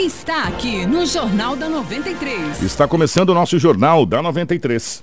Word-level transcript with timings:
está 0.00 0.44
aqui 0.44 0.86
no 0.86 1.04
Jornal 1.04 1.54
da 1.56 1.68
93. 1.68 2.62
Está 2.62 2.88
começando 2.88 3.30
o 3.30 3.34
nosso 3.34 3.58
Jornal 3.58 4.06
da 4.06 4.22
93. 4.22 5.02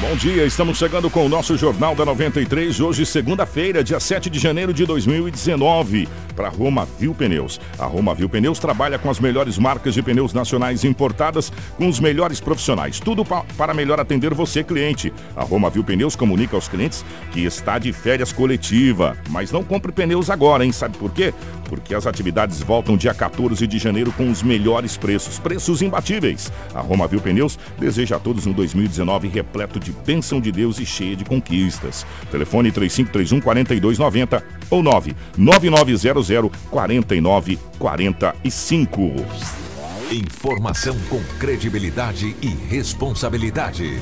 Bom 0.00 0.16
dia, 0.16 0.46
estamos 0.46 0.78
chegando 0.78 1.10
com 1.10 1.26
o 1.26 1.28
nosso 1.28 1.56
Jornal 1.58 1.94
da 1.94 2.06
93, 2.06 2.80
hoje 2.80 3.04
segunda-feira, 3.04 3.84
dia 3.84 4.00
7 4.00 4.30
de 4.30 4.38
janeiro 4.38 4.72
de 4.72 4.86
2019, 4.86 6.08
para 6.40 6.48
Roma 6.48 6.88
Viu 6.98 7.14
Pneus. 7.14 7.60
A 7.78 7.84
Roma 7.84 8.14
Viu 8.14 8.26
Pneus 8.26 8.58
trabalha 8.58 8.98
com 8.98 9.10
as 9.10 9.20
melhores 9.20 9.58
marcas 9.58 9.92
de 9.92 10.02
pneus 10.02 10.32
nacionais 10.32 10.84
importadas, 10.84 11.52
com 11.76 11.86
os 11.86 12.00
melhores 12.00 12.40
profissionais, 12.40 12.98
tudo 12.98 13.26
pa 13.26 13.44
para 13.58 13.74
melhor 13.74 14.00
atender 14.00 14.32
você, 14.32 14.64
cliente. 14.64 15.12
A 15.36 15.44
Roma 15.44 15.68
Viu 15.68 15.84
Pneus 15.84 16.16
comunica 16.16 16.56
aos 16.56 16.66
clientes 16.66 17.04
que 17.30 17.44
está 17.44 17.78
de 17.78 17.92
férias 17.92 18.32
coletiva, 18.32 19.18
mas 19.28 19.52
não 19.52 19.62
compre 19.62 19.92
pneus 19.92 20.30
agora, 20.30 20.64
hein? 20.64 20.72
Sabe 20.72 20.96
por 20.96 21.12
quê? 21.12 21.34
Porque 21.68 21.94
as 21.94 22.06
atividades 22.06 22.60
voltam 22.60 22.96
dia 22.96 23.12
14 23.12 23.66
de 23.66 23.78
janeiro 23.78 24.10
com 24.10 24.30
os 24.30 24.42
melhores 24.42 24.96
preços, 24.96 25.38
preços 25.38 25.82
imbatíveis. 25.82 26.50
A 26.74 26.80
Roma 26.80 27.06
Viu 27.06 27.20
Pneus 27.20 27.58
deseja 27.78 28.16
a 28.16 28.18
todos 28.18 28.46
um 28.46 28.52
2019 28.52 29.28
repleto 29.28 29.78
de 29.78 29.92
bênção 29.92 30.40
de 30.40 30.50
Deus 30.50 30.78
e 30.78 30.86
cheia 30.86 31.14
de 31.14 31.24
conquistas. 31.24 32.06
Telefone 32.30 32.72
3531 32.72 33.40
4290 33.42 34.42
ou 34.70 34.82
99900 34.82 36.29
4945. 36.70 39.00
Informação 40.12 40.98
com 41.08 41.22
credibilidade 41.38 42.36
e 42.42 42.48
responsabilidade. 42.48 43.98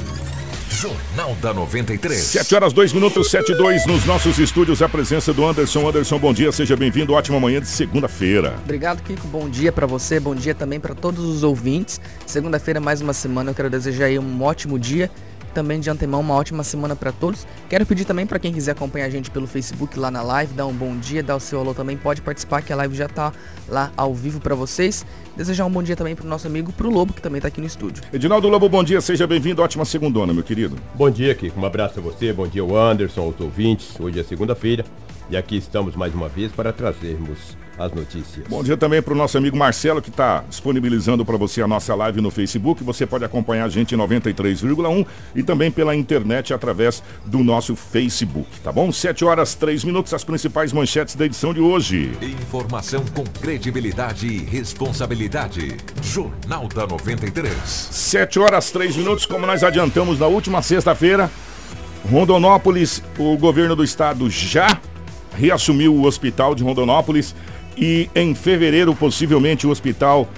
Jornal 0.71 1.34
da 1.41 1.53
93. 1.53 2.21
7 2.21 2.55
horas 2.55 2.73
2 2.73 2.93
minutos, 2.93 3.31
7 3.31 3.53
e 3.53 3.55
2 3.55 3.87
nos 3.87 4.05
nossos 4.05 4.39
estúdios. 4.39 4.83
A 4.83 4.89
presença 4.89 5.33
do 5.33 5.45
Anderson. 5.45 5.89
Anderson, 5.89 6.19
bom 6.19 6.33
dia, 6.33 6.53
seja 6.53 6.77
bem-vindo. 6.77 7.15
Ótima 7.15 7.41
manhã 7.41 7.61
de 7.61 7.67
segunda-feira. 7.67 8.55
Obrigado, 8.65 9.03
Kiko. 9.03 9.27
Bom 9.29 9.49
dia 9.49 9.73
para 9.73 9.87
você, 9.87 10.21
bom 10.21 10.34
dia 10.34 10.55
também 10.55 10.79
para 10.79 10.95
todos 10.95 11.25
os 11.25 11.43
ouvintes. 11.43 12.01
Segunda-feira, 12.27 12.81
mais 12.81 13.01
uma 13.01 13.12
semana. 13.12 13.51
Eu 13.51 13.55
quero 13.55 13.71
desejar 13.71 14.06
aí 14.06 14.19
um 14.19 14.43
ótimo 14.43 14.79
dia 14.79 15.11
também 15.51 15.81
de 15.81 15.91
antemão 15.91 16.21
uma 16.21 16.35
ótima 16.35 16.63
semana 16.63 16.95
para 16.95 17.13
todos. 17.13 17.47
Quero 17.69 17.85
pedir 17.87 18.05
também 18.05 18.27
para 18.27 18.39
quem 18.39 18.53
quiser 18.53 18.73
acompanhar 18.73 19.07
a 19.07 19.11
gente 19.11 19.31
pelo 19.31 19.47
Facebook 19.47 19.99
lá 19.99 20.11
na 20.11 20.23
live, 20.23 20.55
dar 20.55 20.67
um 20.67 20.73
bom 20.73 20.97
dia, 20.97 21.23
dar 21.23 21.37
o 21.37 21.41
seu 21.41 21.61
alô 21.61 21.75
também, 21.75 21.97
pode 21.97 22.23
participar 22.23 22.63
que 22.63 22.73
a 22.73 22.77
live 22.77 22.95
já 22.95 23.09
tá 23.09 23.33
lá 23.69 23.93
ao 23.97 24.15
vivo 24.15 24.41
para 24.41 24.55
vocês. 24.55 25.05
Desejar 25.37 25.67
um 25.67 25.71
bom 25.71 25.83
dia 25.83 25.95
também 25.95 26.17
pro 26.17 26.27
nosso 26.27 26.47
amigo 26.47 26.73
pro 26.73 26.91
Lobo 26.91 27.13
que 27.13 27.23
também 27.23 27.41
tá 27.41 27.49
aqui 27.49 27.61
no 27.61 27.67
estúdio. 27.67 28.03
Edinaldo 28.13 28.49
Lobo, 28.49 28.69
bom 28.69 28.83
dia, 28.83 29.01
seja 29.01 29.27
bem-vindo. 29.27 29.63
Ótima 29.63 29.85
segundona, 29.85 30.33
meu 30.33 30.43
querido. 30.43 30.77
Bom 30.95 31.11
dia, 31.11 31.35
Kiko. 31.35 31.61
Um 31.61 31.65
abraço 31.65 32.01
a 32.01 32.03
você, 32.03 32.33
bom 32.33 32.47
dia 32.47 32.62
ao 32.62 32.77
Anderson, 32.77 33.23
aos 33.23 33.41
ouvintes. 33.41 33.99
Hoje 34.01 34.19
é 34.21 34.25
segunda-feira 34.25 34.85
e 35.31 35.37
aqui 35.37 35.57
estamos 35.57 35.95
mais 35.95 36.15
uma 36.15 36.29
vez 36.29 36.51
para 36.53 36.73
trazermos 36.73 37.57
as 37.79 37.93
notícias. 37.93 38.47
Bom 38.48 38.62
dia 38.62 38.77
também 38.77 39.01
para 39.01 39.15
o 39.15 39.17
nosso 39.17 39.39
amigo 39.39 39.57
Marcelo, 39.57 40.03
que 40.03 40.11
está 40.11 40.43
disponibilizando 40.48 41.25
para 41.25 41.37
você 41.37 41.62
a 41.62 41.69
nossa 41.69 41.95
live 41.95 42.21
no 42.21 42.31
Facebook. 42.31 42.83
Você 42.83 43.07
pode 43.07 43.25
acompanhar 43.25 43.67
a 43.67 43.69
gente 43.69 43.95
em 43.95 43.99
93,1 43.99 45.06
e 45.34 45.43
também 45.43 45.71
pela 45.71 45.95
internet 45.95 46.53
através 46.53 47.03
do 47.25 47.39
nosso 47.39 47.77
Facebook, 47.77 48.49
tá 48.61 48.72
bom? 48.72 48.91
7 48.91 49.25
horas 49.25 49.55
3 49.55 49.84
minutos, 49.84 50.12
as 50.12 50.25
principais 50.25 50.72
manchetes 50.72 51.15
da 51.15 51.25
edição 51.25 51.55
de 51.55 51.60
hoje. 51.60 52.10
Informação 52.21 53.05
com 53.15 53.22
credibilidade 53.25 54.27
e 54.27 54.39
responsabilidade. 54.39 55.77
Jornal 56.03 56.66
da 56.69 56.87
93. 56.87 57.55
7 57.62 58.41
horas 58.41 58.71
3 58.72 58.97
minutos, 58.97 59.25
como 59.25 59.47
nós 59.47 59.62
adiantamos 59.62 60.19
na 60.19 60.27
última 60.27 60.62
sexta-feira. 60.62 61.31
Rondonópolis, 62.10 63.03
o 63.19 63.37
governo 63.37 63.77
do 63.77 63.84
estado 63.84 64.31
já 64.31 64.81
reassumiu 65.38 65.94
o 65.94 66.04
hospital 66.04 66.54
de 66.54 66.65
Rondonópolis 66.65 67.34
e 67.76 68.10
em 68.15 68.34
fevereiro, 68.34 68.94
possivelmente, 68.94 69.66
o 69.66 69.71
hospital 69.71 70.28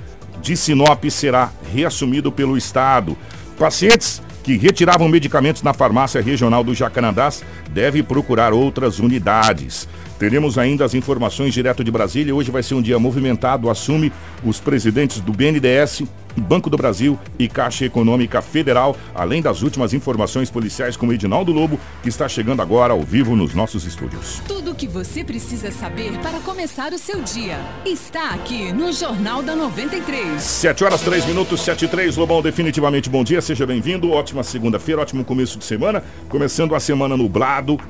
de 0.43 0.57
Sinop 0.57 1.05
será 1.11 1.51
reassumido 1.73 2.31
pelo 2.31 2.57
Estado. 2.57 3.17
Pacientes 3.59 4.23
que 4.43 4.57
retiravam 4.57 5.09
medicamentos 5.09 5.63
na 5.63 5.73
farmácia 5.73 6.21
regional 6.21 6.63
do 6.63 6.75
Jacanandás 6.75 7.43
devem 7.71 8.03
procurar 8.03 8.53
outras 8.53 8.99
unidades. 8.99 9.89
Teremos 10.21 10.59
ainda 10.59 10.85
as 10.85 10.93
informações 10.93 11.55
direto 11.55 11.83
de 11.83 11.91
Brasília. 11.91 12.35
Hoje 12.35 12.51
vai 12.51 12.63
ser 12.63 12.75
um 12.75 12.83
dia 12.83 12.99
movimentado. 12.99 13.71
Assume 13.71 14.13
os 14.45 14.61
presidentes 14.61 15.19
do 15.19 15.33
BNDES, 15.33 16.03
Banco 16.37 16.69
do 16.69 16.77
Brasil 16.77 17.19
e 17.39 17.49
Caixa 17.49 17.87
Econômica 17.87 18.43
Federal, 18.43 18.95
além 19.15 19.41
das 19.41 19.63
últimas 19.63 19.95
informações 19.95 20.51
policiais 20.51 20.95
com 20.95 21.07
o 21.07 21.13
Edinaldo 21.15 21.53
Lobo, 21.53 21.81
que 22.03 22.11
está 22.11 22.29
chegando 22.29 22.61
agora 22.61 22.93
ao 22.93 23.01
vivo 23.01 23.35
nos 23.35 23.55
nossos 23.55 23.87
estúdios. 23.87 24.43
Tudo 24.47 24.73
o 24.73 24.75
que 24.75 24.87
você 24.87 25.25
precisa 25.25 25.71
saber 25.71 26.13
para 26.19 26.39
começar 26.41 26.93
o 26.93 26.99
seu 26.99 27.23
dia 27.23 27.59
está 27.87 28.35
aqui 28.35 28.75
no 28.75 28.93
Jornal 28.93 29.43
da 29.43 29.57
93. 29.57 30.43
7 30.43 30.85
horas 30.85 31.01
3 31.01 31.25
minutos, 31.25 31.63
7 31.63 31.87
e 31.87 31.89
3. 31.89 32.19
Lobão, 32.19 32.43
definitivamente 32.43 33.09
bom 33.09 33.25
dia, 33.25 33.41
seja 33.41 33.65
bem-vindo. 33.65 34.11
Ótima 34.11 34.43
segunda-feira, 34.43 35.01
ótimo 35.01 35.25
começo 35.25 35.59
de 35.59 35.65
semana. 35.65 36.05
Começando 36.29 36.75
a 36.75 36.81
semana 36.81 37.17
nublado. 37.17 37.81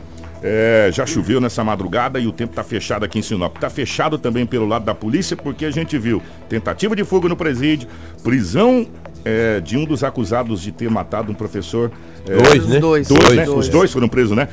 É, 0.42 0.90
já 0.92 1.04
choveu 1.04 1.40
nessa 1.40 1.62
madrugada 1.62 2.18
e 2.18 2.26
o 2.26 2.32
tempo 2.32 2.52
está 2.52 2.64
fechado 2.64 3.04
aqui 3.04 3.18
em 3.18 3.22
Sinop. 3.22 3.56
Está 3.56 3.68
fechado 3.68 4.16
também 4.16 4.46
pelo 4.46 4.66
lado 4.66 4.84
da 4.84 4.94
polícia, 4.94 5.36
porque 5.36 5.66
a 5.66 5.70
gente 5.70 5.98
viu 5.98 6.22
tentativa 6.48 6.96
de 6.96 7.04
fuga 7.04 7.28
no 7.28 7.36
presídio, 7.36 7.88
prisão 8.22 8.86
é, 9.24 9.60
de 9.60 9.76
um 9.76 9.84
dos 9.84 10.02
acusados 10.02 10.62
de 10.62 10.72
ter 10.72 10.90
matado 10.90 11.30
um 11.30 11.34
professor. 11.34 11.90
É, 12.26 12.36
Dois, 12.36 12.66
né? 12.66 12.80
Dois, 12.80 13.08
Dois, 13.08 13.24
dois, 13.24 13.36
né? 13.36 13.44
dois. 13.44 13.58
Os 13.58 13.68
dois 13.68 13.92
foram 13.92 14.08
presos, 14.08 14.36
né? 14.36 14.48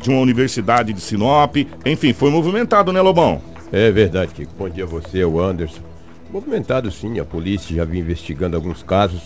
De 0.00 0.10
uma 0.10 0.20
universidade 0.20 0.92
de 0.92 1.00
Sinop. 1.00 1.56
Enfim, 1.86 2.12
foi 2.12 2.30
movimentado, 2.30 2.92
né, 2.92 3.00
Lobão? 3.00 3.40
É 3.72 3.90
verdade, 3.90 4.34
Kiko. 4.34 4.52
Bom 4.58 4.68
dia 4.68 4.84
a 4.84 4.86
você, 4.86 5.24
o 5.24 5.40
Anderson. 5.40 5.80
Movimentado 6.30 6.90
sim, 6.90 7.18
a 7.18 7.24
polícia 7.24 7.74
já 7.74 7.84
vinha 7.84 8.02
investigando 8.02 8.56
alguns 8.56 8.82
casos, 8.82 9.20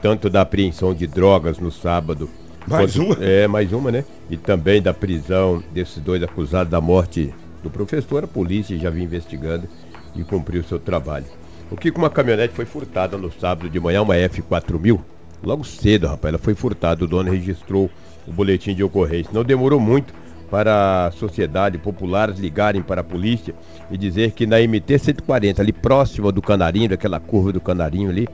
tanto 0.00 0.28
da 0.30 0.42
apreensão 0.42 0.94
de 0.94 1.06
drogas 1.06 1.58
no 1.58 1.70
sábado. 1.72 2.28
Mais 2.66 2.96
quanto- 2.96 3.06
uma? 3.18 3.24
É, 3.24 3.46
mais 3.46 3.72
uma, 3.72 3.90
né? 3.90 4.04
E 4.30 4.36
também 4.36 4.80
da 4.80 4.94
prisão 4.94 5.62
desses 5.72 5.98
dois 5.98 6.22
acusados 6.22 6.70
da 6.70 6.80
morte 6.80 7.32
do 7.62 7.70
professor. 7.70 8.24
A 8.24 8.26
polícia 8.28 8.76
já 8.78 8.90
vinha 8.90 9.04
investigando 9.04 9.68
e 10.16 10.22
cumpriu 10.22 10.62
seu 10.64 10.78
trabalho. 10.78 11.26
O 11.70 11.76
que 11.76 11.90
com 11.90 11.98
uma 12.02 12.10
caminhonete 12.10 12.54
foi 12.54 12.64
furtada 12.64 13.16
no 13.16 13.32
sábado 13.32 13.68
de 13.68 13.80
manhã, 13.80 14.02
uma 14.02 14.14
F4000. 14.14 15.00
Logo 15.42 15.64
cedo, 15.64 16.06
rapaz, 16.06 16.32
ela 16.32 16.38
foi 16.42 16.54
furtada. 16.54 17.04
O 17.04 17.08
dono 17.08 17.30
registrou 17.30 17.90
o 18.26 18.32
boletim 18.32 18.74
de 18.74 18.82
ocorrência. 18.82 19.30
Não 19.32 19.44
demorou 19.44 19.78
muito 19.80 20.12
para 20.50 21.06
a 21.06 21.10
sociedade 21.10 21.76
populares 21.78 22.38
ligarem 22.38 22.80
para 22.80 23.00
a 23.00 23.04
polícia 23.04 23.54
e 23.90 23.98
dizer 23.98 24.30
que 24.32 24.46
na 24.46 24.58
MT 24.60 24.98
140, 24.98 25.60
ali 25.60 25.72
próxima 25.72 26.30
do 26.30 26.40
Canarinho, 26.40 26.90
daquela 26.90 27.18
curva 27.18 27.52
do 27.52 27.60
Canarinho 27.60 28.08
ali, 28.08 28.28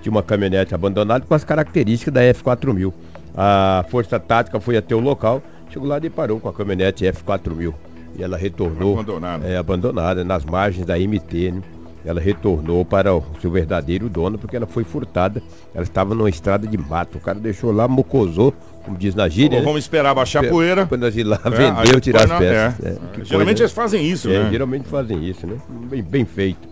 tinha 0.00 0.10
uma 0.10 0.22
caminhonete 0.22 0.74
abandonada 0.74 1.24
com 1.26 1.34
as 1.34 1.44
características 1.44 2.14
da 2.14 2.20
F4000. 2.22 2.92
A 3.36 3.84
força 3.88 4.18
tática 4.18 4.58
foi 4.60 4.76
até 4.76 4.94
o 4.94 5.00
local, 5.00 5.42
chegou 5.70 5.86
lá 5.86 5.98
e 6.02 6.08
parou 6.08 6.40
com 6.40 6.48
a 6.48 6.52
caminhonete 6.52 7.04
F4000. 7.04 7.74
E 8.18 8.22
ela 8.22 8.36
retornou. 8.36 8.94
Abandonada. 8.94 9.46
É, 9.46 9.58
abandonada, 9.58 10.24
nas 10.24 10.44
margens 10.44 10.86
da 10.86 10.98
MT, 10.98 11.52
né? 11.52 11.62
Ela 12.02 12.20
retornou 12.20 12.84
para 12.84 13.12
o 13.12 13.22
seu 13.42 13.50
verdadeiro 13.50 14.08
dono 14.08 14.38
porque 14.38 14.56
ela 14.56 14.66
foi 14.66 14.84
furtada. 14.84 15.42
Ela 15.74 15.82
estava 15.82 16.14
numa 16.14 16.28
estrada 16.30 16.64
de 16.64 16.78
mato. 16.78 17.18
O 17.18 17.20
cara 17.20 17.38
deixou 17.38 17.72
lá, 17.72 17.88
mocosou, 17.88 18.54
como 18.84 18.96
diz 18.96 19.12
na 19.12 19.28
gíria. 19.28 19.48
Falou, 19.50 19.60
né? 19.60 19.66
vamos 19.66 19.82
esperar 19.84 20.14
baixar 20.14 20.44
a 20.44 20.48
poeira. 20.48 20.82
Depois 20.82 21.00
nós 21.00 21.16
ir 21.16 21.24
lá, 21.24 21.40
É, 21.44 21.50
vendeu, 21.50 22.00
tirar 22.00 22.22
as 22.22 22.38
peças. 22.38 22.86
é. 22.86 22.90
É, 22.90 23.24
Geralmente 23.24 23.56
coisa, 23.56 23.62
eles 23.64 23.72
fazem 23.72 24.06
isso, 24.06 24.30
é, 24.30 24.44
né? 24.44 24.50
geralmente 24.50 24.88
fazem 24.88 25.28
isso, 25.28 25.48
né? 25.48 25.56
Bem, 25.90 26.00
bem 26.00 26.24
feito. 26.24 26.68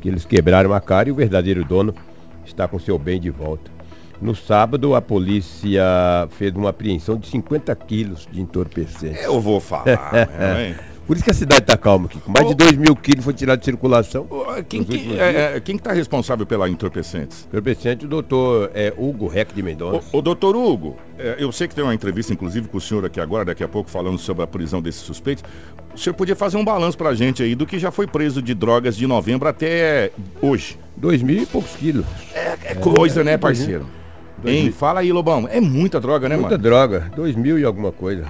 Que 0.00 0.08
eles 0.08 0.24
quebraram 0.24 0.72
a 0.72 0.80
cara 0.80 1.10
e 1.10 1.12
o 1.12 1.14
verdadeiro 1.14 1.62
dono 1.66 1.94
está 2.46 2.66
com 2.66 2.78
seu 2.78 2.98
bem 2.98 3.20
de 3.20 3.28
volta. 3.28 3.70
No 4.20 4.34
sábado, 4.34 4.94
a 4.94 5.00
polícia 5.02 5.82
fez 6.30 6.52
uma 6.54 6.70
apreensão 6.70 7.16
de 7.16 7.28
50 7.28 7.74
quilos 7.76 8.28
de 8.30 8.40
entorpecentes. 8.40 9.22
Eu 9.22 9.40
vou 9.40 9.60
falar, 9.60 10.12
né? 10.38 10.76
Por 11.06 11.16
isso 11.16 11.24
que 11.24 11.30
a 11.30 11.34
cidade 11.34 11.62
está 11.62 11.74
calma, 11.74 12.06
Kiko. 12.06 12.30
Mais 12.30 12.46
de 12.46 12.52
Ô- 12.52 12.54
2 12.54 12.72
mil 12.76 12.94
quilos 12.94 13.24
foi 13.24 13.32
tirado 13.32 13.60
de 13.60 13.64
circulação. 13.64 14.28
Quem, 14.68 14.84
que, 14.84 15.18
é, 15.18 15.56
é, 15.56 15.60
quem 15.60 15.78
que 15.78 15.82
tá 15.82 15.90
responsável 15.94 16.44
pela 16.44 16.68
entorpecentes? 16.68 17.46
Entorpecente, 17.46 18.04
o 18.04 18.08
doutor 18.08 18.70
é, 18.74 18.92
Hugo 18.94 19.26
Reck 19.26 19.54
de 19.54 19.62
Mendonça. 19.62 20.06
Ô, 20.12 20.18
ô, 20.18 20.20
doutor 20.20 20.54
Hugo, 20.54 20.98
é, 21.18 21.36
eu 21.38 21.50
sei 21.50 21.66
que 21.66 21.74
tem 21.74 21.82
uma 21.82 21.94
entrevista, 21.94 22.30
inclusive, 22.30 22.68
com 22.68 22.76
o 22.76 22.80
senhor 22.80 23.06
aqui 23.06 23.20
agora, 23.20 23.46
daqui 23.46 23.64
a 23.64 23.68
pouco, 23.68 23.88
falando 23.88 24.18
sobre 24.18 24.42
a 24.42 24.46
prisão 24.46 24.82
desses 24.82 25.00
suspeitos. 25.00 25.42
O 25.94 25.98
senhor 25.98 26.12
podia 26.12 26.36
fazer 26.36 26.58
um 26.58 26.64
balanço 26.64 26.98
pra 26.98 27.14
gente 27.14 27.42
aí 27.42 27.54
do 27.54 27.64
que 27.64 27.78
já 27.78 27.90
foi 27.90 28.06
preso 28.06 28.42
de 28.42 28.52
drogas 28.52 28.94
de 28.94 29.06
novembro 29.06 29.48
até 29.48 30.10
hoje, 30.42 30.78
Dois 30.94 31.22
mil 31.22 31.42
e 31.42 31.46
poucos 31.46 31.74
quilos. 31.76 32.04
É 32.34 32.74
coisa, 32.74 33.24
né, 33.24 33.38
parceiro? 33.38 33.86
Hein, 34.44 34.70
fala 34.70 35.00
aí, 35.00 35.12
Lobão. 35.12 35.48
É 35.50 35.60
muita 35.60 36.00
droga, 36.00 36.28
né, 36.28 36.36
Muita 36.36 36.50
mano? 36.52 36.62
droga. 36.62 37.10
Dois 37.14 37.34
mil 37.34 37.58
e 37.58 37.64
alguma 37.64 37.90
coisa. 37.90 38.24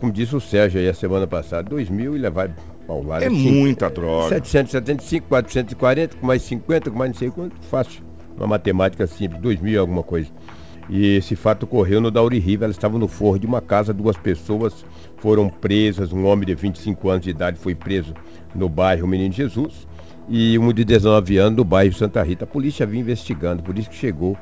Como 0.00 0.10
disse 0.12 0.34
o 0.34 0.40
Sérgio 0.40 0.80
aí 0.80 0.88
a 0.88 0.94
semana 0.94 1.26
passada, 1.26 1.68
dois 1.68 1.90
mil 1.90 2.16
e 2.16 2.18
levar 2.18 2.50
ao 2.88 3.02
lado. 3.02 3.22
É 3.22 3.28
muita 3.28 3.90
droga. 3.90 4.28
775, 4.30 5.28
440, 5.28 6.16
com 6.16 6.26
mais 6.26 6.42
50, 6.42 6.90
com 6.90 6.98
mais 6.98 7.10
não 7.12 7.18
sei 7.18 7.30
quanto, 7.30 7.54
fácil. 7.66 8.02
Uma 8.36 8.46
matemática 8.46 9.06
simples, 9.06 9.40
dois 9.40 9.60
mil 9.60 9.74
e 9.74 9.76
alguma 9.76 10.02
coisa. 10.02 10.30
E 10.88 11.16
esse 11.16 11.36
fato 11.36 11.64
ocorreu 11.64 12.00
no 12.00 12.10
Dauri 12.10 12.38
Riva. 12.38 12.64
Ela 12.64 12.72
estava 12.72 12.98
no 12.98 13.06
forro 13.06 13.38
de 13.38 13.46
uma 13.46 13.60
casa, 13.60 13.92
duas 13.92 14.16
pessoas 14.16 14.84
foram 15.18 15.48
presas. 15.48 16.12
Um 16.12 16.24
homem 16.26 16.46
de 16.46 16.54
25 16.54 17.08
anos 17.10 17.24
de 17.24 17.30
idade 17.30 17.58
foi 17.58 17.74
preso 17.74 18.14
no 18.54 18.68
bairro 18.68 19.06
Menino 19.06 19.32
Jesus 19.32 19.86
e 20.28 20.58
um 20.58 20.72
de 20.72 20.84
19 20.84 21.36
anos 21.36 21.56
no 21.58 21.64
bairro 21.64 21.92
Santa 21.92 22.22
Rita. 22.22 22.44
A 22.44 22.46
polícia 22.46 22.86
vinha 22.86 23.02
investigando, 23.02 23.62
por 23.62 23.78
isso 23.78 23.90
que 23.90 23.96
chegou. 23.96 24.36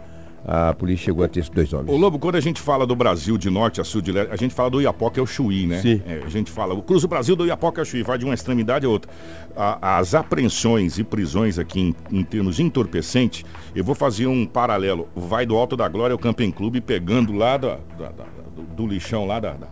A 0.47 0.73
polícia 0.73 1.07
chegou 1.07 1.25
a 1.25 1.29
ter 1.29 1.41
esses 1.41 1.51
dois 1.51 1.73
homens. 1.73 1.91
Ô 1.93 1.97
Lobo, 1.99 2.19
quando 2.19 2.37
a 2.37 2.41
gente 2.41 2.61
fala 2.61 2.87
do 2.87 2.95
Brasil 2.97 3.37
de 3.37 3.51
norte 3.51 3.81
a 3.81 3.85
sul, 3.85 4.01
de 4.01 4.13
leste, 4.13 4.33
a 4.33 4.37
gente 4.37 4.55
fala 4.55 4.71
do 4.71 4.81
Iapoca 4.81 5.21
é 5.21 5.23
o 5.23 5.27
Chuí, 5.27 5.67
né? 5.67 5.81
Sim. 5.83 6.01
É, 6.07 6.23
a 6.25 6.29
gente 6.29 6.51
fala, 6.51 6.73
o 6.75 6.81
Cruz 6.83 7.03
do 7.03 7.09
Brasil 7.09 7.37
do 7.37 7.45
Iapoca 7.45 7.81
é 7.81 7.83
o 7.83 7.85
Chuí, 7.85 8.03
vai 8.03 8.17
de 8.17 8.25
uma 8.25 8.33
extremidade 8.35 8.87
a 8.87 8.89
outra. 8.89 9.11
A- 9.57 9.99
as 9.99 10.15
apreensões 10.15 10.99
e 10.99 11.05
prisões 11.05 11.59
aqui 11.59 11.81
em, 12.11 12.19
em 12.19 12.25
termos 12.25 12.57
de 12.57 12.63
entorpecente, 12.63 13.45
eu 13.75 13.85
vou 13.85 13.95
fazer 13.95 14.27
um 14.27 14.47
paralelo. 14.47 15.09
Vai 15.15 15.45
do 15.45 15.57
Alto 15.57 15.77
da 15.77 15.87
Glória 15.89 16.15
ao 16.15 16.19
Camping 16.19 16.51
Clube, 16.51 16.81
pegando 16.81 17.33
lá 17.33 17.57
da- 17.57 17.79
da- 17.99 18.09
da- 18.11 18.25
do, 18.57 18.63
do 18.63 18.87
lixão 18.87 19.27
lá 19.27 19.41
da, 19.41 19.53
da, 19.53 19.67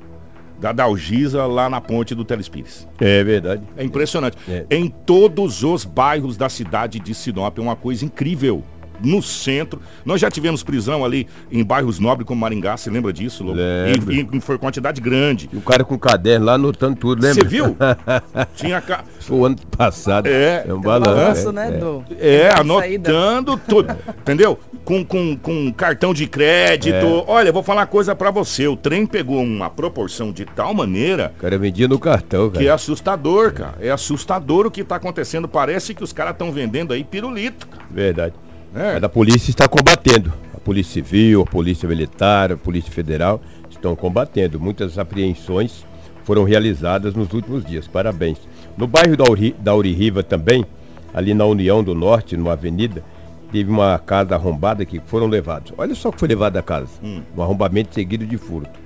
da 0.61 0.73
Dalgisa, 0.73 1.47
lá 1.47 1.71
na 1.71 1.81
ponte 1.81 2.15
do 2.15 2.25
Telespires. 2.25 2.87
É 3.01 3.23
verdade. 3.25 3.63
É 3.77 3.85
impressionante. 3.85 4.37
É. 4.49 4.67
Em 4.71 4.89
todos 4.89 5.63
os 5.63 5.85
bairros 5.85 6.37
da 6.37 6.49
cidade 6.49 6.99
de 7.01 7.15
Sinop 7.15 7.57
é 7.59 7.63
uma 7.63 7.77
coisa 7.77 8.05
incrível. 8.05 8.63
No 9.03 9.23
centro, 9.23 9.81
nós 10.05 10.21
já 10.21 10.31
tivemos 10.31 10.63
prisão 10.63 11.05
ali 11.05 11.27
em 11.51 11.65
bairros 11.65 11.99
nobres 11.99 12.27
como 12.27 12.41
Maringá, 12.41 12.77
você 12.77 12.91
lembra 12.91 13.13
disso, 13.13 13.45
Lobo? 13.45 13.59
Lembro. 13.59 14.13
E, 14.13 14.29
e 14.33 14.41
foi 14.41 14.59
quantidade 14.59 15.01
grande. 15.01 15.49
E 15.53 15.57
o 15.57 15.61
cara 15.61 15.85
com 15.85 15.99
caderno 15.99 16.47
lá 16.47 16.55
anotando 16.55 16.97
tudo, 16.97 17.23
lembra? 17.23 17.43
Você 17.43 17.49
viu? 17.49 17.77
Tinha 18.57 18.81
ca... 18.81 19.05
Foi 19.21 19.39
o 19.39 19.45
ano 19.45 19.57
passado. 19.77 20.27
É. 20.27 20.65
É 20.67 20.73
um 20.73 20.77
um 20.77 20.81
balanço, 20.81 21.13
balanço. 21.15 21.53
né, 21.53 21.69
é. 21.69 21.79
do... 21.79 22.05
É, 22.19 22.49
anotando 22.59 23.57
tudo, 23.57 23.97
entendeu? 24.21 24.59
Com, 24.85 25.05
com, 25.05 25.37
com 25.37 25.73
cartão 25.73 26.15
de 26.15 26.27
crédito. 26.27 26.95
É. 26.95 27.25
Olha, 27.27 27.49
eu 27.49 27.53
vou 27.53 27.63
falar 27.63 27.81
uma 27.81 27.87
coisa 27.87 28.15
pra 28.15 28.31
você. 28.31 28.69
O 28.69 28.77
trem 28.77 29.07
pegou 29.07 29.43
uma 29.43 29.69
proporção 29.69 30.33
de 30.33 30.45
tal 30.45 30.73
maneira 30.73 31.33
O 31.37 31.41
cara 31.41 31.59
vendia 31.59 31.89
no 31.89 31.99
cartão, 31.99 32.49
cara. 32.49 32.61
que 32.61 32.69
é 32.69 32.73
assustador, 32.73 33.53
cara. 33.53 33.75
É 33.81 33.91
assustador 33.91 34.67
o 34.67 34.71
que 34.71 34.85
tá 34.85 34.97
acontecendo. 34.97 35.49
Parece 35.49 35.95
que 35.95 36.05
os 36.05 36.13
caras 36.13 36.33
estão 36.33 36.53
vendendo 36.53 36.93
aí 36.93 37.03
pirulito, 37.03 37.67
cara. 37.67 37.85
Verdade. 37.91 38.35
É. 38.77 38.95
Mas 38.95 39.03
a 39.03 39.09
polícia 39.09 39.51
está 39.51 39.67
combatendo. 39.67 40.33
A 40.55 40.61
Polícia 40.61 41.03
Civil, 41.03 41.43
a 41.43 41.47
Polícia 41.47 41.89
Militar, 41.89 42.53
a 42.53 42.57
Polícia 42.57 42.93
Federal 42.93 43.41
estão 43.71 43.97
combatendo. 43.97 44.61
Muitas 44.61 44.99
apreensões 44.99 45.87
foram 46.25 46.45
realizadas 46.45 47.15
nos 47.15 47.33
últimos 47.33 47.65
dias. 47.65 47.89
Parabéns. 47.89 48.39
No 48.77 48.87
bairro 48.87 49.17
da, 49.17 49.25
Uri, 49.25 49.57
da 49.59 49.75
Uririva 49.75 50.23
também, 50.23 50.67
ali 51.15 51.33
na 51.33 51.47
União 51.47 51.83
do 51.83 51.95
Norte, 51.95 52.37
numa 52.37 52.53
avenida, 52.53 53.03
teve 53.51 53.71
uma 53.71 53.99
casa 53.99 54.35
arrombada 54.35 54.85
que 54.85 55.01
foram 55.07 55.27
levados. 55.27 55.73
Olha 55.79 55.95
só 55.95 56.11
o 56.11 56.13
que 56.13 56.19
foi 56.19 56.29
levado 56.29 56.53
da 56.53 56.63
casa. 56.63 56.91
Um 57.03 57.43
arrombamento 57.43 57.95
seguido 57.95 58.27
de 58.27 58.37
furto. 58.37 58.79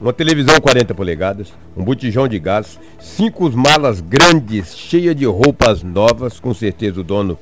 Uma 0.00 0.12
televisão 0.12 0.60
40 0.60 0.94
polegadas, 0.94 1.52
um 1.76 1.84
botijão 1.84 2.26
de 2.26 2.38
gás, 2.38 2.80
cinco 2.98 3.50
malas 3.56 4.00
grandes, 4.00 4.76
cheias 4.76 5.14
de 5.14 5.24
roupas 5.24 5.82
novas, 5.82 6.40
com 6.40 6.52
certeza 6.52 7.00
o 7.00 7.04
dono, 7.04 7.38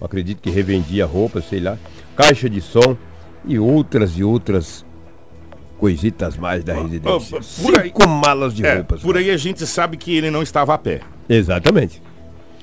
acredito 0.00 0.40
que 0.40 0.50
revendia 0.50 1.06
roupas, 1.06 1.48
sei 1.48 1.60
lá, 1.60 1.76
caixa 2.16 2.48
de 2.50 2.60
som 2.60 2.96
e 3.44 3.58
outras 3.58 4.18
e 4.18 4.24
outras 4.24 4.84
coisitas 5.78 6.36
mais 6.36 6.64
da 6.64 6.74
residência. 6.74 7.38
oh, 7.38 7.62
por 7.62 7.78
aí- 7.78 7.86
Cinco 7.88 8.08
malas 8.08 8.54
de 8.54 8.64
É, 8.64 8.76
roupas. 8.76 9.00
por 9.02 9.16
aí 9.16 9.30
a 9.30 9.36
gente 9.36 9.66
sabe 9.66 9.96
que 9.96 10.16
ele 10.16 10.30
não 10.30 10.42
estava 10.42 10.74
a 10.74 10.78
pé. 10.78 11.00
Exatamente. 11.28 12.00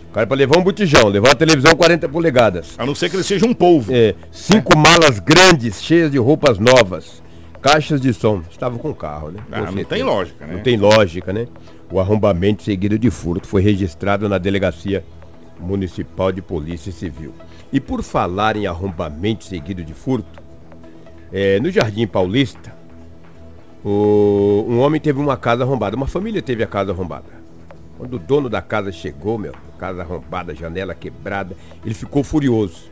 O 0.10 0.14
cara 0.14 0.28
para 0.28 0.38
levar 0.38 0.58
um 0.58 0.64
botijão, 0.64 1.08
levar 1.08 1.30
uma 1.30 1.36
televisão 1.36 1.76
40 1.76 2.08
polegadas. 2.08 2.76
A 2.78 2.86
não 2.86 2.94
ser 2.94 3.10
que 3.10 3.16
ele 3.16 3.24
seja 3.24 3.46
um 3.46 3.54
polvo. 3.54 3.92
É, 3.94 4.14
cinco 4.32 4.78
malas 4.78 5.20
grandes, 5.20 5.82
cheias 5.82 6.12
de 6.12 6.18
roupas 6.18 6.60
novas. 6.60 7.22
Caixas 7.62 8.02
de 8.02 8.14
som. 8.14 8.42
Estava 8.52 8.78
com 8.78 8.94
carro, 8.94 9.32
né? 9.32 9.40
Ah, 9.52 9.72
não 9.72 9.84
tem 9.86 10.04
lógica, 10.04 10.46
né? 10.46 10.54
Não 10.56 10.62
tem 10.62 10.78
lógica, 10.78 11.32
né? 11.34 11.48
O 11.92 12.00
arrombamento 12.00 12.62
seguido 12.64 13.00
de 13.00 13.10
furto 13.10 13.48
foi 13.48 13.62
registrado 13.62 14.28
na 14.28 14.38
Delegacia 14.38 15.04
Municipal 15.64 16.32
de 16.32 16.42
Polícia 16.42 16.92
Civil. 16.92 17.34
E 17.72 17.80
por 17.80 18.04
falar 18.04 18.56
em 18.56 18.68
arrombamento 18.68 19.44
seguido 19.46 19.84
de 19.84 19.94
furto, 19.94 20.42
é, 21.32 21.60
no 21.60 21.72
Jardim 21.72 22.06
Paulista, 22.06 22.74
o- 23.84 24.66
um 24.68 24.80
homem 24.80 25.00
teve 25.02 25.20
uma 25.20 25.36
casa 25.38 25.64
arrombada, 25.64 25.96
uma 25.96 26.08
família 26.08 26.42
teve 26.42 26.64
a 26.64 26.68
casa 26.68 26.92
arrombada. 26.92 27.26
Quando 27.98 28.16
o 28.16 28.20
dono 28.20 28.50
da 28.50 28.62
casa 28.62 28.92
chegou, 28.92 29.38
meu, 29.38 29.54
casa 29.78 30.02
arrombada, 30.02 30.54
janela 30.56 30.94
quebrada, 30.94 31.56
ele 31.84 31.94
ficou 31.94 32.24
furioso. 32.24 32.92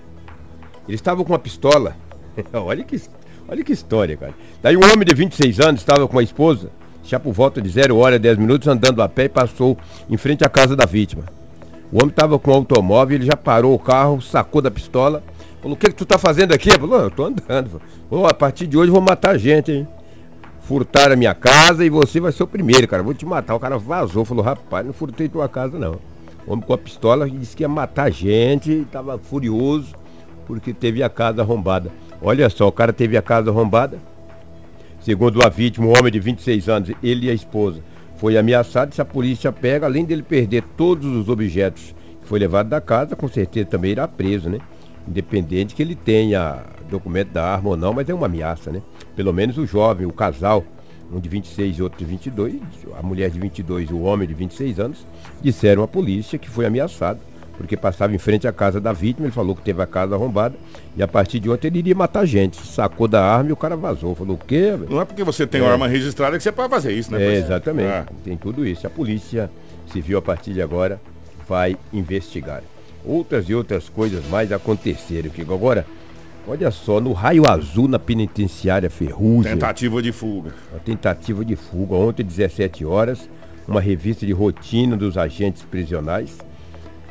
Ele 0.88 0.96
estava 0.96 1.24
com 1.24 1.32
uma 1.34 1.40
pistola. 1.40 1.96
olha, 2.54 2.84
que, 2.84 3.00
olha 3.48 3.64
que 3.64 3.72
história, 3.74 4.16
cara. 4.18 4.34
Daí 4.62 4.76
um 4.76 4.84
homem 4.84 5.06
de 5.06 5.14
26 5.14 5.60
anos 5.60 5.82
estava 5.82 6.08
com 6.08 6.18
a 6.20 6.24
esposa, 6.24 6.72
já 7.04 7.20
por 7.20 7.34
volta 7.34 7.62
de 7.62 7.70
0 7.70 7.98
hora 7.98 8.16
e 8.16 8.20
10 8.20 8.38
minutos, 8.38 8.68
andando 8.68 9.02
a 9.02 9.10
pé 9.10 9.26
e 9.26 9.30
passou 9.30 9.78
em 10.10 10.18
frente 10.18 10.44
à 10.44 10.50
casa 10.50 10.76
da 10.76 10.86
vítima. 10.86 11.26
O 11.92 11.98
homem 11.98 12.10
estava 12.10 12.40
com 12.40 12.52
o 12.52 12.54
automóvel, 12.54 13.16
ele 13.16 13.26
já 13.26 13.36
parou 13.36 13.74
o 13.74 13.80
carro, 13.80 14.22
sacou 14.22 14.62
da 14.62 14.72
pistola, 14.72 15.22
falou, 15.62 15.76
o 15.76 15.80
que, 15.80 15.88
que 15.88 15.96
tu 15.96 16.06
tá 16.06 16.18
fazendo 16.18 16.54
aqui? 16.54 16.72
Falou, 16.72 16.98
"Não, 16.98 17.04
eu 17.06 17.12
tô 17.12 17.26
andando. 17.26 17.82
Falou, 18.10 18.28
a 18.28 18.34
partir 18.34 18.66
de 18.68 18.78
hoje 18.78 18.90
eu 18.90 18.94
vou 18.94 19.02
matar 19.02 19.38
gente, 19.38 19.72
hein? 19.72 19.88
Furtaram 20.62 21.14
a 21.14 21.18
minha 21.18 21.34
casa 21.34 21.84
e 21.84 21.90
você 21.90 22.20
vai 22.20 22.32
ser 22.32 22.44
o 22.44 22.48
primeiro, 22.48 22.88
cara. 22.88 23.04
Vou 23.04 23.14
te 23.14 23.26
matar. 23.26 23.56
O 23.56 23.60
cara 23.60 23.78
vazou, 23.78 24.24
falou, 24.24 24.44
rapaz, 24.44 24.86
não 24.86 24.94
furtei 24.94 25.28
tua 25.28 25.50
casa, 25.50 25.78
não. 25.78 26.00
O 26.48 26.54
homem 26.54 26.66
com 26.66 26.74
a 26.74 26.78
pistola 26.78 27.30
disse 27.30 27.58
que 27.58 27.64
ia 27.64 27.68
matar 27.68 28.10
gente, 28.10 28.72
estava 28.72 29.18
furioso 29.18 29.94
porque 30.48 30.74
teve 30.74 31.04
a 31.04 31.10
casa 31.10 31.42
arrombada. 31.42 31.92
Olha 32.22 32.50
só, 32.50 32.68
o 32.68 32.72
cara 32.72 32.94
teve 32.94 33.18
a 33.18 33.22
casa 33.22 33.50
arrombada. 33.50 34.00
Segundo 35.02 35.44
a 35.46 35.50
vítima, 35.50 35.88
um 35.88 35.94
homem 35.98 36.12
de 36.12 36.20
26 36.20 36.70
anos, 36.70 36.92
ele 37.02 37.28
e 37.28 37.30
a 37.30 37.34
esposa, 37.34 37.82
foi 38.22 38.38
ameaçado. 38.38 38.94
Se 38.94 39.02
a 39.02 39.06
polícia 39.06 39.52
pega, 39.52 39.88
além 39.88 40.06
dele 40.06 40.22
perder 40.22 40.64
todos 40.78 41.08
os 41.08 41.28
objetos 41.28 41.96
que 42.22 42.28
foi 42.28 42.38
levado 42.38 42.70
da 42.70 42.80
casa, 42.80 43.16
com 43.16 43.28
certeza 43.28 43.66
também 43.66 43.94
irá 43.94 44.08
preso, 44.08 44.48
né? 44.48 44.60
Independente 45.08 45.74
que 45.74 45.82
ele 45.82 45.96
tenha 45.96 46.64
documento 46.88 47.30
da 47.30 47.44
arma 47.44 47.72
ou 47.72 47.76
não, 47.76 47.94
mas 47.94 48.08
é 48.08 48.14
uma 48.14 48.28
ameaça, 48.28 48.72
né? 48.72 48.80
Pelo 49.16 49.34
menos 49.34 49.58
o 49.58 49.66
jovem, 49.66 50.06
o 50.06 50.14
casal, 50.14 50.64
um 51.12 51.20
de 51.20 51.28
26 51.28 51.80
e 51.80 51.82
outro 51.82 51.98
de 51.98 52.06
22, 52.06 52.62
a 52.96 53.02
mulher 53.02 53.32
de 53.32 53.40
22 53.40 53.90
e 53.90 53.94
o 53.94 54.04
homem 54.04 54.28
de 54.28 54.36
26 54.36 54.80
anos, 54.80 55.08
disseram 55.42 55.82
à 55.82 55.88
polícia 55.88 56.38
que 56.38 56.48
foi 56.48 56.68
ameaçado, 56.68 57.20
porque 57.62 57.78
passava 57.78 58.14
em 58.14 58.18
frente 58.18 58.48
à 58.48 58.52
casa 58.52 58.80
da 58.80 58.92
vítima, 58.94 59.28
ele 59.28 59.34
falou 59.34 59.56
que 59.56 59.62
teve 59.62 59.82
a 59.82 59.88
casa 59.88 60.16
arrombada, 60.16 60.56
e 60.96 61.04
a 61.04 61.08
partir 61.08 61.40
de 61.40 61.50
ontem 61.50 61.68
ele 61.68 61.80
iria 61.80 61.96
matar 61.96 62.26
gente. 62.26 62.58
Sacou 62.66 63.08
da 63.08 63.24
arma 63.24 63.50
e 63.50 63.54
o 63.54 63.56
cara 63.56 63.76
vazou. 63.76 64.16
Falou, 64.16 64.36
o 64.36 64.46
quê? 64.46 64.74
Não 64.90 65.02
é 65.02 65.06
porque 65.06 65.24
você 65.24 65.46
tem 65.48 65.62
uma 65.62 65.72
arma 65.72 65.88
registrada 65.88 66.38
que 66.38 66.44
você 66.44 66.52
pode 66.52 66.70
fazer 66.70 66.94
isso, 66.94 67.12
né? 67.12 67.22
É, 67.22 67.36
exatamente. 67.38 67.88
Ah. 67.88 68.06
Tem 68.24 68.36
tudo 68.36 68.66
isso. 68.66 68.86
A 68.86 68.90
polícia 68.90 69.50
civil, 69.92 70.18
a 70.18 70.22
partir 70.22 70.54
de 70.54 70.62
agora, 70.62 71.00
vai 71.48 71.78
investigar. 71.94 72.62
Outras 73.06 73.50
e 73.50 73.56
outras 73.56 73.90
coisas 73.90 74.26
mais 74.28 74.52
aconteceram. 74.52 75.30
Que 75.30 75.42
agora, 75.42 75.86
olha 76.48 76.72
só, 76.72 77.00
no 77.00 77.14
raio 77.14 77.48
azul 77.48 77.88
na 77.88 78.00
penitenciária 78.00 78.90
Ferrugem. 78.90 79.54
Tentativa 79.54 80.02
de 80.02 80.12
fuga. 80.12 80.54
Uma 80.72 80.80
tentativa 80.80 81.44
de 81.44 81.56
fuga 81.56 81.96
ontem, 81.96 82.24
17 82.24 82.86
horas, 82.86 83.30
uma 83.68 83.82
revista 83.82 84.26
de 84.26 84.32
rotina 84.32 84.96
dos 84.96 85.18
agentes 85.18 85.64
prisionais. 85.64 86.38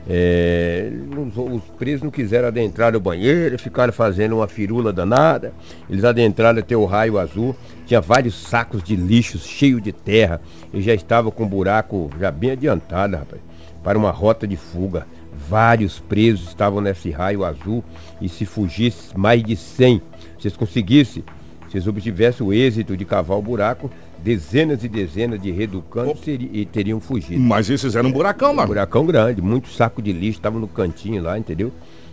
É, 0.08 0.90
os, 1.16 1.36
os 1.36 1.62
presos 1.78 2.02
não 2.02 2.10
quiseram 2.10 2.48
adentrar 2.48 2.92
no 2.92 3.00
banheiro, 3.00 3.58
ficaram 3.58 3.92
fazendo 3.92 4.36
uma 4.36 4.48
firula 4.48 4.92
danada. 4.92 5.52
Eles 5.88 6.04
adentraram 6.04 6.58
até 6.58 6.76
o 6.76 6.84
raio 6.84 7.18
azul, 7.18 7.54
tinha 7.86 8.00
vários 8.00 8.34
sacos 8.34 8.82
de 8.82 8.96
lixo 8.96 9.38
cheios 9.38 9.82
de 9.82 9.92
terra 9.92 10.40
e 10.72 10.80
já 10.80 10.94
estava 10.94 11.30
com 11.30 11.44
um 11.44 11.48
buraco 11.48 12.10
já 12.18 12.30
bem 12.30 12.52
adiantado, 12.52 13.16
rapaz, 13.16 13.40
para 13.82 13.98
uma 13.98 14.10
rota 14.10 14.46
de 14.46 14.56
fuga. 14.56 15.06
Vários 15.48 16.00
presos 16.00 16.48
estavam 16.48 16.80
nesse 16.80 17.10
raio 17.10 17.44
azul 17.44 17.82
e 18.20 18.28
se 18.28 18.44
fugisse 18.44 19.16
mais 19.16 19.42
de 19.42 19.56
100, 19.56 20.02
se 20.38 20.48
eles 20.48 20.56
conseguissem 20.56 21.24
se 21.70 21.76
eles 21.76 21.86
obtivessem 21.86 22.44
o 22.44 22.52
êxito 22.52 22.96
de 22.96 23.04
cavar 23.04 23.38
o 23.38 23.42
buraco, 23.42 23.90
dezenas 24.22 24.84
e 24.84 24.88
dezenas 24.88 25.40
de 25.40 25.50
reeducantes 25.50 26.22
seri- 26.24 26.50
e 26.52 26.64
teriam 26.66 27.00
fugido. 27.00 27.40
Mas 27.40 27.68
eles 27.68 27.80
fizeram 27.80 28.08
um 28.08 28.12
buracão, 28.12 28.52
Um 28.52 28.54
mano. 28.56 28.68
buracão 28.68 29.06
grande, 29.06 29.40
muito 29.40 29.68
saco 29.68 30.00
de 30.02 30.12
lixo, 30.12 30.38
estava 30.38 30.58
no 30.58 30.68
cantinho 30.68 31.22
lá, 31.22 31.38
entendeu? 31.38 31.72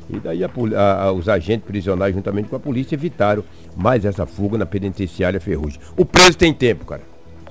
E 0.10 0.20
daí 0.20 0.42
a 0.44 0.50
a- 0.78 1.12
os 1.12 1.28
agentes 1.28 1.66
prisionais, 1.68 2.16
juntamente 2.16 2.48
com 2.48 2.56
a 2.56 2.60
polícia, 2.60 2.96
evitaram 2.96 3.44
mais 3.76 4.06
essa 4.06 4.26
fuga 4.26 4.58
na 4.58 4.66
penitenciária 4.66 5.40
Ferrugem. 5.40 5.80
O 5.98 6.06
preso 6.06 6.38
tem 6.38 6.54
tempo, 6.54 6.86
cara. 6.86 7.02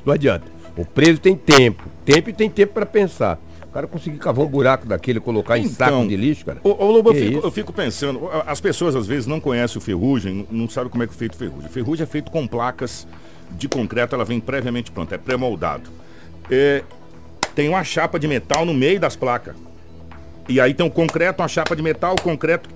Não 0.05 0.15
adianta. 0.15 0.47
O 0.77 0.85
preso 0.85 1.21
tem 1.21 1.35
tempo. 1.37 1.85
Tempo 2.05 2.31
e 2.31 2.33
tem 2.33 2.49
tempo 2.49 2.73
para 2.73 2.87
pensar. 2.87 3.39
O 3.65 3.69
cara 3.77 3.87
conseguir 3.87 4.17
cavar 4.17 4.43
um 4.47 4.49
buraco 4.49 4.87
daquele, 4.87 5.21
colocar 5.21 5.59
em 5.59 5.65
Então, 5.67 5.75
saco 5.99 6.09
de 6.09 6.17
lixo, 6.17 6.47
cara. 6.47 6.61
Ô, 6.65 6.71
ô 6.83 6.91
Lobo, 6.93 7.11
eu 7.11 7.15
fico, 7.15 7.47
eu 7.47 7.51
fico 7.51 7.73
pensando, 7.75 8.27
as 8.47 8.59
pessoas 8.59 8.97
às 8.97 9.07
vezes 9.07 9.27
não 9.27 9.39
conhecem 9.39 9.77
o 9.77 9.81
ferrugem, 9.83 10.47
não, 10.51 10.67
sabem 10.67 10.89
como 10.91 11.03
é 11.03 11.07
que 11.07 11.13
é 11.13 11.17
feito 11.17 11.37
ferrugem. 11.37 11.69
Ferrugem 11.69 12.05
é 12.05 12.07
feito 12.07 12.31
com 12.31 12.47
placas 12.47 13.07
de 13.53 13.69
concreto, 13.69 14.15
ela 14.15 14.25
vem 14.25 14.41
previamente 14.41 14.91
pronta, 14.91 15.15
é 15.15 15.19
pré-moldado. 15.19 15.91
É, 16.51 16.83
tem 17.55 17.69
uma 17.69 17.83
chapa 17.85 18.19
de 18.19 18.29
metal 18.29 18.65
no 18.65 18.75
meio 18.75 19.01
das 19.01 19.17
placas. 19.17 19.57
E 20.49 20.61
aí 20.61 20.75
tem 20.75 20.87
o 20.87 20.91
concreto, 20.91 21.43
uma 21.43 21.49
chapa 21.49 21.75
de 21.75 21.83
metal, 21.83 22.15
o 22.15 22.23
concreto. 22.23 22.69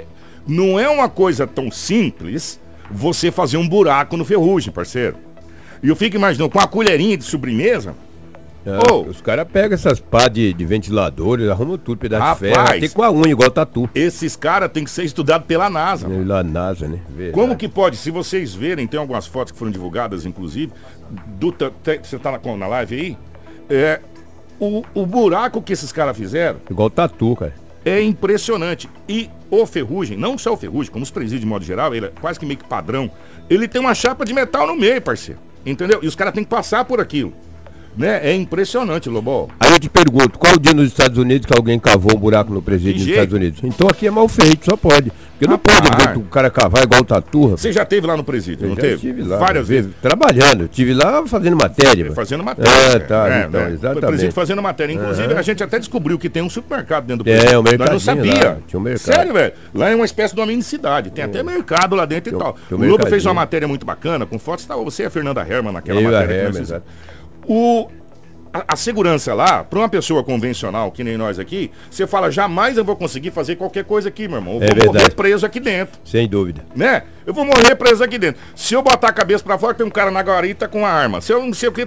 Não 0.46 0.78
é 0.78 0.88
uma 0.88 1.08
coisa 1.08 1.46
tão 1.46 1.70
simples 1.70 2.58
você 2.90 3.30
fazer 3.30 3.56
um 3.56 3.68
buraco 3.68 4.16
no 4.16 4.24
ferrugem, 4.24 4.72
parceiro. 4.72 5.16
E 5.82 5.88
eu 5.88 5.96
fico 5.96 6.16
imaginando, 6.16 6.50
com 6.50 6.58
a 6.58 6.66
colherinha 6.66 7.16
de 7.16 7.24
sobremesa, 7.24 7.94
Ah, 8.66 8.92
Ô. 8.92 9.02
Os 9.02 9.20
caras 9.22 9.46
pegam 9.50 9.74
essas 9.74 10.00
pá 10.00 10.28
de, 10.28 10.52
de 10.52 10.64
ventiladores, 10.66 11.48
arrumam 11.48 11.78
tudo, 11.78 11.98
pedaço 11.98 12.22
Rapaz. 12.22 12.40
de 12.52 12.54
ferro, 12.54 12.80
tem 12.80 12.88
com 12.90 13.02
a 13.02 13.10
unha, 13.10 13.30
igual 13.30 13.50
tatu. 13.50 13.88
esses 13.94 14.36
caras 14.36 14.70
têm 14.70 14.84
que 14.84 14.90
ser 14.90 15.04
estudados 15.04 15.46
pela 15.46 15.70
NASA. 15.70 16.06
Na 16.08 16.42
NASA, 16.42 16.86
né? 16.86 17.00
Verdade. 17.08 17.32
Como 17.32 17.56
que 17.56 17.68
pode, 17.68 17.96
se 17.96 18.10
vocês 18.10 18.54
verem, 18.54 18.86
tem 18.86 19.00
algumas 19.00 19.26
fotos 19.26 19.52
que 19.52 19.58
foram 19.58 19.72
divulgadas, 19.72 20.26
inclusive, 20.26 20.72
do, 21.38 21.54
você 22.02 22.18
tá 22.18 22.32
na, 22.32 22.56
na 22.56 22.66
live 22.66 22.94
aí, 22.94 23.18
é, 23.70 24.00
o, 24.58 24.82
o 24.94 25.06
buraco 25.06 25.62
que 25.62 25.72
esses 25.72 25.90
caras 25.90 26.14
fizeram 26.16 26.58
Igual 26.70 26.90
tatu, 26.90 27.34
cara. 27.36 27.54
é 27.82 28.02
impressionante. 28.02 28.90
E 29.08 29.30
o 29.50 29.64
ferrugem, 29.64 30.18
não 30.18 30.36
só 30.36 30.52
o 30.52 30.56
ferrugem, 30.56 30.92
como 30.92 31.02
os 31.02 31.10
presídios 31.10 31.40
de 31.40 31.46
modo 31.46 31.64
geral, 31.64 31.94
ele 31.94 32.06
é 32.06 32.12
quase 32.20 32.38
que 32.38 32.44
meio 32.44 32.58
que 32.58 32.68
padrão, 32.68 33.10
ele 33.48 33.66
tem 33.66 33.80
uma 33.80 33.94
chapa 33.94 34.22
de 34.24 34.34
metal 34.34 34.66
no 34.66 34.76
meio, 34.76 35.00
parceiro. 35.00 35.40
Entendeu? 35.64 36.00
E 36.02 36.06
os 36.06 36.14
caras 36.14 36.34
têm 36.34 36.44
que 36.44 36.50
passar 36.50 36.84
por 36.84 37.00
aquilo. 37.00 37.32
Né? 37.96 38.20
É 38.22 38.34
impressionante, 38.34 39.08
Lobo. 39.08 39.50
Aí 39.58 39.72
eu 39.72 39.80
te 39.80 39.88
pergunto, 39.90 40.38
qual 40.38 40.54
o 40.54 40.60
dia 40.60 40.72
nos 40.72 40.86
Estados 40.86 41.18
Unidos 41.18 41.46
que 41.46 41.52
alguém 41.56 41.78
cavou 41.78 42.16
um 42.16 42.20
buraco 42.20 42.52
no 42.52 42.62
presídio 42.62 42.98
jeito. 43.00 43.10
Estados 43.10 43.34
Unidos? 43.34 43.60
Então 43.64 43.88
aqui 43.88 44.06
é 44.06 44.10
mal 44.10 44.28
feito, 44.28 44.64
só 44.64 44.76
pode. 44.76 45.10
Porque 45.32 45.46
não 45.46 45.54
Rapaz. 45.56 45.80
pode 45.80 46.08
ver 46.12 46.18
o 46.18 46.22
cara 46.24 46.50
cavar 46.50 46.82
igual 46.84 47.02
tatu, 47.02 47.42
rapaz. 47.44 47.60
Você 47.62 47.72
já 47.72 47.84
teve 47.84 48.06
lá 48.06 48.14
no 48.16 48.22
presídio, 48.22 48.64
Eu 48.66 48.68
não 48.70 48.76
já 48.76 48.82
teve? 48.82 48.94
estive 48.96 49.22
lá. 49.22 49.38
Várias 49.38 49.66
vezes. 49.68 49.90
Trabalhando. 50.00 50.60
Eu 50.60 50.66
estive 50.66 50.92
lá 50.94 51.26
fazendo 51.26 51.56
matéria. 51.56 52.12
Fazendo 52.12 52.44
matéria. 52.44 52.70
É, 52.70 52.98
tá, 52.98 53.26
É, 53.28 53.46
então, 53.46 53.60
né? 53.60 53.70
exatamente. 53.72 54.06
Presídio 54.06 54.32
fazendo 54.32 54.62
matéria. 54.62 54.92
Inclusive, 54.92 55.34
a 55.34 55.42
gente 55.42 55.62
até 55.64 55.78
descobriu 55.78 56.18
que 56.18 56.28
tem 56.28 56.42
um 56.42 56.50
supermercado 56.50 57.06
dentro 57.06 57.24
do 57.24 57.30
É, 57.30 57.36
presídio. 57.38 57.58
o 57.60 57.78
Nós 57.78 57.90
não 57.90 57.98
sabia. 58.00 58.34
lá, 58.50 58.56
tinha 58.66 58.78
um 58.78 58.82
mercado. 58.82 59.14
Sério, 59.14 59.32
velho. 59.32 59.52
Lá 59.74 59.88
é 59.90 59.94
uma 59.96 60.04
espécie 60.04 60.34
de 60.34 60.40
uma 60.40 60.46
mini 60.46 60.62
cidade. 60.62 61.10
Tem 61.10 61.24
até 61.24 61.42
mercado 61.42 61.96
lá 61.96 62.04
dentro 62.04 62.30
Tem 62.30 62.34
e 62.34 62.38
tal. 62.42 62.56
o 62.70 62.76
Lobo 62.76 63.06
fez 63.06 63.24
uma 63.24 63.34
matéria 63.34 63.66
muito 63.66 63.86
bacana, 63.86 64.26
com 64.26 64.38
fotos. 64.38 64.66
Tava 64.66 64.84
você 64.84 65.04
e 65.04 65.06
a 65.06 65.10
Fernanda 65.10 65.40
Herman 65.48 65.72
naquela 65.72 66.00
Eu 66.02 66.08
a 66.08 66.12
matéria. 66.20 66.50
que 66.52 66.58
Herman. 66.58 66.82
O, 67.52 67.88
a, 68.54 68.74
a 68.74 68.76
segurança 68.76 69.34
lá, 69.34 69.64
para 69.64 69.78
uma 69.80 69.88
pessoa 69.88 70.22
convencional, 70.22 70.92
que 70.92 71.02
nem 71.02 71.16
nós 71.18 71.36
aqui, 71.36 71.68
você 71.90 72.06
fala, 72.06 72.30
jamais 72.30 72.76
eu 72.78 72.84
vou 72.84 72.94
conseguir 72.94 73.32
fazer 73.32 73.56
qualquer 73.56 73.82
coisa 73.84 74.08
aqui, 74.08 74.28
meu 74.28 74.38
irmão. 74.38 74.54
Eu 74.54 74.62
É 74.62 74.66
vou 74.68 74.76
morrer 74.76 74.92
verdade. 74.92 75.14
preso 75.16 75.44
aqui 75.44 75.58
dentro 75.58 75.98
Sem 76.04 76.28
dúvida. 76.28 76.64
né? 76.76 77.02
Eu 77.26 77.34
vou 77.34 77.44
morrer 77.44 77.74
preso 77.74 78.04
aqui 78.04 78.18
dentro. 78.18 78.40
Se 78.54 78.72
eu 78.74 78.82
botar 78.82 79.08
a 79.08 79.12
cabeça 79.12 79.42
pra 79.42 79.58
fora, 79.58 79.74
tem 79.74 79.84
um 79.84 79.90
cara 79.90 80.12
na 80.12 80.20
guarita 80.20 80.68
com 80.68 80.86
a 80.86 80.90
arma. 80.90 81.20
Se 81.20 81.32
eu 81.32 81.44
não 81.44 81.52
sei 81.52 81.68
o 81.68 81.72
que. 81.72 81.84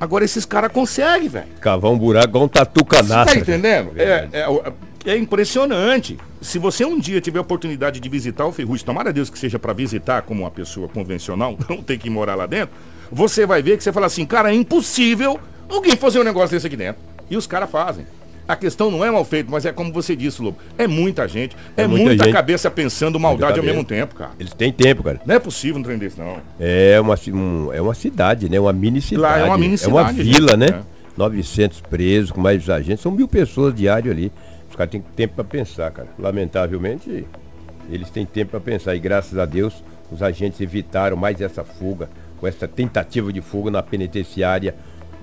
Agora 0.00 0.24
esses 0.24 0.44
caras 0.44 0.70
conseguem, 0.72 1.28
velho. 1.28 1.46
Cavar 1.60 1.90
um 1.90 1.98
buraco 1.98 2.28
igual 2.28 2.44
um 2.44 2.48
tatu 2.48 2.84
Você 2.88 3.02
tá 3.08 3.36
entendendo? 3.36 3.92
É, 3.96 4.28
é, 4.32 5.12
é 5.12 5.16
impressionante. 5.16 6.18
Se 6.40 6.58
você 6.58 6.84
um 6.84 6.98
dia 6.98 7.20
tiver 7.20 7.38
a 7.38 7.42
oportunidade 7.42 7.98
de 8.00 8.08
visitar 8.08 8.46
o 8.46 8.52
Ferrugem, 8.52 8.84
tomara 8.86 9.12
Deus 9.12 9.28
que 9.30 9.38
seja 9.38 9.58
pra 9.58 9.72
visitar 9.72 10.22
como 10.22 10.42
uma 10.42 10.50
pessoa 10.50 10.88
convencional, 10.88 11.56
não 11.68 11.82
tem 11.82 11.98
que 11.98 12.08
morar 12.10 12.34
lá 12.34 12.46
dentro, 12.46 12.74
você 13.12 13.44
vai 13.46 13.62
ver 13.62 13.76
que 13.76 13.84
você 13.84 13.92
fala 13.92 14.06
assim, 14.06 14.24
cara, 14.26 14.50
é 14.50 14.54
impossível 14.54 15.38
alguém 15.68 15.96
fazer 15.96 16.18
um 16.20 16.24
negócio 16.24 16.50
desse 16.56 16.66
aqui 16.66 16.76
dentro. 16.76 17.00
E 17.30 17.36
os 17.36 17.46
caras 17.46 17.70
fazem. 17.70 18.06
A 18.48 18.56
questão 18.56 18.90
não 18.90 19.04
é 19.04 19.10
mal 19.10 19.24
feito, 19.24 19.50
mas 19.50 19.64
é 19.64 19.72
como 19.72 19.92
você 19.92 20.16
disse, 20.16 20.42
Lobo. 20.42 20.58
É 20.76 20.86
muita 20.88 21.28
gente, 21.28 21.56
é, 21.76 21.82
É 21.82 21.86
muita 21.86 22.06
muita, 22.08 22.24
gente. 22.24 22.32
cabeça 22.32 22.68
pensando 22.70 23.18
maldade 23.18 23.58
ao 23.60 23.64
mesmo 23.64 23.84
tempo, 23.84 24.16
cara. 24.16 24.32
Eles 24.38 24.52
têm 24.52 24.72
tempo, 24.72 25.02
cara. 25.02 25.20
Não 25.24 25.34
é 25.34 25.38
possível 25.38 25.78
um 25.80 25.82
trem 25.82 25.96
desse, 25.96 26.18
não. 26.18 26.38
É 26.58 27.00
uma, 27.00 27.14
um- 27.28 27.72
é 27.72 27.80
uma 27.80 27.94
cidade, 27.94 28.48
né? 28.50 28.58
Uma 28.58 28.72
mini 28.72 29.00
cidade. 29.00 29.22
Lá 29.22 29.38
é 29.38 29.44
uma 29.44 29.56
mini 29.56 29.76
É 29.80 29.86
uma 29.86 30.08
cidade, 30.08 30.22
vila, 30.22 30.48
gente. 30.50 30.58
né? 30.58 30.66
É. 30.80 30.82
900 31.16 31.80
presos, 31.82 32.30
com 32.32 32.40
mais 32.40 32.68
agentes. 32.68 33.00
São 33.02 33.12
mil 33.12 33.28
pessoas 33.28 33.72
diário 33.74 34.10
ali. 34.10 34.32
Os 34.68 34.74
caras 34.74 34.90
têm 34.90 35.02
tempo 35.14 35.34
para 35.36 35.44
pensar, 35.44 35.90
cara. 35.92 36.08
Lamentavelmente, 36.18 37.24
eles 37.90 38.10
têm 38.10 38.26
tempo 38.26 38.50
para 38.52 38.60
pensar. 38.60 38.94
E 38.94 38.98
graças 38.98 39.38
a 39.38 39.44
Deus, 39.46 39.84
os 40.10 40.22
agentes 40.22 40.60
evitaram 40.60 41.16
mais 41.16 41.40
essa 41.40 41.62
fuga, 41.64 42.10
com 42.42 42.46
essa 42.48 42.66
tentativa 42.66 43.32
de 43.32 43.40
fuga 43.40 43.70
na 43.70 43.84
penitenciária, 43.84 44.74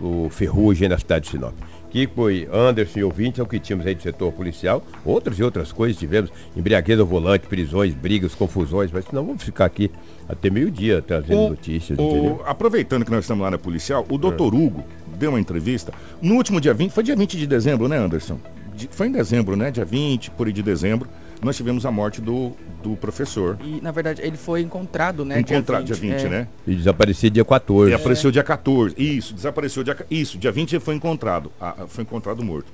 o 0.01 0.29
Ferrugem, 0.29 0.87
na 0.87 0.97
cidade 0.97 1.25
de 1.25 1.31
Sinop. 1.31 1.53
Que 1.91 2.07
foi 2.07 2.47
Anderson 2.49 2.99
e 2.99 3.03
ouvintes, 3.03 3.39
é 3.41 3.43
o 3.43 3.45
que 3.45 3.59
tínhamos 3.59 3.85
aí 3.85 3.93
do 3.93 4.01
setor 4.01 4.31
policial. 4.31 4.81
Outras 5.03 5.37
e 5.37 5.43
outras 5.43 5.73
coisas 5.73 5.97
tivemos. 5.99 6.31
Embriaguez 6.55 6.97
ao 6.97 7.05
volante, 7.05 7.45
prisões, 7.47 7.93
brigas, 7.93 8.33
confusões. 8.33 8.89
Mas 8.89 9.03
não 9.11 9.25
vamos 9.25 9.43
ficar 9.43 9.65
aqui 9.65 9.91
até 10.29 10.49
meio-dia 10.49 11.01
trazendo 11.05 11.49
notícias, 11.49 11.99
o- 11.99 12.41
aproveitando 12.45 13.03
que 13.03 13.11
nós 13.11 13.25
estamos 13.25 13.43
lá 13.43 13.51
na 13.51 13.57
policial, 13.57 14.05
o 14.09 14.17
doutor 14.17 14.55
Hugo 14.55 14.85
deu 15.17 15.31
uma 15.31 15.39
entrevista 15.41 15.91
no 16.21 16.35
último 16.35 16.61
dia 16.61 16.73
20, 16.73 16.91
foi 16.91 17.03
dia 17.03 17.15
20 17.17 17.35
de 17.37 17.45
dezembro, 17.45 17.89
né, 17.89 17.97
Anderson? 17.97 18.37
De- 18.77 18.87
foi 18.89 19.07
em 19.07 19.11
dezembro, 19.11 19.57
né? 19.57 19.69
Dia 19.71 19.83
20, 19.83 20.31
por 20.31 20.47
aí 20.47 20.53
de 20.53 20.63
dezembro, 20.63 21.09
nós 21.41 21.55
tivemos 21.55 21.85
a 21.85 21.91
morte 21.91 22.19
do, 22.21 22.51
do 22.83 22.95
professor. 22.97 23.57
E, 23.63 23.79
na 23.81 23.91
verdade, 23.91 24.21
ele 24.21 24.35
foi 24.37 24.61
encontrado, 24.61 25.23
né? 25.23 25.39
Encontrado 25.39 25.85
dia 25.85 25.95
20, 25.95 26.25
é. 26.25 26.29
né? 26.29 26.47
E 26.67 26.75
desaparecer 26.75 27.29
dia 27.29 27.45
14. 27.45 27.91
E 27.91 27.93
apareceu 27.93 28.31
dia 28.31 28.43
14. 28.43 28.95
Isso, 28.97 29.33
desapareceu 29.33 29.83
dia. 29.83 29.95
Isso, 30.11 30.37
dia 30.37 30.51
20 30.51 30.73
ele 30.73 30.79
foi 30.79 30.95
encontrado. 30.95 31.51
ah, 31.59 31.75
ah, 31.79 31.87
foi 31.87 32.03
encontrado 32.03 32.43
morto. 32.43 32.71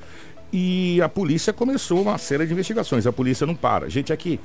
E 0.51 1.01
a 1.01 1.09
polícia 1.09 1.51
começou 1.51 2.01
uma 2.01 2.17
série 2.17 2.45
de 2.45 2.53
investigações. 2.53 3.05
A 3.05 3.11
polícia 3.11 3.45
não 3.45 3.55
para. 3.55 3.89
Gente, 3.89 4.11
aqui, 4.13 4.39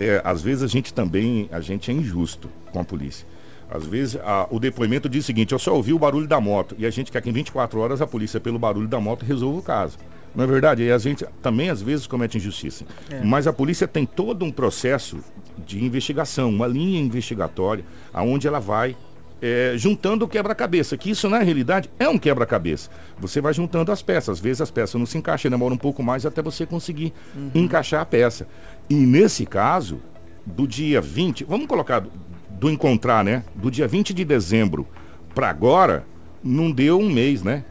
é, 0.00 0.20
às 0.24 0.42
vezes 0.42 0.62
a 0.62 0.66
gente 0.66 0.92
também, 0.94 1.48
a 1.52 1.60
gente 1.60 1.90
é 1.90 1.94
injusto 1.94 2.48
com 2.72 2.80
a 2.80 2.84
polícia. 2.84 3.26
Às 3.70 3.86
vezes 3.86 4.16
a- 4.16 4.46
o 4.50 4.58
depoimento 4.58 5.08
diz 5.08 5.24
o 5.24 5.26
seguinte, 5.26 5.52
eu 5.52 5.58
só 5.58 5.74
ouvi 5.74 5.92
o 5.92 5.98
barulho 5.98 6.26
da 6.26 6.40
moto. 6.40 6.74
E 6.78 6.84
a 6.86 6.90
gente 6.90 7.10
quer 7.12 7.22
que 7.22 7.30
em 7.30 7.32
24 7.32 7.78
horas 7.80 8.00
a 8.02 8.06
polícia, 8.06 8.40
pelo 8.40 8.58
barulho 8.58 8.88
da 8.88 9.00
moto, 9.00 9.24
resolva 9.24 9.58
o 9.58 9.62
caso. 9.62 9.98
Não 10.34 10.44
é 10.44 10.46
verdade? 10.46 10.82
E 10.82 10.90
a 10.90 10.98
gente 10.98 11.26
também, 11.42 11.68
às 11.70 11.82
vezes, 11.82 12.06
comete 12.06 12.38
injustiça. 12.38 12.84
Mas 13.24 13.46
a 13.46 13.52
polícia 13.52 13.86
tem 13.86 14.06
todo 14.06 14.44
um 14.44 14.50
processo 14.50 15.18
de 15.66 15.84
investigação, 15.84 16.48
uma 16.48 16.66
linha 16.66 17.00
investigatória, 17.00 17.84
aonde 18.12 18.48
ela 18.48 18.58
vai 18.58 18.96
é, 19.42 19.74
juntando 19.76 20.24
o 20.24 20.28
quebra-cabeça, 20.28 20.96
que 20.96 21.10
isso 21.10 21.28
na 21.28 21.40
realidade 21.40 21.90
é 21.98 22.08
um 22.08 22.16
quebra-cabeça. 22.16 22.88
Você 23.18 23.40
vai 23.40 23.52
juntando 23.52 23.90
as 23.90 24.00
peças, 24.00 24.38
às 24.38 24.40
vezes 24.40 24.60
as 24.60 24.70
peças 24.70 24.94
não 24.94 25.04
se 25.04 25.18
encaixam, 25.18 25.50
demora 25.50 25.74
um 25.74 25.78
pouco 25.78 26.02
mais 26.02 26.24
até 26.24 26.40
você 26.40 26.64
conseguir 26.64 27.12
encaixar 27.54 28.00
a 28.00 28.06
peça. 28.06 28.46
E 28.88 28.94
nesse 28.94 29.44
caso, 29.44 30.00
do 30.46 30.66
dia 30.66 31.00
20, 31.00 31.44
vamos 31.44 31.66
colocar 31.66 31.98
do, 31.98 32.10
do 32.50 32.70
encontrar, 32.70 33.24
né? 33.24 33.44
Do 33.54 33.70
dia 33.70 33.88
20 33.88 34.14
de 34.14 34.24
dezembro 34.24 34.86
para 35.34 35.50
agora, 35.50 36.06
não 36.42 36.70
deu 36.70 36.98
um 37.00 37.10
mês, 37.10 37.42
né? 37.42 37.64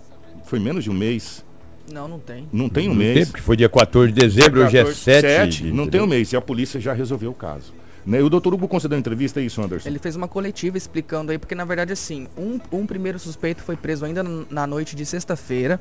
Foi 0.44 0.60
menos 0.60 0.84
de 0.84 0.90
um 0.90 0.94
mês. 0.94 1.46
Não, 1.92 2.08
não 2.08 2.20
tem. 2.20 2.48
Não 2.52 2.68
tem 2.70 2.88
um 2.90 2.94
No 2.94 3.00
mês. 3.00 3.20
tempo 3.28 3.34
que 3.38 3.42
foi 3.42 3.56
dia 3.56 3.70
14 3.70 4.12
de 4.12 4.20
dezembro, 4.22 4.64
hoje 4.66 4.78
é 4.78 4.82
14, 4.84 5.00
7. 5.00 5.22
sete, 5.22 5.64
de- 5.64 5.72
não 5.72 5.88
tem 5.88 6.02
um 6.02 6.08
mês. 6.08 6.32
E 6.34 6.36
a 6.38 6.42
polícia 6.42 6.80
já 6.80 6.94
resolveu 6.94 7.32
o 7.32 7.34
caso. 7.36 7.74
Né? 8.06 8.20
E 8.20 8.24
o 8.24 8.30
doutor 8.30 8.54
Hugo 8.54 8.68
concedeu 8.68 8.98
entrevista, 8.98 9.40
é 9.40 9.44
isso, 9.44 9.62
Anderson? 9.62 9.88
Ele 9.88 10.00
fez 10.00 10.16
uma 10.16 10.28
coletiva 10.28 10.76
explicando 10.78 11.32
aí, 11.32 11.38
porque 11.38 11.54
na 11.54 11.64
verdade 11.66 11.94
assim, 11.94 12.28
um, 12.38 12.60
um 12.72 12.86
primeiro 12.88 13.20
suspeito 13.20 13.62
foi 13.62 13.76
preso 13.76 14.04
ainda 14.06 14.24
na 14.50 14.66
noite 14.66 14.96
de 14.96 15.06
sexta-feira. 15.06 15.80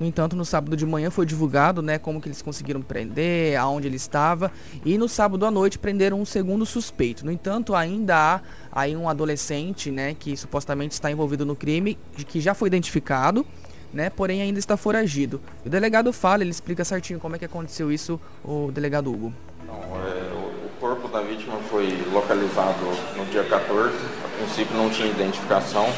No 0.00 0.06
entanto, 0.06 0.34
no 0.34 0.44
sábado 0.44 0.74
de 0.74 0.86
manhã 0.86 1.10
foi 1.10 1.26
divulgado, 1.26 1.82
né, 1.82 1.98
como 1.98 2.18
que 2.20 2.26
eles 2.26 2.40
conseguiram 2.40 2.80
prender, 2.80 3.58
aonde 3.60 3.86
ele 3.88 3.96
estava, 3.96 4.50
e 4.86 4.96
no 4.96 5.06
sábado 5.06 5.44
à 5.44 5.50
noite 5.50 5.78
prenderam 5.78 6.18
um 6.18 6.24
segundo 6.24 6.64
suspeito. 6.64 7.26
No 7.26 7.30
entanto, 7.30 7.74
ainda 7.74 8.16
há 8.16 8.40
aí 8.72 8.96
um 8.96 9.06
adolescente, 9.06 9.90
né, 9.90 10.14
que 10.18 10.34
supostamente 10.34 10.92
está 10.94 11.10
envolvido 11.10 11.44
no 11.44 11.54
crime, 11.54 11.98
de 12.16 12.24
que 12.24 12.40
já 12.40 12.54
foi 12.54 12.68
identificado, 12.68 13.44
né, 13.92 14.10
porém 14.10 14.42
ainda 14.42 14.58
está 14.58 14.76
foragido. 14.76 15.40
O 15.64 15.68
delegado 15.68 16.12
fala, 16.12 16.42
ele 16.42 16.50
explica 16.50 16.84
certinho 16.84 17.20
como 17.20 17.36
é 17.36 17.38
que 17.38 17.44
aconteceu 17.44 17.92
isso, 17.92 18.20
o 18.44 18.70
delegado 18.72 19.12
Hugo. 19.12 19.32
É, 19.68 20.32
o, 20.34 20.52
corpo 20.80 21.06
da 21.06 21.20
vítima 21.20 21.56
foi 21.70 21.96
localizado 22.12 22.84
no 23.16 23.24
dia 23.26 23.44
14. 23.44 23.94
A 24.24 24.28
princípio 24.36 24.76
não 24.76 24.90
tinha 24.90 25.08
identificação. 25.08 25.88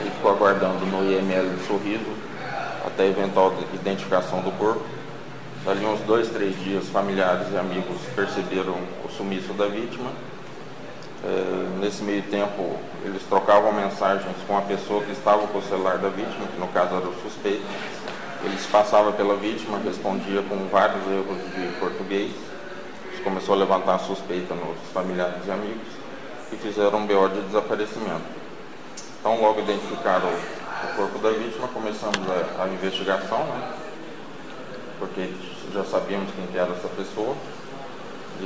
Ele 0.00 0.10
ficou 0.10 0.32
aguardando 0.32 0.84
no 0.86 1.04
IML 1.08 1.50
do 1.50 1.66
Sorriso 1.68 2.10
até 2.84 3.06
eventual 3.06 3.54
de- 3.54 3.76
identificação 3.76 4.40
do 4.42 4.50
corpo. 4.58 4.82
Dali 5.64 5.86
uns 5.86 6.00
dois, 6.00 6.28
três 6.28 6.58
dias, 6.64 6.88
familiares 6.88 7.46
e 7.52 7.56
amigos 7.56 7.96
perceberam 8.16 8.76
o 9.04 9.08
sumiço 9.16 9.52
da 9.52 9.66
vítima. 9.68 10.10
É, 11.24 11.80
nesse 11.80 12.02
meio 12.02 12.22
tempo, 12.22 12.76
eles 13.04 13.22
trocavam 13.28 13.72
mensagens 13.72 14.34
com 14.46 14.58
a 14.58 14.62
pessoa 14.62 15.02
que 15.02 15.12
estava 15.12 15.46
com 15.46 15.58
o 15.58 15.62
celular 15.62 15.98
da 15.98 16.08
vítima, 16.08 16.46
que 16.52 16.58
no 16.58 16.68
caso 16.68 16.96
era 16.96 17.06
o 17.06 17.14
suspeito. 17.22 17.64
Ele 18.44 18.58
se 18.58 18.66
passava 18.68 19.12
pela 19.12 19.36
vítima, 19.36 19.78
respondia 19.78 20.42
com 20.42 20.56
vários 20.68 21.02
erros 21.06 21.38
de 21.54 21.78
português. 21.78 22.32
Isso 23.12 23.22
começou 23.22 23.54
a 23.54 23.58
levantar 23.58 23.98
suspeita 24.00 24.54
nos 24.54 24.76
familiares 24.92 25.46
e 25.46 25.50
amigos 25.50 25.88
e 26.52 26.56
fizeram 26.56 26.98
um 26.98 27.06
BO 27.06 27.28
de 27.28 27.40
desaparecimento. 27.42 28.42
Então, 29.20 29.40
logo 29.40 29.60
identificaram 29.60 30.28
o 30.28 30.96
corpo 30.96 31.18
da 31.20 31.30
vítima, 31.30 31.68
começamos 31.68 32.18
a, 32.28 32.64
a 32.64 32.68
investigação. 32.68 33.38
Né? 33.38 33.82
porque 35.02 35.28
já 35.74 35.82
sabíamos 35.82 36.28
quem 36.30 36.46
era 36.56 36.70
essa 36.70 36.86
pessoa. 36.88 37.34
E, 38.40 38.44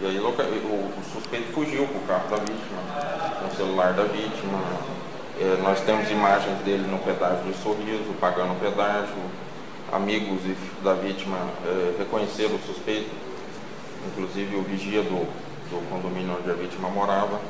e 0.00 0.06
aí 0.06 0.18
o, 0.20 0.92
suspeito 1.12 1.52
fugiu 1.52 1.84
com 1.88 1.98
o 1.98 2.02
carro 2.02 2.28
da 2.30 2.36
vítima, 2.36 2.80
com 3.40 3.48
o 3.48 3.56
celular 3.56 3.92
da 3.94 4.04
vítima. 4.04 4.62
É, 5.40 5.60
nós 5.60 5.80
temos 5.80 6.08
imagens 6.08 6.58
dele 6.64 6.86
no 6.86 6.98
pedágio 6.98 7.50
de 7.50 7.58
sorriso, 7.58 8.14
pagando 8.20 8.52
o 8.52 8.56
pedágio. 8.56 9.16
Amigos 9.90 10.40
da 10.84 10.94
vítima 10.94 11.36
é, 11.66 11.96
reconheceram 11.98 12.54
o 12.54 12.58
suspeito, 12.60 13.10
inclusive 14.06 14.56
o 14.56 14.62
vigia 14.62 15.02
do, 15.02 15.26
do 15.70 15.90
condomínio 15.90 16.36
onde 16.38 16.48
a 16.48 16.54
vítima 16.54 16.88
morava. 16.88 17.40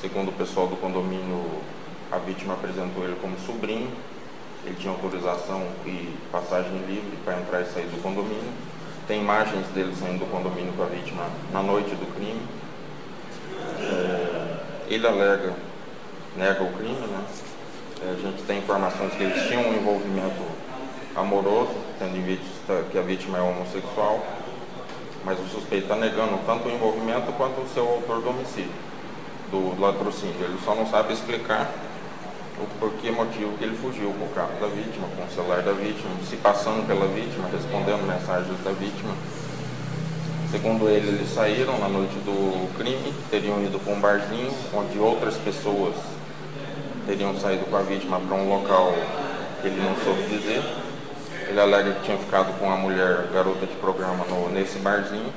Segundo 0.00 0.28
o 0.28 0.32
pessoal 0.32 0.68
do 0.68 0.76
condomínio, 0.76 1.44
a 2.12 2.18
vítima 2.18 2.54
apresentou 2.54 3.02
ele 3.02 3.18
como 3.20 3.36
sobrinho. 3.40 3.90
Ele 4.64 4.76
tinha 4.76 4.92
autorização 4.92 5.66
e 5.84 6.14
passagem 6.30 6.78
livre 6.86 7.16
para 7.24 7.38
entrar 7.40 7.62
e 7.62 7.66
sair 7.66 7.86
do 7.86 8.00
condomínio. 8.00 8.52
Tem 9.06 9.20
imagens 9.20 9.66
dele 9.68 9.94
saindo 9.94 10.20
do 10.20 10.30
condomínio 10.30 10.72
com 10.72 10.82
a 10.82 10.86
vítima 10.86 11.26
na 11.52 11.62
noite 11.62 11.90
do 11.90 12.14
crime. 12.14 12.40
É, 13.80 14.56
ele 14.88 15.06
alega, 15.06 15.52
nega 16.36 16.62
o 16.62 16.72
crime, 16.72 17.06
né? 17.06 17.24
É, 18.02 18.10
a 18.10 18.14
gente 18.14 18.42
tem 18.44 18.58
informações 18.58 19.12
que 19.12 19.22
eles 19.22 19.46
tinham 19.46 19.62
um 19.62 19.74
envolvimento 19.74 20.42
amoroso, 21.14 21.74
tendo 21.98 22.16
em 22.16 22.22
vista 22.22 22.84
que 22.90 22.98
a 22.98 23.02
vítima 23.02 23.38
é 23.38 23.42
homossexual, 23.42 24.24
mas 25.24 25.38
o 25.38 25.44
suspeito 25.48 25.84
está 25.84 25.96
negando 25.96 26.38
tanto 26.46 26.68
o 26.68 26.70
envolvimento 26.70 27.30
quanto 27.32 27.60
o 27.60 27.68
seu 27.68 27.86
autor 27.86 28.22
do 28.22 28.30
homicídio, 28.30 28.72
do 29.50 29.80
latrocínio. 29.80 30.34
Ele 30.40 30.58
só 30.64 30.74
não 30.74 30.86
sabe 30.86 31.12
explicar 31.12 31.70
o 32.58 32.66
porquê 32.78 33.10
motivo 33.10 33.56
que 33.58 33.64
ele 33.64 33.76
fugiu 33.76 34.12
com 34.18 34.26
o 34.26 34.28
carro 34.28 34.52
da 34.60 34.68
vítima, 34.68 35.08
com 35.16 35.24
o 35.24 35.30
celular 35.30 35.62
da 35.62 35.72
vítima, 35.72 36.10
se 36.28 36.36
passando 36.36 36.86
pela 36.86 37.06
vítima, 37.08 37.48
respondendo 37.48 38.06
mensagens 38.06 38.62
da 38.62 38.70
vítima. 38.70 39.14
Segundo 40.50 40.88
ele, 40.88 41.08
eles 41.08 41.34
saíram 41.34 41.78
na 41.78 41.88
noite 41.88 42.14
do 42.20 42.72
crime, 42.78 43.12
teriam 43.28 43.60
ido 43.64 43.80
para 43.80 43.92
um 43.92 44.00
barzinho 44.00 44.52
onde 44.72 44.98
outras 44.98 45.34
pessoas 45.36 45.96
teriam 47.06 47.34
saído 47.40 47.64
com 47.66 47.76
a 47.76 47.82
vítima 47.82 48.20
para 48.20 48.36
um 48.36 48.48
local 48.48 48.94
que 49.60 49.66
ele 49.66 49.82
não 49.82 49.96
soube 50.04 50.22
dizer. 50.28 50.62
Ele 51.48 51.60
alega 51.60 51.92
que 51.94 52.04
tinha 52.04 52.16
ficado 52.16 52.56
com 52.58 52.70
a 52.70 52.76
mulher 52.76 53.28
garota 53.32 53.66
de 53.66 53.74
programa 53.74 54.24
no, 54.26 54.48
nesse 54.50 54.78
barzinho. 54.78 55.32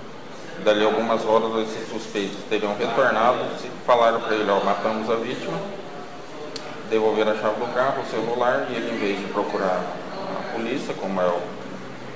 Dali 0.63 0.85
algumas 0.85 1.25
horas 1.25 1.67
esses 1.67 1.89
suspeitos 1.89 2.37
teriam 2.49 2.75
retornado 2.75 3.39
e 3.63 3.85
falaram 3.85 4.21
para 4.21 4.35
ele, 4.35 4.49
ó, 4.49 4.63
matamos 4.63 5.09
a 5.09 5.15
vítima 5.15 5.57
devolver 6.89 7.27
a 7.27 7.35
chave 7.35 7.59
do 7.59 7.73
carro, 7.73 8.01
o 8.01 8.05
celular, 8.05 8.67
e 8.69 8.75
ele, 8.75 8.95
em 8.95 8.97
vez 8.97 9.19
de 9.19 9.25
procurar 9.33 9.81
a 9.81 10.53
polícia, 10.53 10.93
como 10.93 11.21
é 11.21 11.27
o 11.27 11.41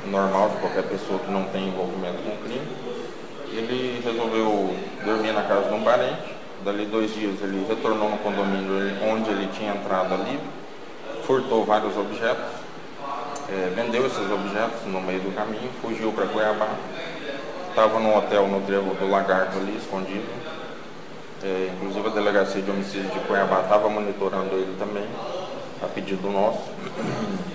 normal 0.09 0.49
de 0.49 0.57
qualquer 0.57 0.83
pessoa 0.83 1.19
que 1.19 1.31
não 1.31 1.43
tem 1.45 1.67
envolvimento 1.67 2.17
com 2.23 2.29
o 2.29 2.37
crime, 2.37 2.67
ele 3.53 4.01
resolveu 4.03 4.75
dormir 5.05 5.33
na 5.33 5.43
casa 5.43 5.69
de 5.69 5.75
um 5.75 5.83
parente. 5.83 6.41
Dali 6.63 6.85
dois 6.85 7.13
dias 7.13 7.41
ele 7.41 7.65
retornou 7.67 8.09
no 8.09 8.17
condomínio 8.19 8.71
onde 9.11 9.29
ele 9.31 9.49
tinha 9.51 9.73
entrado 9.73 10.13
ali, 10.13 10.39
furtou 11.25 11.65
vários 11.65 11.97
objetos, 11.97 12.45
é, 13.49 13.73
vendeu 13.75 14.05
esses 14.05 14.31
objetos 14.31 14.85
no 14.85 15.01
meio 15.01 15.19
do 15.21 15.35
caminho, 15.35 15.69
fugiu 15.81 16.13
para 16.13 16.27
Cuiabá, 16.27 16.69
estava 17.67 17.99
num 17.99 18.15
hotel 18.15 18.47
no 18.47 18.61
Trevo 18.61 18.93
do 18.93 19.09
Lagarto 19.09 19.57
ali, 19.57 19.75
escondido, 19.75 20.27
é, 21.43 21.71
inclusive 21.73 22.07
a 22.07 22.11
delegacia 22.11 22.61
de 22.61 22.69
homicídio 22.69 23.09
de 23.09 23.19
Cuiabá 23.21 23.61
estava 23.61 23.89
monitorando 23.89 24.55
ele 24.55 24.75
também, 24.77 25.05
a 25.81 25.87
pedido 25.87 26.29
nosso. 26.29 26.69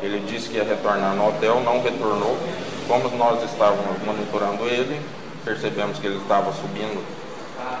Ele 0.00 0.20
disse 0.20 0.48
que 0.48 0.56
ia 0.56 0.62
retornar 0.62 1.12
no 1.16 1.28
hotel, 1.28 1.60
não 1.60 1.82
retornou. 1.82 2.38
Como 2.86 3.08
nós 3.16 3.42
estávamos 3.42 4.00
monitorando 4.06 4.64
ele, 4.64 5.00
percebemos 5.44 5.98
que 5.98 6.06
ele 6.06 6.18
estava 6.18 6.52
subindo 6.52 7.04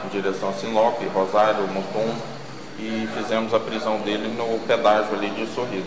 em 0.04 0.08
direção 0.08 0.48
a 0.48 0.52
Sinop, 0.54 1.00
Rosário, 1.14 1.62
Mutum, 1.68 2.12
e 2.76 3.08
fizemos 3.16 3.54
a 3.54 3.60
prisão 3.60 4.00
dele 4.00 4.26
no 4.36 4.58
pedágio 4.66 5.14
ali 5.14 5.30
de 5.30 5.46
Sorriso. 5.54 5.86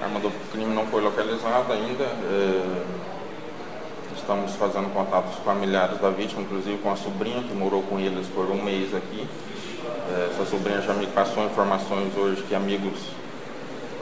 A 0.00 0.04
arma 0.04 0.18
do 0.18 0.30
crime 0.50 0.74
não 0.74 0.86
foi 0.86 1.02
localizada 1.02 1.74
ainda. 1.74 2.04
É 2.04 3.09
Estamos 4.20 4.54
fazendo 4.54 4.92
contatos 4.92 5.34
familiares 5.44 5.98
da 5.98 6.10
vítima, 6.10 6.42
inclusive 6.42 6.78
com 6.78 6.92
a 6.92 6.96
sobrinha 6.96 7.42
que 7.42 7.54
morou 7.54 7.82
com 7.82 7.98
eles 7.98 8.26
por 8.28 8.44
um 8.50 8.62
mês 8.62 8.94
aqui. 8.94 9.26
É, 10.08 10.30
essa 10.30 10.44
sobrinha 10.44 10.80
já 10.82 10.92
me 10.92 11.06
passou 11.06 11.44
informações 11.44 12.14
hoje 12.16 12.42
que 12.42 12.54
amigos 12.54 13.00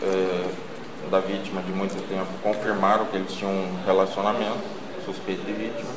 é, 0.02 0.50
da 1.08 1.20
vítima 1.20 1.62
de 1.62 1.70
muito 1.72 1.96
tempo 2.08 2.26
confirmaram 2.42 3.06
que 3.06 3.16
eles 3.16 3.32
tinham 3.32 3.50
um 3.50 3.84
relacionamento 3.86 4.58
suspeito 5.06 5.42
de 5.46 5.52
vítima. 5.52 5.90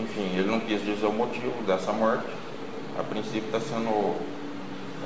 Enfim, 0.00 0.36
ele 0.36 0.50
não 0.50 0.60
quis 0.60 0.84
dizer 0.84 1.06
o 1.06 1.12
motivo 1.12 1.62
dessa 1.64 1.92
morte. 1.92 2.26
A 2.98 3.02
princípio 3.04 3.46
está 3.46 3.60
sendo 3.60 4.16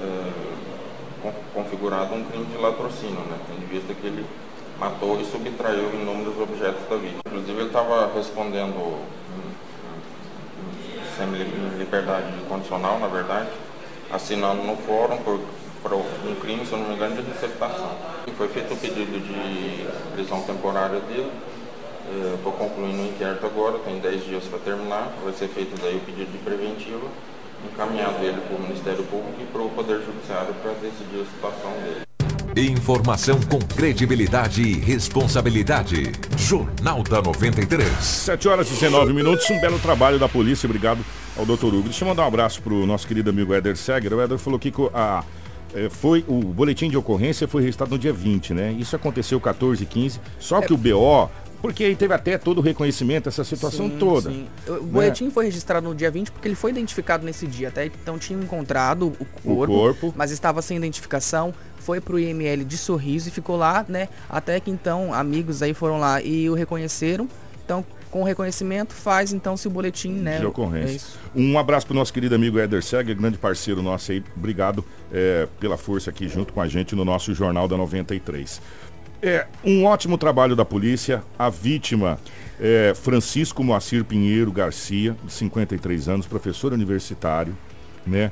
é, 0.02 1.32
configurado 1.54 2.14
um 2.14 2.24
crime 2.24 2.46
de 2.46 2.56
latrocínio, 2.56 3.20
né? 3.20 3.38
tendo 3.46 3.62
em 3.62 3.66
vista 3.66 3.92
que 3.92 4.06
ele 4.06 4.24
matou 4.78 5.20
e 5.20 5.24
subtraiu 5.24 5.92
inúmeros 5.92 6.38
objetos 6.40 6.88
da 6.88 6.96
vítima. 6.96 7.20
Inclusive 7.26 7.58
ele 7.58 7.66
estava 7.66 8.12
respondendo 8.14 9.04
sem 11.16 11.26
liberdade 11.78 12.32
condicional, 12.48 12.98
na 13.00 13.08
verdade, 13.08 13.48
assinando 14.10 14.62
no 14.62 14.76
fórum 14.76 15.16
por, 15.18 15.40
por 15.82 15.92
um 15.94 16.34
crime, 16.40 16.64
se 16.64 16.72
eu 16.72 16.78
não 16.78 16.88
me 16.88 16.94
engano, 16.94 17.16
de 17.16 17.22
receptação. 17.22 17.90
E 18.26 18.30
foi 18.30 18.48
feito 18.48 18.72
o 18.72 18.76
pedido 18.76 19.18
de 19.20 19.86
prisão 20.12 20.42
temporária 20.42 21.00
dele. 21.00 21.32
Estou 22.36 22.52
concluindo 22.52 23.02
o 23.02 23.06
inquérito 23.06 23.44
agora, 23.44 23.78
tem 23.80 23.98
10 23.98 24.24
dias 24.24 24.44
para 24.44 24.60
terminar. 24.60 25.12
Vai 25.22 25.32
ser 25.34 25.48
feito 25.48 25.78
daí 25.82 25.96
o 25.96 26.00
pedido 26.00 26.30
de 26.30 26.38
preventiva, 26.38 27.06
encaminhado 27.66 28.24
ele 28.24 28.40
para 28.40 28.56
o 28.56 28.60
Ministério 28.60 29.04
Público 29.04 29.42
e 29.42 29.44
para 29.44 29.60
o 29.60 29.68
Poder 29.70 30.00
Judiciário 30.00 30.54
para 30.62 30.72
decidir 30.74 31.20
a 31.20 31.26
situação 31.26 31.72
dele. 31.82 32.07
Informação 32.58 33.38
com 33.42 33.60
credibilidade 33.60 34.62
e 34.62 34.72
responsabilidade. 34.72 36.10
Jornal 36.36 37.04
da 37.04 37.22
93. 37.22 37.88
7 38.02 38.48
horas 38.48 38.66
e 38.66 38.74
19 38.74 39.12
minutos. 39.12 39.48
Um 39.48 39.60
belo 39.60 39.78
trabalho 39.78 40.18
da 40.18 40.28
polícia. 40.28 40.66
Obrigado 40.66 40.98
ao 41.36 41.46
doutor 41.46 41.72
Hugo. 41.72 41.84
Deixa 41.84 42.04
eu 42.04 42.08
mandar 42.08 42.24
um 42.24 42.26
abraço 42.26 42.60
para 42.60 42.74
o 42.74 42.84
nosso 42.84 43.06
querido 43.06 43.30
amigo 43.30 43.54
Éder 43.54 43.76
Seger. 43.76 44.12
O 44.12 44.20
Éder 44.20 44.38
falou 44.38 44.58
que 44.58 44.72
a, 44.92 45.22
é, 45.72 45.88
foi, 45.88 46.24
o 46.26 46.40
boletim 46.40 46.90
de 46.90 46.96
ocorrência 46.96 47.46
foi 47.46 47.62
registrado 47.62 47.92
no 47.92 47.98
dia 47.98 48.12
20, 48.12 48.52
né? 48.52 48.72
Isso 48.72 48.96
aconteceu 48.96 49.40
14 49.40 49.84
e 49.84 49.86
15. 49.86 50.20
Só 50.40 50.60
que 50.60 50.72
o 50.72 50.76
BO 50.76 51.30
porque 51.60 51.84
aí 51.84 51.96
teve 51.96 52.14
até 52.14 52.38
todo 52.38 52.58
o 52.58 52.60
reconhecimento, 52.60 53.28
essa 53.28 53.42
situação 53.44 53.88
sim, 53.88 53.98
toda. 53.98 54.30
Sim. 54.30 54.46
O 54.66 54.72
né? 54.72 54.80
boletim 54.80 55.30
foi 55.30 55.44
registrado 55.46 55.88
no 55.88 55.94
dia 55.94 56.10
20 56.10 56.30
porque 56.30 56.46
ele 56.46 56.54
foi 56.54 56.70
identificado 56.70 57.24
nesse 57.24 57.46
dia. 57.46 57.68
Até 57.68 57.86
então 57.86 58.18
tinha 58.18 58.38
encontrado 58.38 59.08
o 59.18 59.24
corpo, 59.42 59.62
o 59.62 59.66
corpo. 59.66 60.14
mas 60.16 60.30
estava 60.30 60.62
sem 60.62 60.76
identificação. 60.76 61.52
Foi 61.78 62.00
pro 62.00 62.18
IML 62.18 62.64
de 62.64 62.76
sorriso 62.76 63.28
e 63.28 63.32
ficou 63.32 63.56
lá, 63.56 63.84
né? 63.88 64.08
Até 64.28 64.60
que 64.60 64.70
então 64.70 65.12
amigos 65.12 65.62
aí 65.62 65.72
foram 65.72 65.98
lá 65.98 66.20
e 66.20 66.48
o 66.48 66.54
reconheceram. 66.54 67.28
Então, 67.64 67.84
com 68.10 68.22
o 68.22 68.24
reconhecimento, 68.24 68.94
faz 68.94 69.32
então-se 69.32 69.66
o 69.66 69.70
boletim, 69.70 70.12
né? 70.12 70.38
De 70.38 70.46
ocorrência. 70.46 71.18
É 71.34 71.38
um 71.38 71.58
abraço 71.58 71.86
pro 71.86 71.94
nosso 71.94 72.12
querido 72.12 72.34
amigo 72.34 72.58
Eder 72.58 72.82
Seger, 72.82 73.14
grande 73.14 73.36
parceiro 73.36 73.82
nosso 73.82 74.12
aí. 74.12 74.24
Obrigado 74.36 74.84
é, 75.12 75.46
pela 75.60 75.76
força 75.76 76.10
aqui 76.10 76.28
junto 76.28 76.52
com 76.52 76.60
a 76.60 76.68
gente 76.68 76.94
no 76.94 77.04
nosso 77.04 77.34
Jornal 77.34 77.68
da 77.68 77.76
93. 77.76 78.60
É 79.22 79.46
um 79.64 79.84
ótimo 79.84 80.16
trabalho 80.16 80.54
da 80.54 80.64
polícia. 80.64 81.22
A 81.38 81.50
vítima 81.50 82.18
é 82.60 82.92
Francisco 82.94 83.64
Moacir 83.64 84.04
Pinheiro 84.04 84.52
Garcia, 84.52 85.16
de 85.24 85.32
53 85.32 86.08
anos, 86.08 86.26
professor 86.26 86.72
universitário, 86.72 87.56
né? 88.06 88.30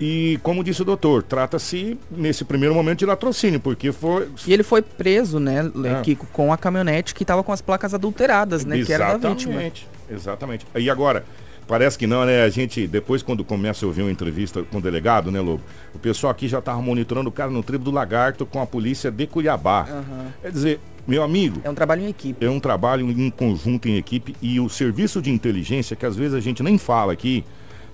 E 0.00 0.38
como 0.44 0.62
disse 0.62 0.80
o 0.80 0.84
doutor, 0.84 1.24
trata-se 1.24 1.98
nesse 2.08 2.44
primeiro 2.44 2.72
momento 2.72 3.00
de 3.00 3.06
latrocínio, 3.06 3.58
porque 3.58 3.90
foi. 3.90 4.28
E 4.46 4.52
ele 4.52 4.62
foi 4.62 4.80
preso, 4.80 5.40
né, 5.40 5.68
é. 5.84 6.02
Kiko, 6.02 6.24
com 6.32 6.52
a 6.52 6.56
caminhonete 6.56 7.12
que 7.12 7.24
estava 7.24 7.42
com 7.42 7.50
as 7.50 7.60
placas 7.60 7.92
adulteradas, 7.92 8.64
né? 8.64 8.78
Exatamente, 8.78 8.86
que 8.86 8.92
era 8.92 9.18
da 9.18 9.28
vítima. 9.30 9.72
Exatamente. 10.08 10.66
E 10.76 10.88
agora, 10.88 11.24
Parece 11.68 11.98
que 11.98 12.06
não, 12.06 12.24
né? 12.24 12.42
A 12.42 12.48
gente, 12.48 12.86
depois, 12.86 13.22
quando 13.22 13.44
começa 13.44 13.84
a 13.84 13.86
ouvir 13.86 14.00
uma 14.00 14.10
entrevista 14.10 14.62
com 14.62 14.78
o 14.78 14.80
delegado, 14.80 15.30
né, 15.30 15.38
Lobo? 15.38 15.62
O 15.94 15.98
pessoal 15.98 16.30
aqui 16.30 16.48
já 16.48 16.60
estava 16.60 16.80
monitorando 16.80 17.28
o 17.28 17.32
cara 17.32 17.50
no 17.50 17.62
tribo 17.62 17.84
do 17.84 17.90
Lagarto 17.90 18.46
com 18.46 18.62
a 18.62 18.66
polícia 18.66 19.10
de 19.10 19.26
Cuiabá. 19.26 19.86
Uhum. 19.90 20.26
Quer 20.40 20.50
dizer, 20.50 20.80
meu 21.06 21.22
amigo. 21.22 21.60
É 21.62 21.68
um 21.68 21.74
trabalho 21.74 22.02
em 22.02 22.08
equipe. 22.08 22.44
É 22.44 22.48
um 22.48 22.58
trabalho 22.58 23.10
em 23.10 23.30
conjunto, 23.30 23.86
em 23.86 23.98
equipe. 23.98 24.34
E 24.40 24.58
o 24.58 24.68
serviço 24.70 25.20
de 25.20 25.30
inteligência, 25.30 25.94
que 25.94 26.06
às 26.06 26.16
vezes 26.16 26.32
a 26.32 26.40
gente 26.40 26.62
nem 26.62 26.78
fala 26.78 27.12
aqui, 27.12 27.44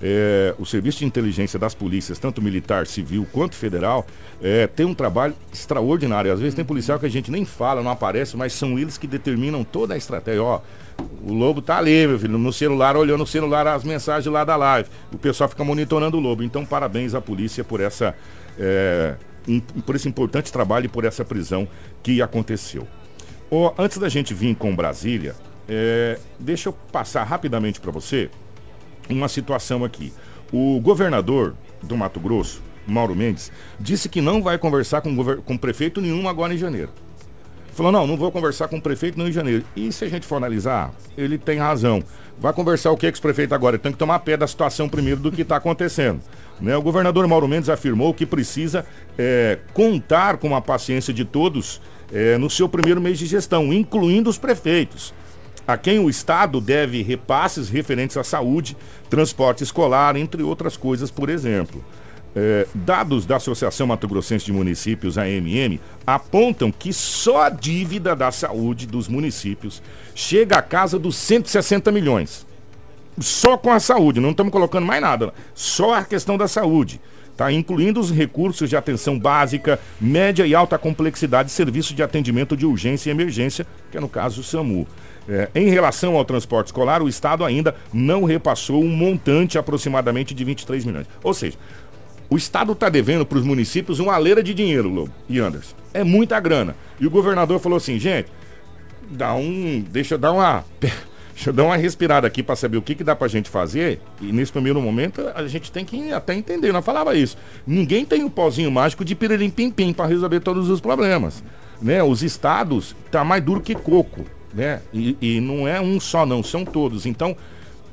é, 0.00 0.54
o 0.58 0.64
serviço 0.64 1.00
de 1.00 1.06
inteligência 1.06 1.58
das 1.58 1.74
polícias, 1.74 2.18
tanto 2.18 2.40
militar, 2.40 2.86
civil 2.86 3.26
quanto 3.32 3.56
federal, 3.56 4.06
é, 4.40 4.68
tem 4.68 4.86
um 4.86 4.94
trabalho 4.94 5.34
extraordinário. 5.52 6.32
Às 6.32 6.38
vezes 6.38 6.54
tem 6.54 6.64
policial 6.64 6.98
que 7.00 7.06
a 7.06 7.10
gente 7.10 7.28
nem 7.28 7.44
fala, 7.44 7.82
não 7.82 7.90
aparece, 7.90 8.36
mas 8.36 8.52
são 8.52 8.78
eles 8.78 8.96
que 8.96 9.08
determinam 9.08 9.64
toda 9.64 9.94
a 9.94 9.96
estratégia. 9.96 10.42
Ó, 10.42 10.60
o 11.26 11.32
lobo 11.32 11.62
tá 11.62 11.78
ali, 11.78 12.06
meu 12.06 12.18
filho, 12.18 12.36
no 12.36 12.52
celular, 12.52 12.96
olhando 12.96 13.20
no 13.20 13.26
celular 13.26 13.66
as 13.66 13.82
mensagens 13.82 14.30
lá 14.30 14.44
da 14.44 14.56
live. 14.56 14.88
O 15.12 15.16
pessoal 15.16 15.48
fica 15.48 15.64
monitorando 15.64 16.18
o 16.18 16.20
lobo. 16.20 16.42
Então, 16.42 16.66
parabéns 16.66 17.14
à 17.14 17.20
polícia 17.20 17.64
por 17.64 17.80
essa. 17.80 18.14
É, 18.58 19.14
por 19.84 19.94
esse 19.94 20.08
importante 20.08 20.52
trabalho 20.52 20.86
e 20.86 20.88
por 20.88 21.04
essa 21.04 21.24
prisão 21.24 21.68
que 22.02 22.20
aconteceu. 22.22 22.86
Oh, 23.50 23.72
antes 23.78 23.98
da 23.98 24.08
gente 24.08 24.32
vir 24.32 24.54
com 24.54 24.74
Brasília, 24.74 25.34
é, 25.68 26.18
deixa 26.38 26.68
eu 26.68 26.72
passar 26.72 27.24
rapidamente 27.24 27.80
para 27.80 27.90
você 27.90 28.30
uma 29.08 29.28
situação 29.28 29.84
aqui. 29.84 30.12
O 30.52 30.80
governador 30.80 31.54
do 31.82 31.96
Mato 31.96 32.20
Grosso, 32.20 32.62
Mauro 32.86 33.14
Mendes, 33.14 33.50
disse 33.78 34.08
que 34.08 34.20
não 34.20 34.42
vai 34.42 34.58
conversar 34.58 35.00
com, 35.00 35.14
com 35.42 35.58
prefeito 35.58 36.00
nenhum 36.00 36.28
agora 36.28 36.54
em 36.54 36.58
janeiro. 36.58 36.90
Falou, 37.74 37.92
não, 37.92 38.06
não 38.06 38.16
vou 38.16 38.30
conversar 38.30 38.68
com 38.68 38.76
o 38.76 38.80
prefeito 38.80 39.18
não 39.18 39.28
em 39.28 39.32
janeiro. 39.32 39.64
E 39.74 39.90
se 39.92 40.04
a 40.04 40.08
gente 40.08 40.26
for 40.26 40.36
analisar, 40.36 40.92
ele 41.16 41.36
tem 41.36 41.58
razão. 41.58 42.02
Vai 42.38 42.52
conversar 42.52 42.90
o 42.90 42.96
que 42.96 43.10
com 43.10 43.14
os 43.14 43.20
prefeitos 43.20 43.52
agora? 43.52 43.78
Tem 43.78 43.92
que 43.92 43.98
tomar 43.98 44.18
pé 44.20 44.36
da 44.36 44.46
situação 44.46 44.88
primeiro 44.88 45.20
do 45.20 45.30
que 45.30 45.42
está 45.42 45.56
acontecendo. 45.56 46.20
Né? 46.60 46.76
O 46.76 46.82
governador 46.82 47.26
Mauro 47.26 47.48
Mendes 47.48 47.68
afirmou 47.68 48.14
que 48.14 48.24
precisa 48.24 48.86
é, 49.18 49.58
contar 49.72 50.36
com 50.38 50.54
a 50.54 50.60
paciência 50.60 51.12
de 51.12 51.24
todos 51.24 51.80
é, 52.12 52.38
no 52.38 52.48
seu 52.48 52.68
primeiro 52.68 53.00
mês 53.00 53.18
de 53.18 53.26
gestão, 53.26 53.72
incluindo 53.72 54.30
os 54.30 54.38
prefeitos 54.38 55.12
a 55.66 55.76
quem 55.76 55.98
o 55.98 56.10
Estado 56.10 56.60
deve 56.60 57.02
repasses 57.02 57.68
referentes 57.68 58.16
à 58.16 58.24
saúde, 58.24 58.76
transporte 59.08 59.64
escolar, 59.64 60.16
entre 60.16 60.42
outras 60.42 60.76
coisas, 60.76 61.10
por 61.10 61.28
exemplo. 61.28 61.82
É, 62.36 62.66
dados 62.74 63.24
da 63.24 63.36
Associação 63.36 63.86
Mato 63.86 64.08
Grossense 64.08 64.44
de 64.44 64.52
Municípios, 64.52 65.16
AMM, 65.16 65.78
apontam 66.04 66.72
que 66.72 66.92
só 66.92 67.42
a 67.42 67.50
dívida 67.50 68.16
da 68.16 68.32
saúde 68.32 68.86
dos 68.86 69.06
municípios 69.06 69.80
chega 70.14 70.58
à 70.58 70.62
casa 70.62 70.98
dos 70.98 71.14
160 71.16 71.92
milhões. 71.92 72.44
Só 73.20 73.56
com 73.56 73.70
a 73.70 73.78
saúde, 73.78 74.18
não 74.18 74.32
estamos 74.32 74.52
colocando 74.52 74.84
mais 74.84 75.00
nada, 75.00 75.32
só 75.54 75.94
a 75.94 76.04
questão 76.04 76.36
da 76.36 76.48
saúde. 76.48 77.00
Tá, 77.36 77.52
incluindo 77.52 77.98
os 77.98 78.12
recursos 78.12 78.70
de 78.70 78.76
atenção 78.76 79.18
básica, 79.18 79.80
média 80.00 80.46
e 80.46 80.54
alta 80.54 80.78
complexidade, 80.78 81.50
serviço 81.50 81.92
de 81.92 82.00
atendimento 82.00 82.56
de 82.56 82.64
urgência 82.64 83.10
e 83.10 83.12
emergência, 83.12 83.66
que 83.90 83.98
é 83.98 84.00
no 84.00 84.08
caso 84.08 84.40
o 84.40 84.44
SAMU. 84.44 84.86
É, 85.28 85.48
em 85.52 85.68
relação 85.68 86.16
ao 86.16 86.24
transporte 86.24 86.68
escolar, 86.68 87.02
o 87.02 87.08
Estado 87.08 87.44
ainda 87.44 87.74
não 87.92 88.22
repassou 88.22 88.84
um 88.84 88.88
montante 88.88 89.58
aproximadamente 89.58 90.32
de 90.32 90.44
23 90.44 90.84
milhões. 90.84 91.08
Ou 91.24 91.34
seja, 91.34 91.56
o 92.28 92.36
Estado 92.36 92.72
está 92.72 92.88
devendo 92.88 93.24
para 93.26 93.38
os 93.38 93.44
municípios 93.44 94.00
uma 94.00 94.16
leira 94.16 94.42
de 94.42 94.54
dinheiro, 94.54 94.88
Lobo 94.88 95.12
e 95.28 95.38
Anderson. 95.38 95.74
É 95.92 96.02
muita 96.02 96.38
grana. 96.40 96.74
E 96.98 97.06
o 97.06 97.10
governador 97.10 97.60
falou 97.60 97.76
assim, 97.76 97.98
gente, 97.98 98.28
dá 99.10 99.34
um. 99.34 99.84
Deixa 99.90 100.14
eu 100.14 100.18
dar 100.18 100.32
uma. 100.32 100.64
Deixa 101.34 101.50
eu 101.50 101.52
dar 101.52 101.64
uma 101.64 101.76
respirada 101.76 102.28
aqui 102.28 102.44
para 102.44 102.54
saber 102.54 102.76
o 102.76 102.82
que, 102.82 102.94
que 102.94 103.02
dá 103.02 103.16
para 103.16 103.26
a 103.26 103.28
gente 103.28 103.50
fazer. 103.50 104.00
E 104.20 104.30
nesse 104.30 104.52
primeiro 104.52 104.80
momento 104.80 105.20
a 105.34 105.44
gente 105.48 105.70
tem 105.70 105.84
que 105.84 106.12
até 106.12 106.32
entender. 106.32 106.72
Nós 106.72 106.84
falava 106.84 107.12
isso. 107.16 107.36
Ninguém 107.66 108.04
tem 108.04 108.22
o 108.22 108.26
um 108.26 108.30
pozinho 108.30 108.70
mágico 108.70 109.04
de 109.04 109.16
pirilim 109.16 109.50
pim 109.50 109.68
pim 109.68 109.92
para 109.92 110.06
resolver 110.06 110.38
todos 110.38 110.70
os 110.70 110.80
problemas. 110.80 111.42
Né? 111.82 112.00
Os 112.04 112.22
estados 112.22 112.94
tá 113.10 113.24
mais 113.24 113.42
duro 113.42 113.60
que 113.60 113.74
coco, 113.74 114.24
né? 114.54 114.80
E, 114.92 115.16
e 115.20 115.40
não 115.40 115.66
é 115.66 115.80
um 115.80 115.98
só 115.98 116.24
não, 116.24 116.40
são 116.40 116.64
todos. 116.64 117.04
Então, 117.04 117.36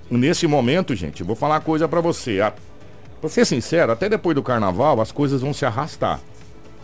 nesse 0.08 0.46
momento, 0.46 0.96
gente, 0.96 1.22
eu 1.22 1.26
vou 1.26 1.36
falar 1.36 1.56
uma 1.56 1.62
coisa 1.62 1.88
para 1.88 2.00
você. 2.00 2.42
Pra 3.22 3.30
ser 3.30 3.46
sincero, 3.46 3.92
até 3.92 4.10
depois 4.10 4.34
do 4.34 4.42
carnaval 4.42 5.00
as 5.00 5.12
coisas 5.12 5.42
vão 5.42 5.54
se 5.54 5.64
arrastar. 5.64 6.20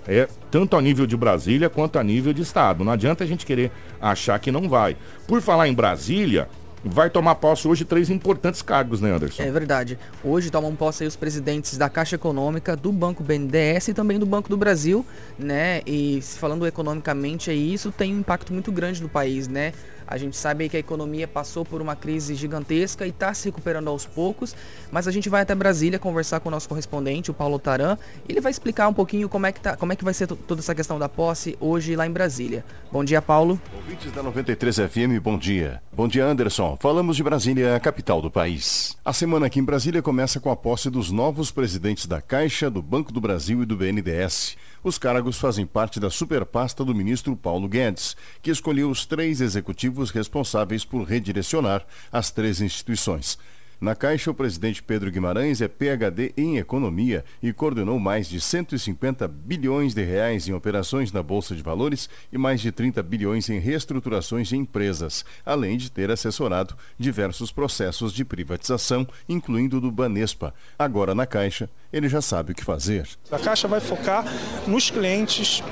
É, 0.07 0.29
tanto 0.49 0.77
a 0.77 0.81
nível 0.81 1.05
de 1.05 1.17
Brasília 1.17 1.69
quanto 1.69 1.99
a 1.99 2.03
nível 2.03 2.31
de 2.31 2.43
Estado. 2.43 2.83
Não 2.83 2.93
adianta 2.93 3.23
a 3.23 3.27
gente 3.27 3.45
querer 3.45 3.71
achar 3.99 4.39
que 4.39 4.51
não 4.51 4.69
vai. 4.69 4.95
Por 5.27 5.41
falar 5.41 5.67
em 5.67 5.73
Brasília, 5.73 6.47
vai 6.85 7.09
tomar 7.09 7.35
posse 7.35 7.67
hoje 7.67 7.83
três 7.83 8.09
importantes 8.09 8.61
cargos, 8.61 9.01
né, 9.01 9.11
Anderson? 9.11 9.43
É 9.43 9.51
verdade. 9.51 9.99
Hoje 10.23 10.49
tomam 10.49 10.75
posse 10.75 11.03
os 11.05 11.15
presidentes 11.15 11.77
da 11.77 11.89
Caixa 11.89 12.15
Econômica, 12.15 12.75
do 12.75 12.91
Banco 12.91 13.23
BNDES 13.23 13.89
e 13.89 13.93
também 13.93 14.17
do 14.17 14.25
Banco 14.25 14.47
do 14.47 14.55
Brasil, 14.55 15.05
né? 15.37 15.81
E 15.85 16.21
falando 16.21 16.65
economicamente, 16.65 17.49
aí, 17.49 17.73
isso 17.73 17.91
tem 17.91 18.15
um 18.15 18.19
impacto 18.19 18.53
muito 18.53 18.71
grande 18.71 19.01
no 19.01 19.09
país, 19.09 19.47
né? 19.47 19.73
A 20.07 20.17
gente 20.17 20.37
sabe 20.37 20.69
que 20.69 20.77
a 20.77 20.79
economia 20.79 21.27
passou 21.27 21.65
por 21.65 21.81
uma 21.81 21.95
crise 21.95 22.33
gigantesca 22.33 23.05
e 23.05 23.09
está 23.09 23.33
se 23.33 23.45
recuperando 23.49 23.89
aos 23.89 24.05
poucos, 24.05 24.55
mas 24.89 25.07
a 25.07 25.11
gente 25.11 25.27
vai 25.27 25.41
até 25.41 25.53
Brasília 25.53 25.99
conversar 25.99 26.39
com 26.39 26.47
o 26.47 26.51
nosso 26.51 26.69
correspondente, 26.69 27.29
o 27.29 27.33
Paulo 27.33 27.59
Taran, 27.59 27.97
e 28.27 28.31
ele 28.31 28.39
vai 28.39 28.51
explicar 28.51 28.87
um 28.87 28.93
pouquinho 28.93 29.27
como 29.27 29.45
é 29.45 29.51
que, 29.51 29.59
tá, 29.59 29.75
como 29.75 29.91
é 29.91 29.95
que 29.95 30.03
vai 30.03 30.13
ser 30.13 30.27
toda 30.27 30.61
essa 30.61 30.73
questão 30.73 30.97
da 30.97 31.09
posse 31.09 31.57
hoje 31.59 31.95
lá 31.95 32.07
em 32.07 32.11
Brasília. 32.11 32.63
Bom 32.89 33.03
dia, 33.03 33.21
Paulo. 33.21 33.59
Ouvintes 33.75 34.11
da 34.13 34.23
93 34.23 34.77
FM, 34.77 35.21
bom 35.21 35.37
dia. 35.37 35.81
Bom 35.91 36.07
dia, 36.07 36.25
Anderson. 36.25 36.77
Falamos 36.79 37.17
de 37.17 37.23
Brasília, 37.23 37.75
a 37.75 37.79
capital 37.79 38.21
do 38.21 38.31
país. 38.31 38.95
A 39.03 39.11
semana 39.11 39.47
aqui 39.47 39.59
em 39.59 39.63
Brasília 39.63 40.01
começa 40.01 40.39
com 40.39 40.49
a 40.49 40.55
posse 40.55 40.89
dos 40.89 41.11
novos 41.11 41.51
presidentes 41.51 42.05
da 42.05 42.21
Caixa, 42.21 42.69
do 42.69 42.81
Banco 42.81 43.11
do 43.11 43.19
Brasil 43.19 43.63
e 43.63 43.65
do 43.65 43.75
BNDES. 43.75 44.55
Os 44.83 44.97
cargos 44.97 45.37
fazem 45.37 45.65
parte 45.65 45.99
da 45.99 46.09
superpasta 46.09 46.85
do 46.85 46.93
ministro 46.93 47.35
Paulo 47.35 47.67
Guedes, 47.67 48.15
que 48.41 48.51
escolheu 48.51 48.89
os 48.89 49.05
três 49.05 49.41
executivos 49.41 49.96
responsáveis 50.11 50.85
por 50.85 51.03
redirecionar 51.03 51.85
as 52.11 52.31
três 52.31 52.61
instituições. 52.61 53.37
Na 53.79 53.93
Caixa, 53.93 54.31
o 54.31 54.33
presidente 54.33 54.81
Pedro 54.81 55.11
Guimarães 55.11 55.61
é 55.61 55.67
PhD 55.67 56.33
em 56.35 56.57
economia 56.57 57.23
e 57.43 57.53
coordenou 57.53 57.99
mais 57.99 58.27
de 58.27 58.41
150 58.41 59.27
bilhões 59.27 59.93
de 59.93 60.03
reais 60.03 60.47
em 60.47 60.53
operações 60.53 61.11
na 61.11 61.21
Bolsa 61.21 61.55
de 61.55 61.61
Valores 61.61 62.09
e 62.33 62.39
mais 62.39 62.59
de 62.59 62.71
30 62.71 63.03
bilhões 63.03 63.47
em 63.51 63.59
reestruturações 63.59 64.47
de 64.47 64.57
empresas, 64.57 65.23
além 65.45 65.77
de 65.77 65.91
ter 65.91 66.09
assessorado 66.09 66.75
diversos 66.97 67.51
processos 67.51 68.11
de 68.11 68.25
privatização, 68.25 69.07
incluindo 69.29 69.79
do 69.79 69.91
Banespa. 69.91 70.55
Agora 70.79 71.13
na 71.13 71.27
Caixa, 71.27 71.69
ele 71.91 72.09
já 72.09 72.21
sabe 72.21 72.51
o 72.51 72.55
que 72.55 72.63
fazer. 72.63 73.07
A 73.31 73.39
Caixa 73.39 73.67
vai 73.67 73.79
focar 73.79 74.25
nos 74.67 74.89
clientes 74.89 75.63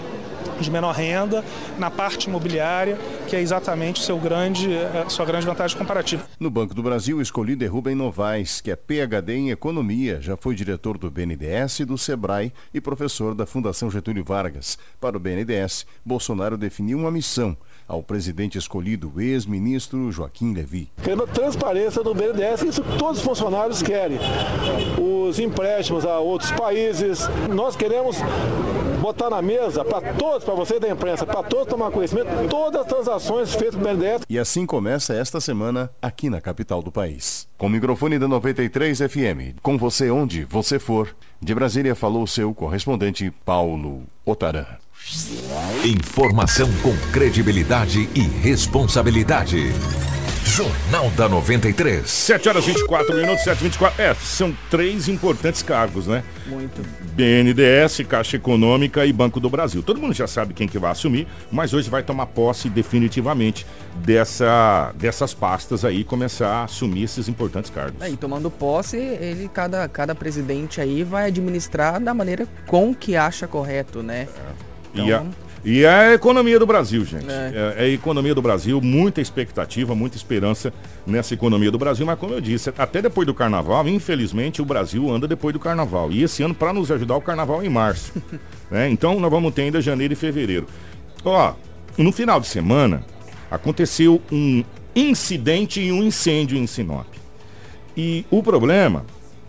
de 0.60 0.72
menor 0.72 0.94
renda, 0.94 1.44
na 1.78 1.92
parte 1.92 2.30
imobiliária, 2.30 2.98
que 3.28 3.36
é 3.36 3.42
exatamente 3.42 4.02
seu 4.02 4.18
grande, 4.18 4.72
eh, 4.72 5.06
sua 5.10 5.26
grande 5.26 5.46
vantagem 5.46 5.78
comparativa. 5.78 6.24
No 6.40 6.50
Banco 6.50 6.74
do 6.74 6.82
Brasil, 6.82 7.22
escolhido 7.22 7.64
é 7.64 7.68
Rubem 7.68 7.96
Novaes, 7.96 8.62
que 8.62 8.72
é 8.72 8.76
PhD 8.76 9.34
em 9.34 9.52
Economia, 9.52 10.22
já 10.22 10.38
foi 10.38 10.56
diretor 10.56 10.98
do 10.98 11.12
BNDES 11.12 11.82
e 11.82 11.86
do 11.86 11.98
SEBRAE 11.98 12.54
e 12.74 12.80
professor 12.80 13.36
da 13.36 13.46
Fundação 13.46 13.92
Getúlio 13.92 14.24
Vargas. 14.24 14.78
Para 15.00 15.18
o 15.18 15.20
BNDES, 15.20 15.86
Bolsonaro 16.06 16.58
definiu 16.58 17.00
uma 17.00 17.12
missão 17.12 17.58
ao 17.88 18.02
presidente 18.02 18.58
escolhido, 18.58 19.12
o 19.16 19.22
ex-ministro 19.22 20.12
Joaquim 20.12 20.54
Levi. 20.54 20.90
Querendo 21.04 21.28
transparência 21.28 22.04
no 22.04 22.14
BNDES, 22.14 22.64
isso 22.64 22.84
todos 22.98 23.20
os 23.20 23.24
funcionários 23.24 23.82
querem. 23.82 24.20
Os 25.00 25.40
empréstimos 25.40 26.06
a 26.06 26.20
outros 26.20 26.52
países, 26.52 27.28
nós 27.54 27.76
queremos 27.76 28.18
botar 29.02 29.30
na 29.30 29.42
mesa 29.42 29.86
para 29.86 30.14
todos, 30.14 30.44
para 30.44 30.56
você 30.56 30.80
da 30.80 30.90
imprensa, 30.90 31.26
para 31.26 31.44
todos 31.44 31.68
tomar 31.68 31.92
conhecimento, 31.92 32.28
todas 32.50 32.82
as 32.82 32.88
transações 32.88 33.54
feitas 33.54 33.76
pelo 33.76 33.96
BNDES. 33.96 34.22
E 34.28 34.40
assim 34.40 34.66
começa 34.66 35.14
esta 35.14 35.40
semana 35.40 35.92
aqui 36.02 36.30
na 36.30 36.42
capital 36.42 36.82
do 36.82 36.92
país. 36.92 37.48
Com 37.58 37.68
o 37.68 37.70
microfone 37.70 38.18
da 38.18 38.28
93 38.28 38.98
FM, 39.00 39.60
com 39.62 39.78
você 39.78 40.10
onde 40.10 40.44
você 40.44 40.80
for, 40.80 41.16
de 41.40 41.54
Brasília 41.54 41.94
falou 41.94 42.26
seu 42.26 42.54
correspondente 42.54 43.32
Paulo 43.46 44.04
Otaran. 44.26 44.66
Informação 45.86 46.68
com 46.82 46.98
credibilidade 47.12 48.10
e 48.16 48.22
responsabilidade. 48.22 49.72
Jornal 50.44 51.12
da 51.12 51.30
93. 51.30 52.10
7 52.10 52.50
horas 52.50 52.66
24 52.66 53.16
minutos, 53.16 53.44
7 53.44 53.64
24 53.64 54.02
É, 54.02 54.16
são 54.16 54.58
três 54.68 55.08
importantes 55.08 55.62
cargos, 55.62 56.08
né? 56.08 56.24
Muito. 56.48 56.82
BNDES, 57.14 58.08
Caixa 58.10 58.38
Econômica 58.38 59.06
e 59.06 59.14
Banco 59.14 59.40
do 59.40 59.48
Brasil. 59.48 59.84
Todo 59.84 60.02
mundo 60.02 60.14
já 60.16 60.26
sabe 60.26 60.56
quem 60.56 60.68
que 60.68 60.80
vai 60.80 60.90
assumir, 60.90 61.28
mas 61.52 61.72
hoje 61.72 61.88
vai 61.88 62.02
tomar 62.02 62.26
posse 62.26 62.68
definitivamente 62.68 63.64
dessa, 63.98 64.92
dessas 64.96 65.36
pastas 65.36 65.86
aí 65.86 66.04
começar 66.04 66.48
a 66.48 66.64
assumir 66.64 67.04
esses 67.04 67.28
importantes 67.28 67.70
cargos. 67.70 68.02
É, 68.02 68.10
e 68.10 68.18
tomando 68.18 68.50
posse, 68.50 68.98
ele, 68.98 69.48
cada, 69.54 69.88
cada 69.88 70.16
presidente 70.16 70.82
aí 70.82 71.04
vai 71.04 71.28
administrar 71.28 72.02
da 72.02 72.14
maneira 72.14 72.48
com 72.66 72.94
que 72.94 73.16
acha 73.16 73.48
correto, 73.48 74.02
né? 74.02 74.28
É. 74.36 74.75
Então, 74.96 75.08
e, 75.08 75.14
a, 75.14 75.26
e 75.64 75.86
a 75.86 76.14
economia 76.14 76.58
do 76.58 76.66
Brasil, 76.66 77.04
gente. 77.04 77.30
É. 77.30 77.74
é. 77.78 77.84
a 77.84 77.88
economia 77.88 78.34
do 78.34 78.42
Brasil, 78.42 78.80
muita 78.80 79.20
expectativa, 79.20 79.94
muita 79.94 80.16
esperança 80.16 80.74
nessa 81.06 81.34
economia 81.34 81.70
do 81.70 81.78
Brasil. 81.78 82.06
Mas 82.06 82.18
como 82.18 82.34
eu 82.34 82.42
disse, 82.42 82.72
até 82.78 83.02
depois 83.02 83.28
do 83.28 83.34
carnaval, 83.34 83.88
infelizmente, 83.88 84.62
o 84.62 84.66
Brasil 84.66 85.12
anda 85.12 85.28
depois 85.28 85.54
do 85.54 85.60
carnaval. 85.60 86.12
E 86.12 86.24
esse 86.24 86.42
ano, 86.42 86.54
para 86.54 86.72
nos 86.72 86.92
ajudar, 86.92 87.16
o 87.16 87.22
carnaval 87.22 87.62
é 87.62 87.66
em 87.66 87.70
março. 87.70 88.14
né? 88.72 88.90
Então 88.90 89.20
nós 89.20 89.32
vamos 89.32 89.54
ter 89.54 89.64
ainda 89.64 89.82
janeiro 89.82 90.14
e 90.14 90.16
fevereiro. 90.16 90.68
Ó, 91.24 91.54
no 91.98 92.12
final 92.12 92.40
de 92.40 92.48
semana, 92.48 93.04
aconteceu 93.50 94.22
um 94.32 94.64
incidente 94.96 95.82
e 95.82 95.92
um 95.92 96.04
incêndio 96.04 96.58
em 96.58 96.66
Sinop. 96.66 97.08
E 97.98 98.26
o 98.30 98.42
problema 98.42 99.06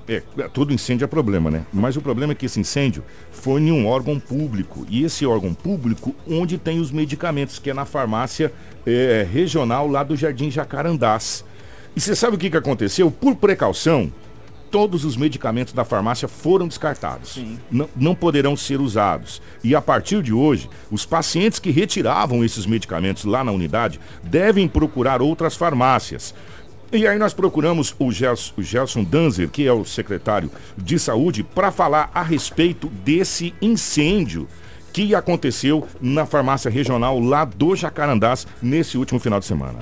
é, 0.08 0.22
todo 0.52 0.72
incêndio 0.72 1.04
é 1.04 1.08
problema, 1.08 1.50
né? 1.50 1.64
Mas 1.72 1.96
o 1.96 2.00
problema 2.00 2.32
é 2.32 2.36
que 2.36 2.46
esse 2.46 2.60
incêndio 2.60 3.02
foi 3.30 3.60
em 3.60 3.72
um 3.72 3.86
órgão 3.86 4.20
público. 4.20 4.86
E 4.88 5.04
esse 5.04 5.26
órgão 5.26 5.52
público, 5.52 6.14
onde 6.28 6.58
tem 6.58 6.80
os 6.80 6.90
medicamentos, 6.90 7.58
que 7.58 7.70
é 7.70 7.74
na 7.74 7.84
farmácia 7.84 8.52
é, 8.86 9.26
regional 9.30 9.88
lá 9.88 10.02
do 10.02 10.16
Jardim 10.16 10.50
Jacarandás. 10.50 11.44
E 11.94 12.00
você 12.00 12.14
sabe 12.14 12.36
o 12.36 12.38
que, 12.38 12.50
que 12.50 12.56
aconteceu? 12.56 13.10
Por 13.10 13.34
precaução, 13.36 14.12
todos 14.70 15.04
os 15.04 15.16
medicamentos 15.16 15.72
da 15.72 15.84
farmácia 15.84 16.28
foram 16.28 16.68
descartados. 16.68 17.40
Não, 17.70 17.88
não 17.96 18.14
poderão 18.14 18.56
ser 18.56 18.80
usados. 18.80 19.40
E 19.64 19.74
a 19.74 19.80
partir 19.80 20.22
de 20.22 20.32
hoje, 20.32 20.68
os 20.90 21.06
pacientes 21.06 21.58
que 21.58 21.70
retiravam 21.70 22.44
esses 22.44 22.66
medicamentos 22.66 23.24
lá 23.24 23.42
na 23.42 23.52
unidade 23.52 23.98
devem 24.22 24.68
procurar 24.68 25.22
outras 25.22 25.56
farmácias. 25.56 26.34
E 26.92 27.04
aí 27.04 27.18
nós 27.18 27.34
procuramos 27.34 27.96
o 27.98 28.12
Gerson, 28.12 28.54
o 28.56 28.62
Gerson 28.62 29.02
Danzer, 29.02 29.48
que 29.48 29.66
é 29.66 29.72
o 29.72 29.84
secretário 29.84 30.48
de 30.76 31.00
saúde, 31.00 31.42
para 31.42 31.72
falar 31.72 32.10
a 32.14 32.22
respeito 32.22 32.86
desse 32.86 33.52
incêndio 33.60 34.46
que 34.92 35.12
aconteceu 35.12 35.86
na 36.00 36.24
farmácia 36.24 36.70
regional 36.70 37.18
lá 37.18 37.44
do 37.44 37.74
Jacarandás 37.74 38.46
nesse 38.62 38.96
último 38.96 39.18
final 39.18 39.40
de 39.40 39.46
semana. 39.46 39.80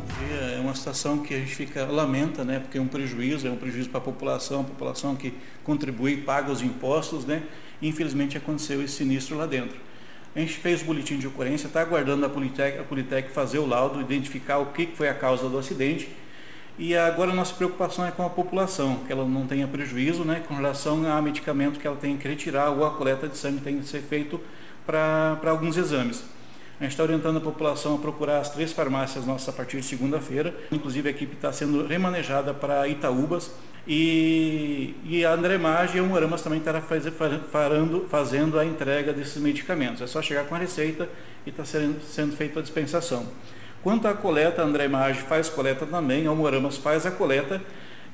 É 0.56 0.58
uma 0.58 0.74
situação 0.74 1.18
que 1.18 1.34
a 1.34 1.38
gente 1.38 1.54
fica 1.54 1.84
lamenta, 1.84 2.42
né? 2.42 2.58
Porque 2.58 2.78
é 2.78 2.80
um 2.80 2.88
prejuízo, 2.88 3.46
é 3.46 3.50
um 3.50 3.56
prejuízo 3.56 3.90
para 3.90 3.98
a 3.98 4.02
população, 4.02 4.62
a 4.62 4.64
população 4.64 5.14
que 5.14 5.34
contribui, 5.62 6.16
paga 6.16 6.50
os 6.50 6.62
impostos, 6.62 7.26
né? 7.26 7.42
E, 7.82 7.88
infelizmente 7.88 8.38
aconteceu 8.38 8.82
esse 8.82 8.94
sinistro 8.94 9.36
lá 9.36 9.44
dentro. 9.44 9.76
A 10.34 10.40
gente 10.40 10.54
fez 10.54 10.80
o 10.80 10.86
boletim 10.86 11.18
de 11.18 11.26
ocorrência, 11.26 11.66
está 11.66 11.82
aguardando 11.82 12.24
a 12.24 12.30
Politec, 12.30 12.78
a 12.78 12.82
Politec 12.82 13.30
fazer 13.30 13.58
o 13.58 13.66
laudo, 13.66 14.00
identificar 14.00 14.58
o 14.58 14.66
que 14.72 14.88
foi 14.96 15.08
a 15.08 15.14
causa 15.14 15.50
do 15.50 15.58
acidente 15.58 16.08
e 16.78 16.96
agora 16.96 17.30
a 17.30 17.34
nossa 17.34 17.54
preocupação 17.54 18.04
é 18.04 18.10
com 18.10 18.24
a 18.24 18.30
população, 18.30 18.96
que 19.06 19.12
ela 19.12 19.24
não 19.24 19.46
tenha 19.46 19.66
prejuízo 19.66 20.24
né, 20.24 20.42
com 20.46 20.54
relação 20.54 21.06
a 21.10 21.22
medicamento 21.22 21.78
que 21.78 21.86
ela 21.86 21.96
tem 21.96 22.16
que 22.16 22.26
retirar 22.26 22.70
ou 22.70 22.84
a 22.84 22.90
coleta 22.90 23.28
de 23.28 23.36
sangue 23.36 23.60
tem 23.60 23.78
que 23.78 23.86
ser 23.86 24.00
feito 24.00 24.40
para 24.84 25.38
alguns 25.46 25.76
exames. 25.76 26.24
A 26.80 26.82
gente 26.82 26.92
está 26.92 27.04
orientando 27.04 27.36
a 27.36 27.40
população 27.40 27.94
a 27.94 27.98
procurar 27.98 28.40
as 28.40 28.50
três 28.50 28.72
farmácias 28.72 29.24
nossas 29.24 29.48
a 29.48 29.52
partir 29.52 29.76
de 29.76 29.86
segunda-feira. 29.86 30.52
Inclusive 30.72 31.08
a 31.08 31.10
equipe 31.12 31.34
está 31.34 31.52
sendo 31.52 31.86
remanejada 31.86 32.52
para 32.52 32.88
Itaúbas 32.88 33.52
e, 33.86 34.94
e 35.04 35.24
a 35.24 35.32
André 35.32 35.56
Maggi 35.56 35.98
e 35.98 36.00
a 36.00 36.02
Moramas 36.02 36.42
também 36.42 36.58
estará 36.58 36.80
faz, 36.80 37.04
farando, 37.52 38.06
fazendo 38.10 38.58
a 38.58 38.64
entrega 38.64 39.12
desses 39.12 39.40
medicamentos. 39.40 40.02
É 40.02 40.06
só 40.08 40.20
chegar 40.20 40.46
com 40.46 40.56
a 40.56 40.58
receita 40.58 41.08
e 41.46 41.50
está 41.50 41.64
sendo, 41.64 42.02
sendo 42.02 42.34
feita 42.34 42.58
a 42.58 42.62
dispensação. 42.62 43.24
Quanto 43.84 44.08
à 44.08 44.14
coleta, 44.14 44.62
André 44.62 44.88
Maggi 44.88 45.20
faz 45.20 45.50
coleta 45.50 45.84
também, 45.84 46.26
a 46.26 46.32
Moramas 46.32 46.78
faz 46.78 47.04
a 47.04 47.10
coleta. 47.10 47.60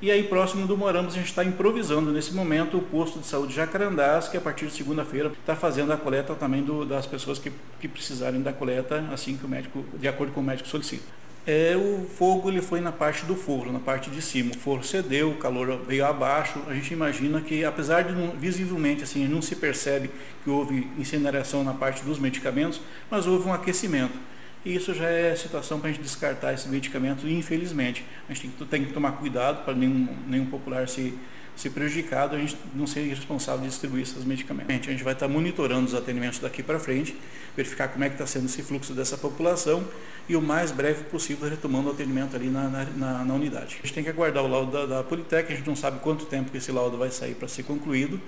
E 0.02 0.10
aí, 0.10 0.24
próximo 0.24 0.66
do 0.66 0.76
Moramos, 0.76 1.14
a 1.14 1.18
gente 1.18 1.28
está 1.28 1.44
improvisando 1.44 2.10
nesse 2.10 2.34
momento 2.34 2.78
o 2.78 2.82
posto 2.82 3.20
de 3.20 3.26
saúde 3.28 3.54
Jacarandás, 3.54 4.26
que 4.26 4.36
a 4.36 4.40
partir 4.40 4.66
de 4.66 4.72
segunda-feira 4.72 5.30
está 5.40 5.54
fazendo 5.54 5.92
a 5.92 5.96
coleta 5.96 6.34
também 6.34 6.64
do, 6.64 6.84
das 6.84 7.06
pessoas 7.06 7.38
que, 7.38 7.52
que 7.78 7.86
precisarem 7.86 8.42
da 8.42 8.52
coleta, 8.52 9.04
assim 9.12 9.36
que 9.36 9.46
o 9.46 9.48
médico, 9.48 9.84
de 9.96 10.08
acordo 10.08 10.32
com 10.32 10.40
o 10.40 10.42
médico 10.42 10.68
solicita. 10.68 11.04
É, 11.46 11.76
o 11.76 12.04
fogo 12.04 12.50
ele 12.50 12.60
foi 12.60 12.80
na 12.80 12.90
parte 12.90 13.24
do 13.24 13.36
forno, 13.36 13.72
na 13.72 13.78
parte 13.78 14.10
de 14.10 14.20
cima. 14.20 14.50
O 14.50 14.58
forno 14.58 14.82
cedeu, 14.82 15.30
o 15.30 15.36
calor 15.36 15.82
veio 15.86 16.04
abaixo. 16.04 16.58
A 16.66 16.74
gente 16.74 16.92
imagina 16.92 17.40
que, 17.40 17.64
apesar 17.64 18.02
de 18.02 18.12
visivelmente 18.38 19.04
assim, 19.04 19.28
não 19.28 19.40
se 19.40 19.54
percebe 19.54 20.10
que 20.42 20.50
houve 20.50 20.88
incineração 20.98 21.62
na 21.62 21.74
parte 21.74 22.02
dos 22.02 22.18
medicamentos, 22.18 22.80
mas 23.08 23.28
houve 23.28 23.48
um 23.48 23.52
aquecimento. 23.52 24.29
E 24.64 24.74
isso 24.74 24.92
já 24.92 25.08
é 25.08 25.34
situação 25.34 25.80
para 25.80 25.88
a 25.88 25.92
gente 25.92 26.02
descartar 26.02 26.52
esse 26.52 26.68
medicamento, 26.68 27.26
infelizmente. 27.26 28.04
A 28.28 28.34
gente 28.34 28.42
tem 28.42 28.50
que, 28.50 28.64
tem 28.66 28.84
que 28.84 28.92
tomar 28.92 29.12
cuidado 29.12 29.64
para 29.64 29.74
nenhum, 29.74 30.06
nenhum 30.26 30.46
popular 30.46 30.86
se, 30.86 31.14
se 31.56 31.70
prejudicado, 31.70 32.36
a 32.36 32.38
gente 32.38 32.56
não 32.74 32.86
ser 32.86 33.08
responsável 33.08 33.62
de 33.62 33.68
distribuir 33.68 34.02
esses 34.02 34.22
medicamentos. 34.22 34.88
A 34.88 34.90
gente 34.90 35.02
vai 35.02 35.14
estar 35.14 35.28
monitorando 35.28 35.86
os 35.86 35.94
atendimentos 35.94 36.40
daqui 36.40 36.62
para 36.62 36.78
frente, 36.78 37.16
verificar 37.56 37.88
como 37.88 38.04
é 38.04 38.08
que 38.08 38.16
está 38.16 38.26
sendo 38.26 38.46
esse 38.46 38.62
fluxo 38.62 38.92
dessa 38.92 39.16
população 39.16 39.82
e 40.28 40.36
o 40.36 40.42
mais 40.42 40.70
breve 40.70 41.04
possível 41.04 41.48
retomando 41.48 41.88
o 41.88 41.92
atendimento 41.92 42.36
ali 42.36 42.50
na, 42.50 42.68
na, 42.68 43.24
na 43.24 43.34
unidade. 43.34 43.78
A 43.82 43.86
gente 43.86 43.94
tem 43.94 44.04
que 44.04 44.10
aguardar 44.10 44.44
o 44.44 44.48
laudo 44.48 44.72
da, 44.72 44.84
da 44.84 45.02
Politec, 45.02 45.50
a 45.50 45.56
gente 45.56 45.66
não 45.66 45.76
sabe 45.76 46.00
quanto 46.00 46.26
tempo 46.26 46.50
que 46.50 46.58
esse 46.58 46.70
laudo 46.70 46.98
vai 46.98 47.10
sair 47.10 47.34
para 47.34 47.48
ser 47.48 47.62
concluído 47.62 48.20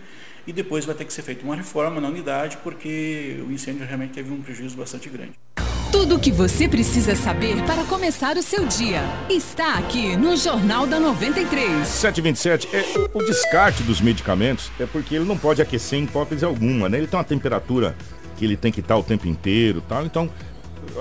e 0.46 0.52
depois 0.52 0.86
vai 0.86 0.94
ter 0.94 1.04
que 1.04 1.12
ser 1.12 1.22
feita 1.22 1.44
uma 1.44 1.54
reforma 1.54 2.00
na 2.00 2.08
unidade 2.08 2.56
porque 2.64 3.36
o 3.46 3.52
incêndio 3.52 3.86
realmente 3.86 4.14
teve 4.14 4.32
um 4.32 4.40
prejuízo 4.40 4.76
bastante 4.78 5.10
grande. 5.10 5.34
Tudo 5.92 6.16
o 6.16 6.18
que 6.18 6.32
você 6.32 6.66
precisa 6.66 7.14
saber 7.14 7.62
para 7.64 7.84
começar 7.84 8.38
o 8.38 8.42
seu 8.42 8.66
dia 8.66 9.02
está 9.28 9.74
aqui 9.74 10.16
no 10.16 10.34
Jornal 10.38 10.86
da 10.86 10.98
93. 10.98 11.86
727 11.86 12.68
é 12.74 12.82
o, 13.12 13.18
descarte 13.18 13.82
dos 13.82 14.00
medicamentos 14.00 14.72
é 14.80 14.86
porque 14.86 15.16
ele 15.16 15.26
não 15.26 15.36
pode 15.36 15.60
aquecer 15.60 15.98
em 15.98 16.04
hipótese 16.04 16.46
alguma, 16.46 16.88
né? 16.88 16.96
Ele 16.96 17.06
tem 17.06 17.18
uma 17.18 17.24
temperatura 17.24 17.94
que 18.38 18.44
ele 18.44 18.56
tem 18.56 18.72
que 18.72 18.80
estar 18.80 18.96
o 18.96 19.02
tempo 19.02 19.28
inteiro, 19.28 19.82
tal. 19.86 20.06
Então 20.06 20.30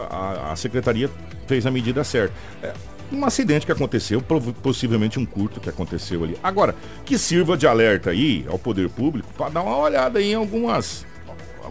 a, 0.09 0.51
a 0.51 0.55
secretaria 0.57 1.09
fez 1.47 1.65
a 1.65 1.71
medida 1.71 2.03
certa. 2.03 2.33
É, 2.61 2.73
um 3.13 3.23
acidente 3.25 3.65
que 3.65 3.71
aconteceu, 3.71 4.21
possivelmente 4.61 5.17
um 5.17 5.25
curto 5.25 5.61
que 5.61 5.69
aconteceu 5.69 6.25
ali. 6.25 6.37
Agora, 6.43 6.75
que 7.05 7.17
sirva 7.17 7.55
de 7.55 7.65
alerta 7.65 8.09
aí 8.09 8.45
ao 8.49 8.59
poder 8.59 8.89
público 8.89 9.29
para 9.37 9.49
dar 9.49 9.61
uma 9.61 9.77
olhada 9.77 10.21
em 10.21 10.33
algumas 10.33 11.05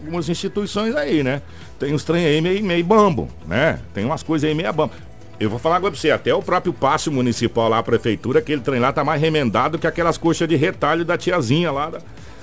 algumas 0.01 0.27
instituições 0.27 0.95
aí, 0.95 1.23
né? 1.23 1.41
Tem 1.79 1.93
uns 1.93 2.03
trem 2.03 2.25
aí 2.25 2.41
meio, 2.41 2.63
meio 2.63 2.83
bambo, 2.83 3.27
né? 3.47 3.79
Tem 3.93 4.03
umas 4.03 4.23
coisas 4.23 4.49
aí 4.49 4.55
meio 4.55 4.73
bambo. 4.73 4.93
Eu 5.39 5.49
vou 5.49 5.57
falar 5.57 5.77
agora 5.77 5.91
pra 5.91 5.99
você, 5.99 6.11
até 6.11 6.33
o 6.33 6.41
próprio 6.41 6.73
passe 6.73 7.09
municipal 7.09 7.69
lá, 7.69 7.79
a 7.79 7.83
prefeitura, 7.83 8.39
aquele 8.39 8.61
trem 8.61 8.79
lá 8.79 8.91
tá 8.91 9.03
mais 9.03 9.19
remendado 9.19 9.79
que 9.79 9.87
aquelas 9.87 10.17
coxas 10.17 10.47
de 10.47 10.55
retalho 10.55 11.03
da 11.03 11.17
tiazinha 11.17 11.71
lá 11.71 11.89
da, 11.89 11.99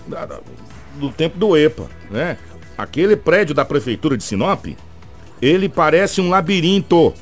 da, 0.06 0.26
da, 0.26 0.40
do 0.98 1.10
tempo 1.10 1.38
do 1.38 1.56
EPA, 1.56 1.86
né? 2.10 2.36
Aquele 2.76 3.16
prédio 3.16 3.54
da 3.54 3.64
prefeitura 3.64 4.16
de 4.16 4.24
Sinop, 4.24 4.66
ele 5.40 5.68
parece 5.68 6.20
um 6.20 6.28
labirinto, 6.28 7.12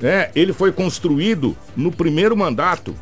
né? 0.00 0.30
Ele 0.34 0.52
foi 0.52 0.72
construído 0.72 1.56
no 1.74 1.90
primeiro 1.90 2.36
mandato, 2.36 2.94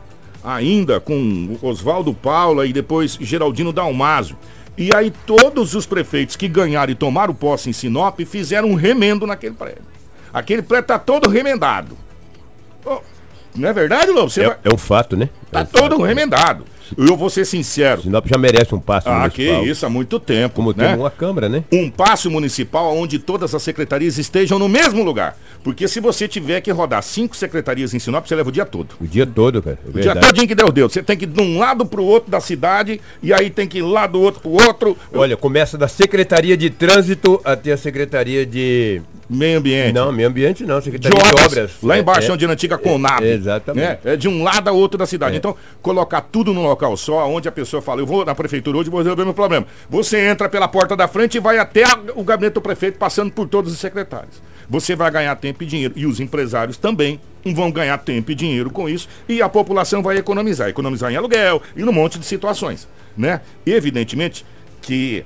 ainda 0.44 1.00
com 1.00 1.58
Oswaldo 1.60 2.14
Paula 2.14 2.66
e 2.66 2.72
depois 2.72 3.18
Geraldino 3.20 3.72
Dalmaso. 3.72 4.36
E 4.76 4.94
aí 4.94 5.10
todos 5.24 5.74
os 5.74 5.86
prefeitos 5.86 6.36
que 6.36 6.48
ganharam 6.48 6.92
e 6.92 6.94
tomaram 6.94 7.34
posse 7.34 7.70
em 7.70 7.72
Sinop 7.72 8.20
fizeram 8.20 8.68
um 8.68 8.74
remendo 8.74 9.26
naquele 9.26 9.54
prédio. 9.54 9.82
Aquele 10.32 10.62
prédio 10.62 10.88
tá 10.88 10.98
todo 10.98 11.28
remendado. 11.30 11.96
Oh, 12.84 13.00
não 13.54 13.68
é 13.68 13.72
verdade, 13.72 14.10
Lobo? 14.10 14.30
É, 14.38 14.46
vai... 14.46 14.58
é, 14.64 14.74
um 14.74 14.76
fato, 14.76 15.16
né? 15.16 15.30
Tá 15.50 15.60
é 15.60 15.62
um 15.62 15.66
todo 15.66 15.96
fato. 15.96 16.02
remendado. 16.02 16.64
Eu 16.96 17.16
vou 17.16 17.30
ser 17.30 17.44
sincero. 17.44 18.02
Sinop 18.02 18.26
já 18.26 18.38
merece 18.38 18.74
um 18.74 18.80
passo 18.80 19.08
ah, 19.08 19.20
municipal. 19.20 19.56
Ah, 19.56 19.62
que 19.64 19.70
isso, 19.70 19.86
há 19.86 19.88
muito 19.88 20.20
tempo. 20.20 20.54
Como 20.54 20.72
né? 20.72 20.88
tem 20.88 20.96
uma 20.96 21.10
Câmara, 21.10 21.48
né? 21.48 21.64
Um 21.72 21.90
passo 21.90 22.30
municipal 22.30 22.96
onde 22.96 23.18
todas 23.18 23.54
as 23.54 23.62
secretarias 23.62 24.18
estejam 24.18 24.58
no 24.58 24.68
mesmo 24.68 25.02
lugar. 25.02 25.36
Porque 25.64 25.88
se 25.88 25.98
você 25.98 26.28
tiver 26.28 26.60
que 26.60 26.70
rodar 26.70 27.02
cinco 27.02 27.34
secretarias 27.34 27.94
em 27.94 27.98
Sinop, 27.98 28.26
você 28.26 28.34
leva 28.34 28.48
o 28.48 28.52
dia 28.52 28.66
todo. 28.66 28.94
O 29.00 29.06
dia 29.06 29.26
todo, 29.26 29.62
cara. 29.62 29.78
É 29.84 29.98
o 29.98 30.00
dia 30.00 30.14
todinho 30.16 30.46
que 30.46 30.54
deu 30.54 30.70
Deus. 30.70 30.92
Você 30.92 31.02
tem 31.02 31.16
que 31.16 31.24
ir 31.24 31.28
de 31.28 31.40
um 31.40 31.58
lado 31.58 31.86
pro 31.86 32.04
outro 32.04 32.30
da 32.30 32.40
cidade 32.40 33.00
e 33.22 33.32
aí 33.32 33.50
tem 33.50 33.66
que 33.66 33.78
ir 33.78 33.82
lá 33.82 34.06
do 34.06 34.20
outro 34.20 34.40
pro 34.40 34.50
outro. 34.50 34.96
Olha, 35.12 35.36
começa 35.36 35.76
da 35.78 35.88
Secretaria 35.88 36.56
de 36.56 36.70
Trânsito 36.70 37.40
até 37.44 37.72
a 37.72 37.76
Secretaria 37.76 38.44
de 38.44 39.02
Meio 39.28 39.58
ambiente. 39.58 39.92
Não, 39.92 40.12
meio 40.12 40.28
ambiente 40.28 40.64
não, 40.64 40.80
Secretaria 40.80 41.18
de, 41.18 41.30
de 41.30 41.44
Obras. 41.44 41.72
Lá 41.82 41.98
embaixo, 41.98 42.30
é, 42.30 42.34
onde 42.34 42.44
é 42.44 42.48
a 42.48 42.52
antiga 42.52 42.78
Conab. 42.78 43.24
É, 43.24 43.32
exatamente. 43.32 43.98
É, 44.04 44.12
é, 44.12 44.16
de 44.16 44.28
um 44.28 44.42
lado 44.42 44.68
a 44.68 44.72
outro 44.72 44.96
da 44.96 45.06
cidade. 45.06 45.34
É. 45.34 45.38
Então, 45.38 45.56
colocar 45.82 46.20
tudo 46.20 46.54
num 46.54 46.62
local 46.62 46.96
só, 46.96 47.28
onde 47.28 47.48
a 47.48 47.52
pessoa 47.52 47.82
fala, 47.82 48.00
eu 48.00 48.06
vou 48.06 48.24
na 48.24 48.34
prefeitura 48.34 48.78
hoje 48.78 48.88
e 48.88 48.90
vou 48.90 49.00
resolver 49.00 49.24
meu 49.24 49.34
problema. 49.34 49.66
Você 49.90 50.18
entra 50.18 50.48
pela 50.48 50.68
porta 50.68 50.96
da 50.96 51.08
frente 51.08 51.36
e 51.36 51.40
vai 51.40 51.58
até 51.58 51.84
a, 51.84 51.98
o 52.14 52.22
gabinete 52.22 52.54
do 52.54 52.60
prefeito, 52.60 52.98
passando 52.98 53.32
por 53.32 53.48
todos 53.48 53.72
os 53.72 53.78
secretários. 53.78 54.40
Você 54.68 54.94
vai 54.94 55.10
ganhar 55.10 55.34
tempo 55.36 55.62
e 55.62 55.66
dinheiro. 55.66 55.94
E 55.96 56.06
os 56.06 56.20
empresários 56.20 56.76
também 56.76 57.20
vão 57.44 57.70
ganhar 57.70 57.98
tempo 57.98 58.30
e 58.30 58.34
dinheiro 58.34 58.70
com 58.70 58.88
isso. 58.88 59.08
E 59.28 59.42
a 59.42 59.48
população 59.48 60.02
vai 60.02 60.16
economizar. 60.16 60.68
Economizar 60.68 61.12
em 61.12 61.16
aluguel 61.16 61.62
e 61.76 61.82
num 61.82 61.92
monte 61.92 62.18
de 62.18 62.26
situações. 62.26 62.88
Né? 63.16 63.40
Evidentemente 63.64 64.44
que 64.82 65.24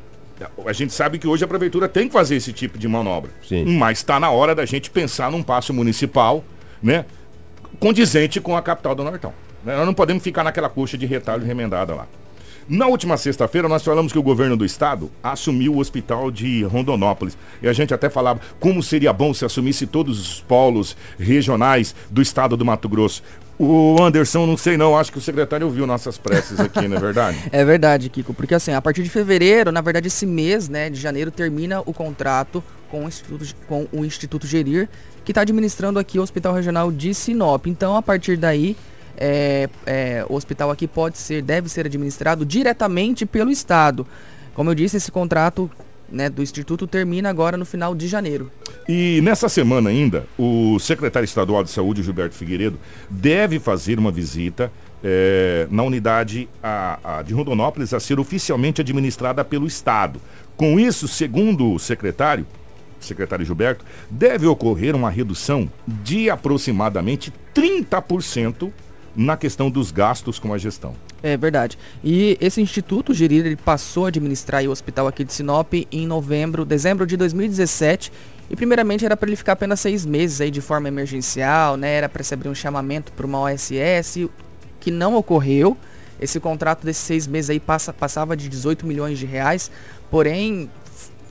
a 0.67 0.73
gente 0.73 0.93
sabe 0.93 1.19
que 1.19 1.27
hoje 1.27 1.45
a 1.45 1.49
prefeitura 1.49 1.89
tem 1.89 2.07
que 2.07 2.13
fazer 2.13 2.37
esse 2.37 2.53
tipo 2.53 2.79
de 2.79 2.89
manobra. 2.89 3.31
Sim. 3.47 3.65
Mas 3.77 3.99
está 3.99 4.19
na 4.19 4.31
hora 4.31 4.55
da 4.55 4.65
gente 4.65 4.91
pensar 4.91 5.31
num 5.31 5.43
passo 5.43 5.75
municipal, 5.75 6.45
né? 6.83 7.05
Condizente 7.79 8.41
com 8.41 8.57
a 8.57 8.63
capital 8.63 8.95
do 8.95 9.05
Nortão. 9.05 9.33
Né? 9.65 9.77
Nós 9.77 9.87
não 9.87 9.95
podemos 9.95 10.23
ficar 10.23 10.45
naquela 10.45 10.69
coxa 10.69 10.97
de 10.97 11.07
retalho 11.07 11.45
remendada 11.45 11.95
lá. 11.95 12.07
Na 12.69 12.87
última 12.87 13.17
sexta-feira, 13.17 13.69
nós 13.69 13.83
falamos 13.83 14.13
que 14.13 14.19
o 14.19 14.23
governo 14.23 14.57
do 14.57 14.65
estado 14.65 15.11
assumiu 15.23 15.75
o 15.75 15.79
hospital 15.79 16.31
de 16.31 16.63
Rondonópolis. 16.63 17.37
E 17.61 17.69
a 17.69 17.73
gente 17.73 17.93
até 17.93 18.09
falava 18.09 18.41
como 18.61 18.81
seria 18.81 19.13
bom 19.13 19.35
se 19.35 19.45
assumisse 19.45 19.89
todos 19.89 20.21
os 20.21 20.41
polos 20.41 20.97
regionais 21.19 21.95
do 22.09 22.23
estado 22.23 22.57
do 22.57 22.65
Mato 22.65 22.89
Grosso. 22.89 23.25
O 23.63 24.03
Anderson, 24.03 24.47
não 24.47 24.57
sei 24.57 24.79
não, 24.79 24.97
acho 24.97 25.13
que 25.13 25.19
o 25.19 25.21
secretário 25.21 25.67
ouviu 25.67 25.87
nossas 25.87 26.17
preces 26.17 26.59
aqui, 26.59 26.89
não 26.89 26.97
é 26.97 27.01
verdade? 27.01 27.39
é 27.53 27.63
verdade, 27.63 28.09
Kiko, 28.09 28.33
porque 28.33 28.55
assim, 28.55 28.73
a 28.73 28.81
partir 28.81 29.03
de 29.03 29.11
fevereiro, 29.11 29.71
na 29.71 29.83
verdade 29.83 30.07
esse 30.07 30.25
mês, 30.25 30.67
né, 30.67 30.89
de 30.89 30.99
janeiro, 30.99 31.31
termina 31.31 31.83
o 31.85 31.93
contrato 31.93 32.65
com 32.91 33.05
o 33.05 33.09
Instituto, 33.09 33.55
com 33.69 33.87
o 33.93 34.03
Instituto 34.03 34.47
Gerir, 34.47 34.89
que 35.27 35.33
está 35.33 35.43
administrando 35.43 35.99
aqui 35.99 36.19
o 36.19 36.23
Hospital 36.23 36.55
Regional 36.55 36.91
de 36.91 37.13
Sinop. 37.13 37.67
Então, 37.67 37.95
a 37.95 38.01
partir 38.01 38.39
daí, 38.39 38.79
é, 39.15 39.69
é, 39.85 40.25
o 40.27 40.37
hospital 40.37 40.71
aqui 40.71 40.89
pode 40.89 41.19
ser, 41.19 41.43
deve 41.43 41.69
ser 41.69 41.85
administrado 41.85 42.47
diretamente 42.47 43.27
pelo 43.27 43.51
Estado. 43.51 44.07
Como 44.55 44.71
eu 44.71 44.75
disse, 44.75 44.97
esse 44.97 45.13
contrato 45.13 45.71
né, 46.11 46.29
do 46.29 46.43
Instituto 46.43 46.87
termina 46.87 47.29
agora 47.29 47.57
no 47.57 47.65
final 47.65 47.95
de 47.95 48.09
janeiro. 48.09 48.51
E 48.89 49.21
nessa 49.23 49.49
semana 49.49 49.91
ainda, 49.91 50.27
o 50.39 50.79
secretário 50.79 51.25
estadual 51.25 51.63
de 51.63 51.71
saúde, 51.71 52.03
Gilberto 52.03 52.35
Figueiredo, 52.35 52.79
deve 53.09 53.59
fazer 53.59 53.99
uma 53.99 54.11
visita 54.11 54.73
é, 55.03 55.67
na 55.71 55.83
unidade 55.83 56.49
a, 56.63 57.19
a 57.19 57.23
de 57.23 57.33
Rondonópolis 57.33 57.95
a 57.95 58.01
ser 58.01 58.19
oficialmente 58.19 58.81
administrada 58.81 59.45
pelo 59.45 59.67
Estado. 59.67 60.21
Com 60.57 60.79
isso, 60.79 61.09
segundo 61.09 61.73
o 61.73 61.79
secretário, 61.79 62.47
secretário 62.99 63.45
Gilberto, 63.45 63.85
deve 64.11 64.47
ocorrer 64.47 64.95
uma 64.95 65.11
redução 65.11 65.71
de 65.87 66.29
aproximadamente 66.29 67.33
30% 67.55 68.71
na 69.17 69.37
questão 69.37 69.71
dos 69.71 69.91
gastos 69.91 70.39
com 70.39 70.53
a 70.53 70.59
gestão. 70.59 70.95
É 71.23 71.37
verdade. 71.37 71.79
E 72.03 72.39
esse 72.41 72.61
instituto, 72.61 73.13
Gerir, 73.13 73.45
ele 73.45 73.57
passou 73.57 74.07
a 74.07 74.09
administrar 74.09 74.65
o 74.65 74.71
hospital 74.71 75.07
aqui 75.07 75.23
de 75.23 75.33
Sinop 75.33 75.73
em 75.93 76.07
novembro, 76.07 76.65
dezembro 76.65 77.07
de 77.07 77.17
2017. 77.17 78.11
E 78.49 78.57
primeiramente 78.57 79.05
era 79.05 79.17
para 79.17 79.29
ele 79.29 79.37
ficar 79.37 79.53
apenas 79.53 79.81
seis 79.81 80.05
meses 80.05 80.41
aí 80.41 80.51
de 80.51 80.61
forma 80.61 80.89
emergencial, 80.89 81.77
né? 81.77 81.93
Era 81.93 82.09
para 82.09 82.23
se 82.25 82.35
abrir 82.35 82.49
um 82.49 82.55
chamamento 82.55 83.13
para 83.13 83.27
uma 83.27 83.39
OSS, 83.41 84.29
que 84.81 84.91
não 84.91 85.15
ocorreu. 85.15 85.77
Esse 86.21 86.41
contrato 86.41 86.85
desses 86.85 87.03
seis 87.03 87.27
meses 87.27 87.51
aí 87.51 87.61
passa, 87.61 87.93
passava 87.93 88.37
de 88.37 88.49
18 88.49 88.87
milhões 88.87 89.19
de 89.19 89.25
reais, 89.25 89.71
porém 90.11 90.71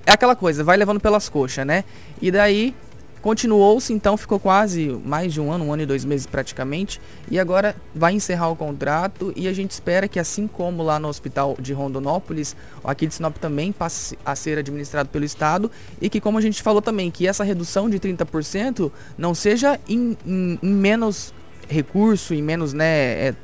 é 0.05 0.11
aquela 0.11 0.35
coisa, 0.35 0.63
vai 0.63 0.77
levando 0.77 0.99
pelas 0.99 1.29
coxas, 1.29 1.65
né? 1.65 1.83
E 2.21 2.31
daí 2.31 2.73
Continuou-se, 3.21 3.91
então 3.91 4.15
ficou 4.15 4.39
quase 4.39 4.87
mais 5.03 5.33
de 5.33 5.41
um 5.41 5.51
ano, 5.51 5.65
um 5.65 5.73
ano 5.73 5.83
e 5.83 5.85
dois 5.85 6.05
meses 6.05 6.25
praticamente, 6.25 7.01
e 7.29 7.37
agora 7.37 7.75
vai 7.93 8.13
encerrar 8.13 8.49
o 8.49 8.55
contrato 8.55 9.33
e 9.35 9.47
a 9.47 9.53
gente 9.53 9.71
espera 9.71 10.07
que 10.07 10.19
assim 10.19 10.47
como 10.47 10.81
lá 10.83 10.97
no 10.99 11.09
hospital 11.09 11.57
de 11.59 11.73
Rondonópolis, 11.73 12.55
aqui 12.83 13.05
de 13.05 13.13
Sinop 13.13 13.35
também 13.37 13.73
passe 13.73 14.17
a 14.25 14.35
ser 14.35 14.57
administrado 14.57 15.09
pelo 15.09 15.25
Estado. 15.25 15.69
E 16.01 16.09
que 16.09 16.21
como 16.21 16.37
a 16.37 16.41
gente 16.41 16.61
falou 16.61 16.81
também, 16.81 17.11
que 17.11 17.27
essa 17.27 17.43
redução 17.43 17.89
de 17.89 17.99
30% 17.99 18.89
não 19.17 19.35
seja 19.35 19.77
em, 19.87 20.17
em, 20.25 20.59
em 20.63 20.73
menos 20.73 21.33
recurso, 21.67 22.33
em 22.33 22.41
menos 22.41 22.73
né, 22.73 22.85
é, 23.27 23.35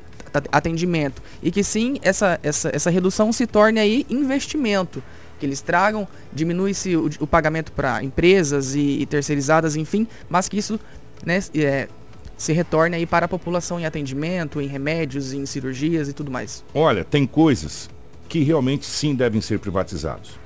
atendimento, 0.50 1.22
e 1.42 1.50
que 1.50 1.62
sim 1.62 1.98
essa, 2.02 2.40
essa, 2.42 2.70
essa 2.74 2.90
redução 2.90 3.32
se 3.32 3.46
torne 3.46 3.78
aí 3.78 4.06
investimento 4.08 5.02
que 5.38 5.46
eles 5.46 5.60
tragam, 5.60 6.06
diminui-se 6.32 6.96
o, 6.96 7.10
o, 7.20 7.26
pagamento 7.26 7.72
para 7.72 8.02
empresas 8.02 8.74
e, 8.74 9.00
e, 9.00 9.06
terceirizadas, 9.06 9.76
enfim, 9.76 10.06
mas 10.28 10.48
que 10.48 10.56
isso 10.56 10.80
né, 11.24 11.40
é, 11.54 11.88
se 12.36 12.52
retorne 12.52 12.96
aí 12.96 13.06
para 13.06 13.26
a 13.26 13.28
população 13.28 13.80
em 13.80 13.86
atendimento, 13.86 14.60
em 14.60 14.66
remédios, 14.66 15.32
em 15.32 15.44
cirurgias 15.46 16.08
e 16.08 16.12
tudo 16.12 16.30
mais. 16.30 16.64
Olha, 16.74 17.04
tem 17.04 17.26
coisas 17.26 17.88
que 18.28 18.40
realmente 18.42 18.84
sim 18.86 19.14
devem 19.14 19.40
ser 19.40 19.58
privatizados. 19.58 20.38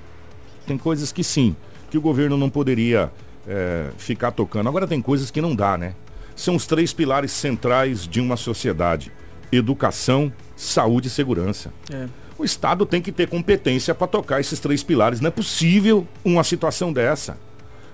Tem 0.66 0.76
coisas 0.76 1.10
que 1.10 1.24
sim, 1.24 1.56
que 1.90 1.98
o 1.98 2.00
governo 2.00 2.36
não 2.36 2.50
poderia 2.50 3.10
é, 3.46 3.90
ficar 3.96 4.30
tocando. 4.30 4.68
Agora 4.68 4.86
tem 4.86 5.00
coisas 5.00 5.30
que 5.30 5.40
não 5.40 5.54
dá, 5.54 5.76
né? 5.76 5.94
São 6.36 6.54
os 6.54 6.66
três 6.66 6.92
pilares 6.92 7.32
centrais 7.32 8.06
de 8.06 8.20
uma 8.20 8.36
sociedade: 8.36 9.12
educação, 9.50 10.32
saúde 10.56 11.08
e 11.08 11.10
segurança. 11.10 11.72
É. 11.92 12.06
O 12.40 12.44
Estado 12.44 12.86
tem 12.86 13.02
que 13.02 13.12
ter 13.12 13.28
competência 13.28 13.94
para 13.94 14.06
tocar 14.06 14.40
esses 14.40 14.58
três 14.58 14.82
pilares. 14.82 15.20
Não 15.20 15.28
é 15.28 15.30
possível 15.30 16.06
uma 16.24 16.42
situação 16.42 16.90
dessa. 16.90 17.36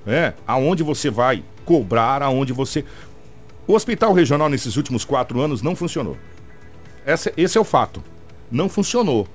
É, 0.06 0.34
aonde 0.46 0.84
você 0.84 1.10
vai 1.10 1.42
cobrar, 1.64 2.22
aonde 2.22 2.52
você. 2.52 2.84
O 3.66 3.74
hospital 3.74 4.12
regional 4.12 4.48
nesses 4.48 4.76
últimos 4.76 5.04
quatro 5.04 5.40
anos 5.40 5.62
não 5.62 5.74
funcionou. 5.74 6.16
Esse, 7.04 7.58
é 7.58 7.60
o 7.60 7.64
fato. 7.64 8.04
Não 8.48 8.68
funcionou. 8.68 9.26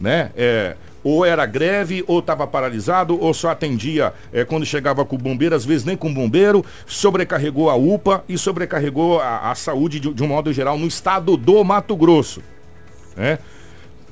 Né? 0.00 0.30
É, 0.34 0.76
ou 1.02 1.26
era 1.26 1.44
greve, 1.44 2.02
ou 2.06 2.20
estava 2.20 2.46
paralisado, 2.46 3.20
ou 3.20 3.34
só 3.34 3.50
atendia 3.50 4.14
é, 4.32 4.46
quando 4.46 4.64
chegava 4.64 5.04
com 5.04 5.16
o 5.16 5.18
bombeiro, 5.18 5.54
às 5.54 5.66
vezes 5.66 5.84
nem 5.84 5.94
com 5.94 6.08
o 6.08 6.14
bombeiro, 6.14 6.64
sobrecarregou 6.86 7.68
a 7.68 7.74
UPA 7.74 8.24
e 8.26 8.38
sobrecarregou 8.38 9.20
a, 9.20 9.50
a 9.50 9.54
saúde 9.54 10.00
de, 10.00 10.14
de, 10.14 10.22
um 10.22 10.28
modo 10.28 10.50
geral 10.54 10.78
no 10.78 10.86
estado 10.86 11.36
do 11.36 11.62
Mato 11.62 11.94
Grosso. 11.94 12.42
Né? 13.14 13.38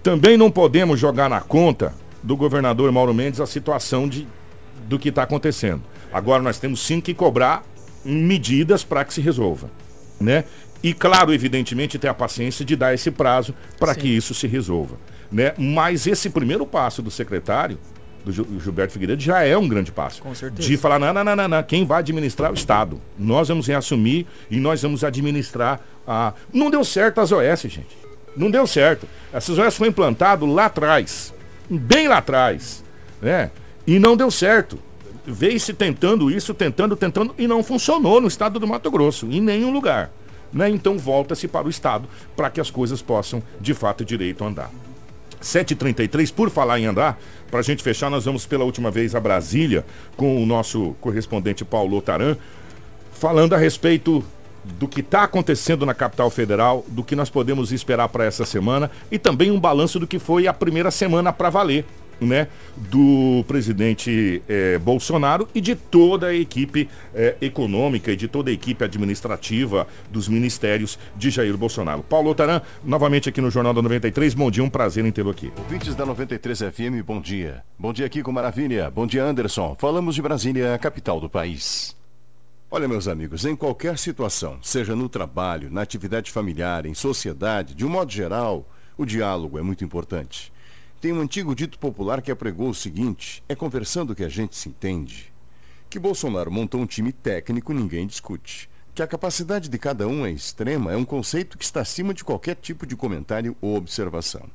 Também 0.03 0.37
não 0.37 0.51
podemos 0.51 0.99
jogar 0.99 1.29
na 1.29 1.41
conta 1.41 1.95
do 2.23 2.37
governador 2.37 2.91
Mauro 2.91 3.15
Mendes 3.15 3.41
a 3.41 3.47
situação 3.47 4.09
de, 4.09 4.27
do 4.89 4.99
que 4.99 5.11
está 5.11 5.23
acontecendo. 5.23 5.83
Agora 6.13 6.43
nós 6.43 6.59
temos 6.59 6.81
sim 6.81 7.01
que 7.01 7.15
cobrar 7.15 7.65
medidas 8.05 8.85
para 8.85 9.05
que 9.05 9.15
se 9.15 9.21
resolva, 9.21 9.71
né? 10.21 10.45
E 10.83 10.93
claro, 10.93 11.33
evidentemente, 11.33 11.99
ter 11.99 12.09
a 12.09 12.15
paciência 12.15 12.65
de 12.65 12.75
dar 12.75 12.93
esse 12.93 13.11
prazo 13.11 13.55
para 13.79 13.95
que 13.95 14.09
isso 14.09 14.35
se 14.35 14.49
resolva, 14.49 14.97
né? 15.31 15.55
Mas 15.57 16.07
esse 16.09 16.29
primeiro 16.29 16.67
passo 16.67 17.01
do 17.01 17.11
secretário, 17.11 17.79
do 18.25 18.33
Gilberto 18.33 18.93
Figueiredo, 18.93 19.23
já 19.23 19.43
é 19.45 19.57
um 19.57 19.69
grande 19.69 19.93
passo. 19.93 20.21
Com 20.21 20.35
certeza. 20.35 20.69
De 20.69 20.77
falar, 20.77 20.99
não, 20.99 21.13
não, 21.13 21.25
não, 21.25 21.37
não, 21.37 21.49
não, 21.49 21.63
quem 21.63 21.85
vai 21.85 22.01
administrar 22.01 22.51
é 22.51 22.53
o 22.53 22.55
Estado. 22.55 23.01
Nós 23.17 23.49
vamos 23.49 23.67
reassumir 23.69 24.27
e 24.51 24.59
nós 24.59 24.83
vamos 24.83 25.05
administrar 25.05 25.81
a... 26.07 26.33
Não 26.53 26.71
deu 26.71 26.85
certo 26.85 27.21
as 27.21 27.31
OS, 27.33 27.63
gente. 27.63 27.97
Não 28.37 28.51
deu 28.51 28.67
certo. 28.67 29.07
Essas 29.33 29.59
OS 29.59 29.77
foi 29.77 29.89
implantado 29.89 30.47
lá 30.47 30.67
atrás, 30.67 31.33
bem 31.69 32.09
lá 32.09 32.19
atrás, 32.19 32.83
né? 33.21 33.51
E 33.87 33.99
não 33.99 34.17
deu 34.17 34.31
certo. 34.31 34.79
Veio-se 35.25 35.73
tentando 35.73 36.31
isso, 36.31 36.53
tentando, 36.53 36.97
tentando, 36.97 37.35
e 37.39 37.47
não 37.47 37.63
funcionou 37.63 38.21
no 38.21 38.29
estado 38.29 38.59
do 38.59 38.67
Mato 38.67 38.91
Grosso, 38.91 39.27
em 39.27 39.41
nenhum 39.41 39.73
lugar. 39.73 40.11
Né? 40.53 40.69
Então 40.69 40.99
volta-se 40.99 41.49
para 41.49 41.67
o 41.67 41.71
estado 41.71 42.09
para 42.37 42.51
que 42.51 42.61
as 42.61 42.71
coisas 42.71 43.01
possam, 43.01 43.43
de 43.61 43.73
fato, 43.73 44.05
direito 44.05 44.45
andar. 44.45 44.71
7h33, 45.41 46.33
por 46.33 46.51
falar 46.51 46.79
em 46.79 46.87
andar, 46.87 47.19
para 47.51 47.61
a 47.61 47.63
gente 47.63 47.83
fechar, 47.83 48.09
nós 48.09 48.25
vamos 48.25 48.47
pela 48.47 48.65
última 48.65 48.91
vez 48.91 49.15
a 49.15 49.21
Brasília 49.21 49.85
com 50.17 50.43
o 50.43 50.47
nosso 50.47 50.95
correspondente 51.01 51.65
Paulo 51.65 52.01
Taran, 52.01 52.37
falando 53.13 53.55
a 53.55 53.59
respeito 53.59 54.25
do 54.65 54.87
que 54.87 55.01
está 55.01 55.25
acontecendo 55.25 55.85
na 55.85 55.95
capital 55.95 56.31
federal, 56.31 56.85
do 56.89 57.03
que 57.03 57.17
nós 57.17 57.31
podemos 57.31 57.73
esperar 57.73 58.09
para 58.09 58.25
essa 58.25 58.45
semana 58.45 58.91
e 59.11 59.19
também 59.19 59.51
um 59.51 59.61
balanço 59.61 59.99
do 59.99 60.07
que 60.07 60.19
foi 60.19 60.47
a 60.47 60.53
primeira 60.53 60.91
semana 60.91 61.33
para 61.33 61.51
valer. 61.51 61.85
Né, 62.21 62.47
do 62.77 63.45
presidente 63.49 64.41
eh, 64.49 64.79
Bolsonaro 64.79 65.49
e 65.53 65.61
de 65.61 65.75
toda 65.75 66.29
a 66.29 66.35
equipe 66.35 66.89
eh, 67.13 67.35
econômica 67.41 68.13
e 68.13 68.17
de 68.17 68.29
toda 68.29 68.49
a 68.49 68.53
equipe 68.53 68.85
administrativa 68.85 69.89
dos 70.09 70.29
ministérios 70.29 70.97
de 71.17 71.31
Jair 71.31 71.57
Bolsonaro. 71.57 72.05
Paulo 72.05 72.33
Taran, 72.33 72.63
novamente 72.85 73.29
aqui 73.29 73.41
no 73.41 73.51
Jornal 73.51 73.75
da 73.75 73.83
93, 73.83 74.35
bom 74.35 74.53
dia, 74.53 74.63
um 74.63 74.71
prazer 74.71 75.05
em 75.05 75.11
tê-lo 75.11 75.31
aqui. 75.31 75.51
Ouvintes 75.59 75.97
da 75.97 76.07
93 76.07 76.61
FM, 76.61 77.05
bom 77.05 77.21
dia. 77.21 77.65
Bom 77.77 77.93
dia 77.93 78.07
aqui 78.07 78.23
com 78.23 78.31
Maravilha, 78.31 78.89
bom 78.89 79.05
dia 79.05 79.25
Anderson. 79.25 79.75
Falamos 79.77 80.15
de 80.15 80.23
Brasília, 80.23 80.75
a 80.75 80.79
capital 80.79 81.19
do 81.19 81.29
país. 81.29 82.01
Olha, 82.75 82.89
meus 82.89 83.07
amigos, 83.07 83.45
em 83.45 83.55
qualquer 83.55 83.99
situação, 83.99 84.59
seja 84.63 84.97
no 84.97 85.07
trabalho, 85.07 85.71
na 85.71 85.83
atividade 85.83 86.31
familiar, 86.31 86.87
em 86.87 86.95
sociedade, 86.95 87.75
de 87.75 87.85
um 87.85 87.89
modo 87.91 88.11
geral, 88.11 88.67
o 88.97 89.05
diálogo 89.05 89.59
é 89.59 89.63
muito 89.63 89.85
importante. 89.85 90.51
Tem 90.99 91.13
um 91.13 91.21
antigo 91.21 91.55
dito 91.55 91.79
popular 91.79 92.23
que 92.23 92.31
apregou 92.31 92.71
o 92.71 92.75
seguinte: 92.75 93.45
é 93.47 93.55
conversando 93.55 94.15
que 94.15 94.25
a 94.25 94.29
gente 94.31 94.57
se 94.57 94.71
entende. 94.71 95.31
Que 95.91 95.99
Bolsonaro 95.99 96.51
montou 96.51 96.81
um 96.81 96.87
time 96.87 97.13
técnico, 97.13 97.75
ninguém 97.75 98.07
discute. 98.07 98.71
Que 98.95 99.03
a 99.03 99.07
capacidade 99.07 99.69
de 99.69 99.79
cada 99.79 100.09
um 100.09 100.25
é 100.25 100.31
extrema 100.31 100.95
é 100.95 100.97
um 100.97 101.05
conceito 101.05 101.59
que 101.59 101.65
está 101.65 101.83
acima 101.83 102.15
de 102.15 102.25
qualquer 102.25 102.55
tipo 102.57 102.87
de 102.87 102.97
comentário 102.97 103.55
ou 103.61 103.77
observação. 103.77 104.49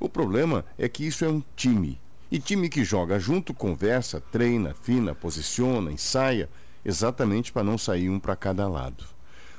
O 0.00 0.08
problema 0.08 0.64
é 0.76 0.88
que 0.88 1.06
isso 1.06 1.24
é 1.24 1.28
um 1.28 1.40
time. 1.54 2.00
E 2.28 2.40
time 2.40 2.68
que 2.68 2.82
joga 2.82 3.20
junto, 3.20 3.54
conversa, 3.54 4.20
treina, 4.20 4.74
fina, 4.74 5.14
posiciona, 5.14 5.92
ensaia, 5.92 6.48
exatamente 6.84 7.52
para 7.52 7.62
não 7.62 7.78
sair 7.78 8.08
um 8.08 8.18
para 8.18 8.36
cada 8.36 8.68
lado. 8.68 9.04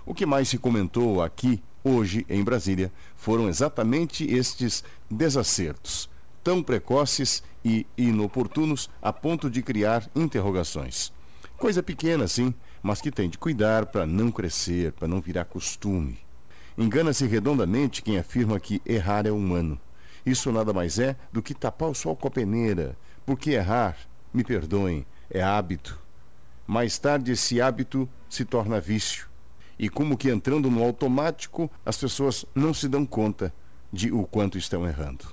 O 0.06 0.14
que 0.14 0.26
mais 0.26 0.50
se 0.50 0.58
comentou 0.58 1.22
aqui, 1.22 1.62
hoje, 1.84 2.26
em 2.30 2.44
Brasília, 2.44 2.92
foram 3.16 3.48
exatamente 3.48 4.26
estes 4.26 4.84
desacertos, 5.10 6.10
tão 6.44 6.62
precoces 6.62 7.42
e 7.64 7.86
inoportunos 7.98 8.90
a 9.02 9.14
ponto 9.14 9.50
de 9.50 9.62
criar 9.62 10.10
interrogações. 10.14 11.14
Coisa 11.58 11.82
pequena, 11.82 12.28
sim, 12.28 12.54
mas 12.82 13.00
que 13.00 13.10
tem 13.10 13.30
de 13.30 13.38
cuidar 13.38 13.86
para 13.86 14.06
não 14.06 14.30
crescer, 14.30 14.92
para 14.92 15.08
não 15.08 15.22
virar 15.22 15.46
costume. 15.46 16.20
Engana-se 16.78 17.26
redondamente 17.26 18.02
quem 18.02 18.18
afirma 18.18 18.60
que 18.60 18.82
errar 18.86 19.26
é 19.26 19.32
humano. 19.32 19.80
Isso 20.26 20.52
nada 20.52 20.74
mais 20.74 21.00
é 21.00 21.16
do 21.32 21.42
que 21.42 21.54
tapar 21.54 21.90
o 21.90 21.94
sol 21.94 22.16
com 22.16 22.28
a 22.28 22.32
peneira, 22.32 22.98
porque 23.26 23.52
errar, 23.52 23.96
me 24.34 24.44
perdoem, 24.44 25.06
é 25.30 25.42
hábito. 25.42 26.03
Mais 26.66 26.98
tarde, 26.98 27.34
esse 27.34 27.62
hábito 27.62 28.08
se 28.30 28.46
torna 28.46 28.80
vício. 28.80 29.28
E 29.78 29.90
como 29.90 30.18
que 30.18 30.30
entrando 30.30 30.72
no 30.72 30.84
automático, 30.84 31.70
as 31.86 31.98
pessoas 31.98 32.46
não 32.56 32.74
se 32.74 32.88
dão 32.88 33.06
conta 33.06 33.54
de 33.92 34.12
o 34.12 34.24
quanto 34.26 34.58
estão 34.58 34.88
errando. 34.88 35.26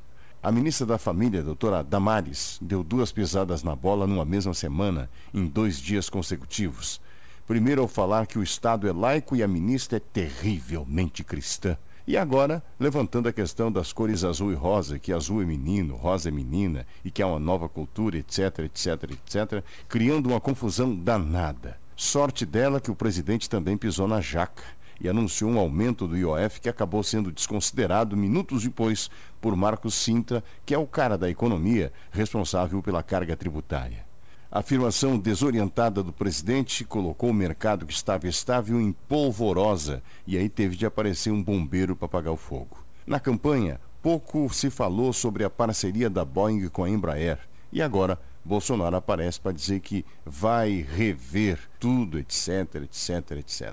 A 0.42 0.50
ministra 0.50 0.86
da 0.86 0.98
Família, 0.98 1.42
doutora 1.42 1.84
Damares, 1.84 2.58
deu 2.62 2.82
duas 2.82 3.12
pisadas 3.12 3.62
na 3.62 3.76
bola 3.76 4.06
numa 4.06 4.24
mesma 4.24 4.54
semana, 4.54 5.10
em 5.32 5.46
dois 5.46 5.78
dias 5.78 6.08
consecutivos. 6.08 7.00
Primeiro, 7.46 7.82
ao 7.82 7.88
falar 7.88 8.26
que 8.26 8.38
o 8.38 8.42
Estado 8.42 8.88
é 8.88 8.92
laico 8.92 9.36
e 9.36 9.42
a 9.42 9.48
ministra 9.48 9.98
é 9.98 10.00
terrivelmente 10.00 11.22
cristã. 11.22 11.76
E 12.11 12.16
agora, 12.16 12.61
levantando 12.76 13.28
a 13.28 13.32
questão 13.32 13.70
das 13.70 13.92
cores 13.92 14.24
azul 14.24 14.50
e 14.50 14.54
rosa, 14.56 14.98
que 14.98 15.12
azul 15.12 15.42
é 15.42 15.44
menino, 15.44 15.94
rosa 15.94 16.28
é 16.28 16.32
menina, 16.32 16.84
e 17.04 17.11
que 17.11 17.22
há 17.22 17.26
uma 17.28 17.38
nova 17.38 17.68
cultura, 17.68 18.18
etc, 18.18 18.58
etc, 18.64 19.12
etc, 19.12 19.64
criando 19.88 20.26
uma 20.26 20.40
confusão 20.40 20.92
danada. 20.92 21.78
Sorte 21.94 22.44
dela 22.44 22.80
que 22.80 22.90
o 22.90 22.96
presidente 22.96 23.48
também 23.48 23.76
pisou 23.76 24.08
na 24.08 24.20
jaca. 24.20 24.64
e 25.00 25.08
anunciou 25.08 25.52
um 25.52 25.58
aumento 25.61 26.08
do 26.08 26.16
IOF 26.16 26.61
que 26.61 26.68
acabou 26.68 27.04
sendo 27.04 27.30
desconsiderado 27.30 28.16
minutos 28.16 28.64
depois 28.64 29.08
por 29.40 29.54
Marcos 29.54 29.94
Sintra, 29.94 30.42
que 30.66 30.74
é 30.74 30.78
o 30.78 30.88
cara 30.88 31.16
da 31.16 31.30
economia 31.30 31.92
responsável 32.11 32.82
pela 32.82 33.04
carga 33.04 33.36
tributária. 33.36 34.09
A 34.53 34.59
afirmação 34.59 35.16
desorientada 35.16 36.03
do 36.03 36.12
presidente 36.12 36.84
colocou 36.84 37.30
o 37.30 37.34
mercado 37.34 37.86
que 37.86 37.92
estava 37.92 38.26
estável 38.26 38.80
em 38.80 38.90
polvorosa 38.90 40.03
e 40.26 40.36
aí 40.36 40.48
teve 40.48 40.74
de 40.74 40.84
aparecer 40.84 41.30
um 41.30 41.40
bombeiro 41.40 41.94
para 41.94 42.07
apagar 42.07 42.32
o 42.32 42.36
fogo. 42.36 42.84
Na 43.07 43.20
campanha, 43.20 43.80
pouco 44.03 44.53
se 44.53 44.68
falou 44.68 45.12
sobre 45.12 45.44
a 45.44 45.51
parceria 45.51 46.11
da 46.11 46.24
Boeing 46.24 46.66
com 46.68 46.82
a 46.82 46.90
Embraer 46.90 47.38
e 47.72 47.80
agora 47.80 48.18
Bolsonaro 48.44 48.96
aparece 48.96 49.40
para 49.40 49.53
dizer 49.53 49.78
que 49.78 50.05
vai 50.26 50.84
rever 50.96 51.61
tudo, 51.78 52.18
etc, 52.18 52.74
etc, 52.82 53.30
etc. 53.38 53.72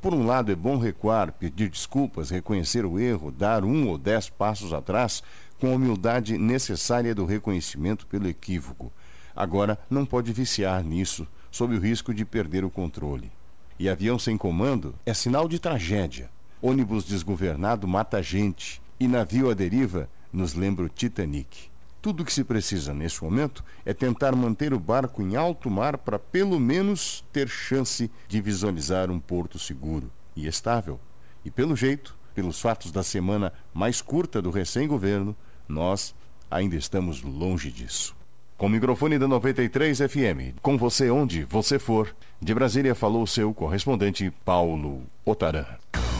Por 0.00 0.14
um 0.14 0.24
lado, 0.24 0.50
é 0.50 0.56
bom 0.56 0.78
recuar, 0.78 1.30
pedir 1.30 1.68
desculpas, 1.68 2.30
reconhecer 2.30 2.86
o 2.86 2.98
erro, 2.98 3.30
dar 3.30 3.66
um 3.66 3.88
ou 3.88 3.98
dez 3.98 4.30
passos 4.30 4.72
atrás, 4.72 5.22
com 5.60 5.70
a 5.70 5.74
humildade 5.74 6.38
necessária 6.38 7.14
do 7.14 7.26
reconhecimento 7.26 8.06
pelo 8.06 8.26
equívoco. 8.26 8.90
Agora, 9.34 9.78
não 9.88 10.04
pode 10.04 10.32
viciar 10.32 10.82
nisso, 10.82 11.26
sob 11.50 11.74
o 11.74 11.80
risco 11.80 12.14
de 12.14 12.24
perder 12.24 12.64
o 12.64 12.70
controle. 12.70 13.30
E 13.78 13.88
avião 13.88 14.18
sem 14.18 14.36
comando 14.36 14.94
é 15.06 15.14
sinal 15.14 15.48
de 15.48 15.58
tragédia. 15.58 16.30
Ônibus 16.60 17.04
desgovernado 17.04 17.88
mata 17.88 18.22
gente. 18.22 18.82
E 18.98 19.08
navio 19.08 19.50
à 19.50 19.54
deriva 19.54 20.08
nos 20.30 20.52
lembra 20.54 20.84
o 20.84 20.88
Titanic. 20.88 21.70
Tudo 22.02 22.22
o 22.22 22.26
que 22.26 22.32
se 22.32 22.44
precisa 22.44 22.94
nesse 22.94 23.22
momento 23.22 23.64
é 23.84 23.92
tentar 23.92 24.34
manter 24.34 24.72
o 24.72 24.80
barco 24.80 25.22
em 25.22 25.36
alto 25.36 25.70
mar 25.70 25.98
para 25.98 26.18
pelo 26.18 26.58
menos 26.58 27.24
ter 27.32 27.48
chance 27.48 28.10
de 28.28 28.40
visualizar 28.40 29.10
um 29.10 29.18
porto 29.18 29.58
seguro 29.58 30.10
e 30.36 30.46
estável. 30.46 31.00
E 31.44 31.50
pelo 31.50 31.76
jeito, 31.76 32.16
pelos 32.34 32.60
fatos 32.60 32.90
da 32.90 33.02
semana 33.02 33.52
mais 33.72 34.00
curta 34.00 34.40
do 34.40 34.50
recém-governo, 34.50 35.36
nós 35.68 36.14
ainda 36.50 36.76
estamos 36.76 37.22
longe 37.22 37.70
disso. 37.70 38.16
Com 38.60 38.66
o 38.66 38.68
microfone 38.68 39.18
da 39.18 39.26
93 39.26 40.00
FM, 40.00 40.54
com 40.60 40.76
você 40.76 41.08
onde 41.10 41.44
você 41.44 41.78
for, 41.78 42.14
de 42.38 42.52
Brasília 42.52 42.94
falou 42.94 43.26
seu 43.26 43.54
correspondente 43.54 44.30
Paulo 44.44 45.02
Otaran. 45.24 45.64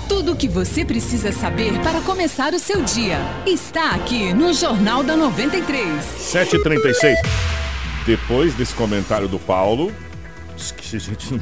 Tudo 0.08 0.32
o 0.32 0.36
que 0.36 0.48
você 0.48 0.82
precisa 0.82 1.32
saber 1.32 1.78
para 1.82 2.00
começar 2.00 2.54
o 2.54 2.58
seu 2.58 2.82
dia 2.82 3.18
está 3.46 3.90
aqui 3.90 4.32
no 4.32 4.54
Jornal 4.54 5.02
da 5.02 5.18
93. 5.18 6.02
7h36. 6.02 7.14
Depois 8.06 8.54
desse 8.54 8.74
comentário 8.74 9.28
do 9.28 9.38
Paulo, 9.38 9.92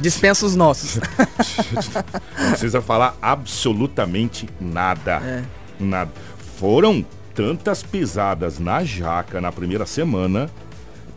Dispensa 0.01 0.45
os 0.45 0.55
nossos. 0.57 0.99
não 2.37 2.49
precisa 2.49 2.81
falar 2.81 3.17
absolutamente 3.21 4.49
nada. 4.59 5.21
É. 5.23 5.43
Nada. 5.79 6.11
Foram 6.57 7.05
tantas 7.33 7.81
pisadas 7.83 8.59
na 8.59 8.83
jaca 8.83 9.39
na 9.39 9.49
primeira 9.49 9.85
semana 9.85 10.49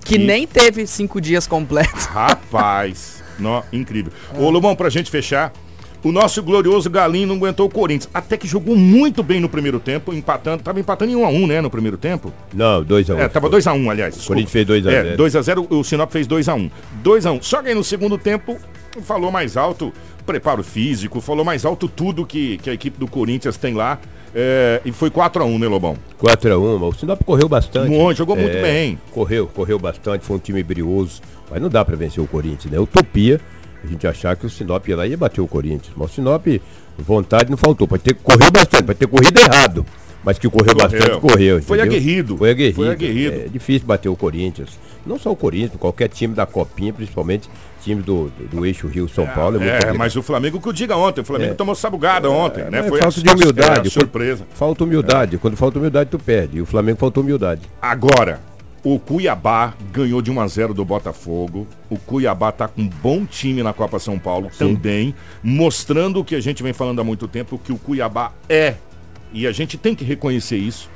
Que 0.04 0.18
nem 0.18 0.46
teve 0.46 0.86
cinco 0.86 1.20
dias 1.20 1.46
completos. 1.46 2.06
Rapaz, 2.12 3.22
nó, 3.38 3.62
incrível. 3.72 4.12
Ô, 4.36 4.50
Lobão, 4.50 4.74
pra 4.74 4.90
gente 4.90 5.10
fechar, 5.10 5.52
o 6.02 6.10
nosso 6.10 6.42
glorioso 6.42 6.90
Galinho 6.90 7.28
não 7.28 7.36
aguentou 7.36 7.66
o 7.66 7.70
Corinthians. 7.70 8.10
Até 8.12 8.36
que 8.36 8.48
jogou 8.48 8.76
muito 8.76 9.22
bem 9.22 9.40
no 9.40 9.48
primeiro 9.48 9.78
tempo, 9.78 10.12
empatando. 10.12 10.62
Tava 10.62 10.80
empatando 10.80 11.12
em 11.12 11.16
1 11.16 11.24
a 11.24 11.28
1 11.28 11.46
né, 11.46 11.60
no 11.60 11.70
primeiro 11.70 11.96
tempo? 11.96 12.32
Não, 12.52 12.84
2x1. 12.84 13.18
É, 13.18 13.28
tava 13.28 13.48
2x1, 13.48 13.90
aliás. 13.90 14.24
O 14.24 14.26
Corinthians 14.26 14.52
fez 14.52 14.66
2 14.66 14.86
a 14.86 14.92
É, 14.92 15.02
0. 15.16 15.16
2x0, 15.24 15.66
o 15.70 15.84
Sinop 15.84 16.10
fez 16.10 16.26
2x1. 16.26 16.70
2x1. 17.04 17.42
Só 17.42 17.62
que 17.62 17.68
aí 17.68 17.74
no 17.74 17.84
segundo 17.84 18.18
tempo, 18.18 18.58
falou 19.02 19.30
mais 19.30 19.56
alto, 19.56 19.92
preparo 20.26 20.64
físico, 20.64 21.20
falou 21.20 21.44
mais 21.44 21.64
alto 21.64 21.88
tudo 21.88 22.26
que, 22.26 22.58
que 22.58 22.68
a 22.68 22.74
equipe 22.74 22.98
do 22.98 23.06
Corinthians 23.06 23.56
tem 23.56 23.74
lá. 23.74 24.00
É, 24.34 24.80
e 24.84 24.92
foi 24.92 25.10
4x1, 25.10 25.58
né, 25.58 25.68
Lobão? 25.68 25.96
4x1, 26.22 26.78
mas 26.78 26.94
o 26.94 26.98
Sinop 26.98 27.22
correu 27.24 27.48
bastante. 27.48 27.90
Muito, 27.90 28.16
jogou 28.18 28.34
muito 28.36 28.56
É, 28.56 28.62
bem. 28.62 28.98
Correu, 29.12 29.46
correu 29.46 29.78
bastante, 29.78 30.24
foi 30.24 30.36
um 30.36 30.40
time 30.40 30.62
brioso. 30.62 31.20
Mas 31.50 31.60
não 31.60 31.68
dá 31.68 31.84
pra 31.84 31.94
vencer 31.96 32.22
o 32.22 32.26
Corinthians, 32.26 32.72
né? 32.72 32.78
Utopia 32.80 33.40
a 33.84 33.86
gente 33.86 34.06
achar 34.06 34.36
que 34.36 34.46
o 34.46 34.50
Sinop 34.50 34.86
ia 34.88 34.96
lá 34.96 35.06
e 35.06 35.10
ia 35.10 35.16
bater 35.16 35.40
o 35.40 35.48
Corinthians. 35.48 35.92
Mas 35.96 36.10
o 36.12 36.14
Sinop, 36.14 36.46
vontade 36.98 37.50
não 37.50 37.56
faltou. 37.56 37.86
Pode 37.88 38.02
ter 38.02 38.14
correu 38.14 38.50
bastante, 38.50 38.84
pode 38.84 38.98
ter 38.98 39.06
corrido 39.06 39.38
errado. 39.38 39.84
Mas 40.24 40.38
que 40.38 40.48
correu, 40.48 40.74
Correu. 40.76 40.88
bastante, 40.88 41.20
correu. 41.20 41.62
Foi 41.62 41.78
entendeu? 41.78 41.96
aguerrido. 41.98 42.36
Foi 42.36 42.50
aguerrido. 42.50 42.76
Foi 42.76 42.88
aguerrido. 42.90 43.34
É 43.34 43.48
difícil 43.48 43.86
bater 43.86 44.08
o 44.08 44.14
Corinthians. 44.14 44.78
Não 45.04 45.18
só 45.18 45.32
o 45.32 45.36
Corinthians, 45.36 45.80
qualquer 45.80 46.08
time 46.08 46.32
da 46.32 46.46
Copinha, 46.46 46.92
principalmente 46.92 47.50
time 47.82 48.02
do, 48.02 48.30
do, 48.30 48.56
do 48.58 48.66
eixo 48.66 48.86
Rio-São 48.86 49.26
Paulo. 49.26 49.56
É, 49.56 49.58
muito 49.60 49.68
É, 49.70 49.72
complicado. 49.74 49.98
mas 49.98 50.16
o 50.16 50.22
Flamengo 50.22 50.60
que 50.60 50.68
eu 50.68 50.72
diga 50.72 50.96
ontem, 50.96 51.20
o 51.20 51.24
Flamengo 51.24 51.52
É. 51.52 51.54
tomou 51.54 51.74
sabugada 51.74 52.30
ontem, 52.30 52.64
né? 52.70 52.78
É, 52.80 52.82
Foi 52.84 53.00
falta 53.00 53.20
de 53.20 53.28
humildade. 53.30 53.88
é, 53.88 53.90
surpresa. 53.90 54.46
Falta 54.54 54.84
humildade. 54.84 55.38
Quando 55.38 55.56
falta 55.56 55.78
humildade, 55.78 56.10
tu 56.10 56.18
perde. 56.18 56.58
E 56.58 56.62
o 56.62 56.66
Flamengo 56.66 56.98
faltou 56.98 57.22
humildade. 57.22 57.62
Agora, 57.80 58.40
o 58.84 58.98
Cuiabá 58.98 59.74
ganhou 59.92 60.20
de 60.20 60.30
1 60.30 60.40
a 60.40 60.46
0 60.48 60.74
do 60.74 60.84
Botafogo. 60.84 61.66
O 61.88 61.96
Cuiabá 61.98 62.50
tá 62.50 62.66
com 62.66 62.82
um 62.82 62.88
bom 62.88 63.24
time 63.24 63.62
na 63.62 63.72
Copa 63.72 63.98
São 63.98 64.18
Paulo 64.18 64.50
também, 64.58 65.14
mostrando 65.42 66.20
o 66.20 66.24
que 66.24 66.34
a 66.34 66.40
gente 66.40 66.62
vem 66.62 66.72
falando 66.72 67.00
há 67.00 67.04
muito 67.04 67.28
tempo, 67.28 67.60
que 67.62 67.72
o 67.72 67.76
Cuiabá 67.78 68.32
é, 68.48 68.74
e 69.32 69.46
a 69.46 69.52
gente 69.52 69.78
tem 69.78 69.94
que 69.94 70.04
reconhecer 70.04 70.56
isso, 70.56 70.90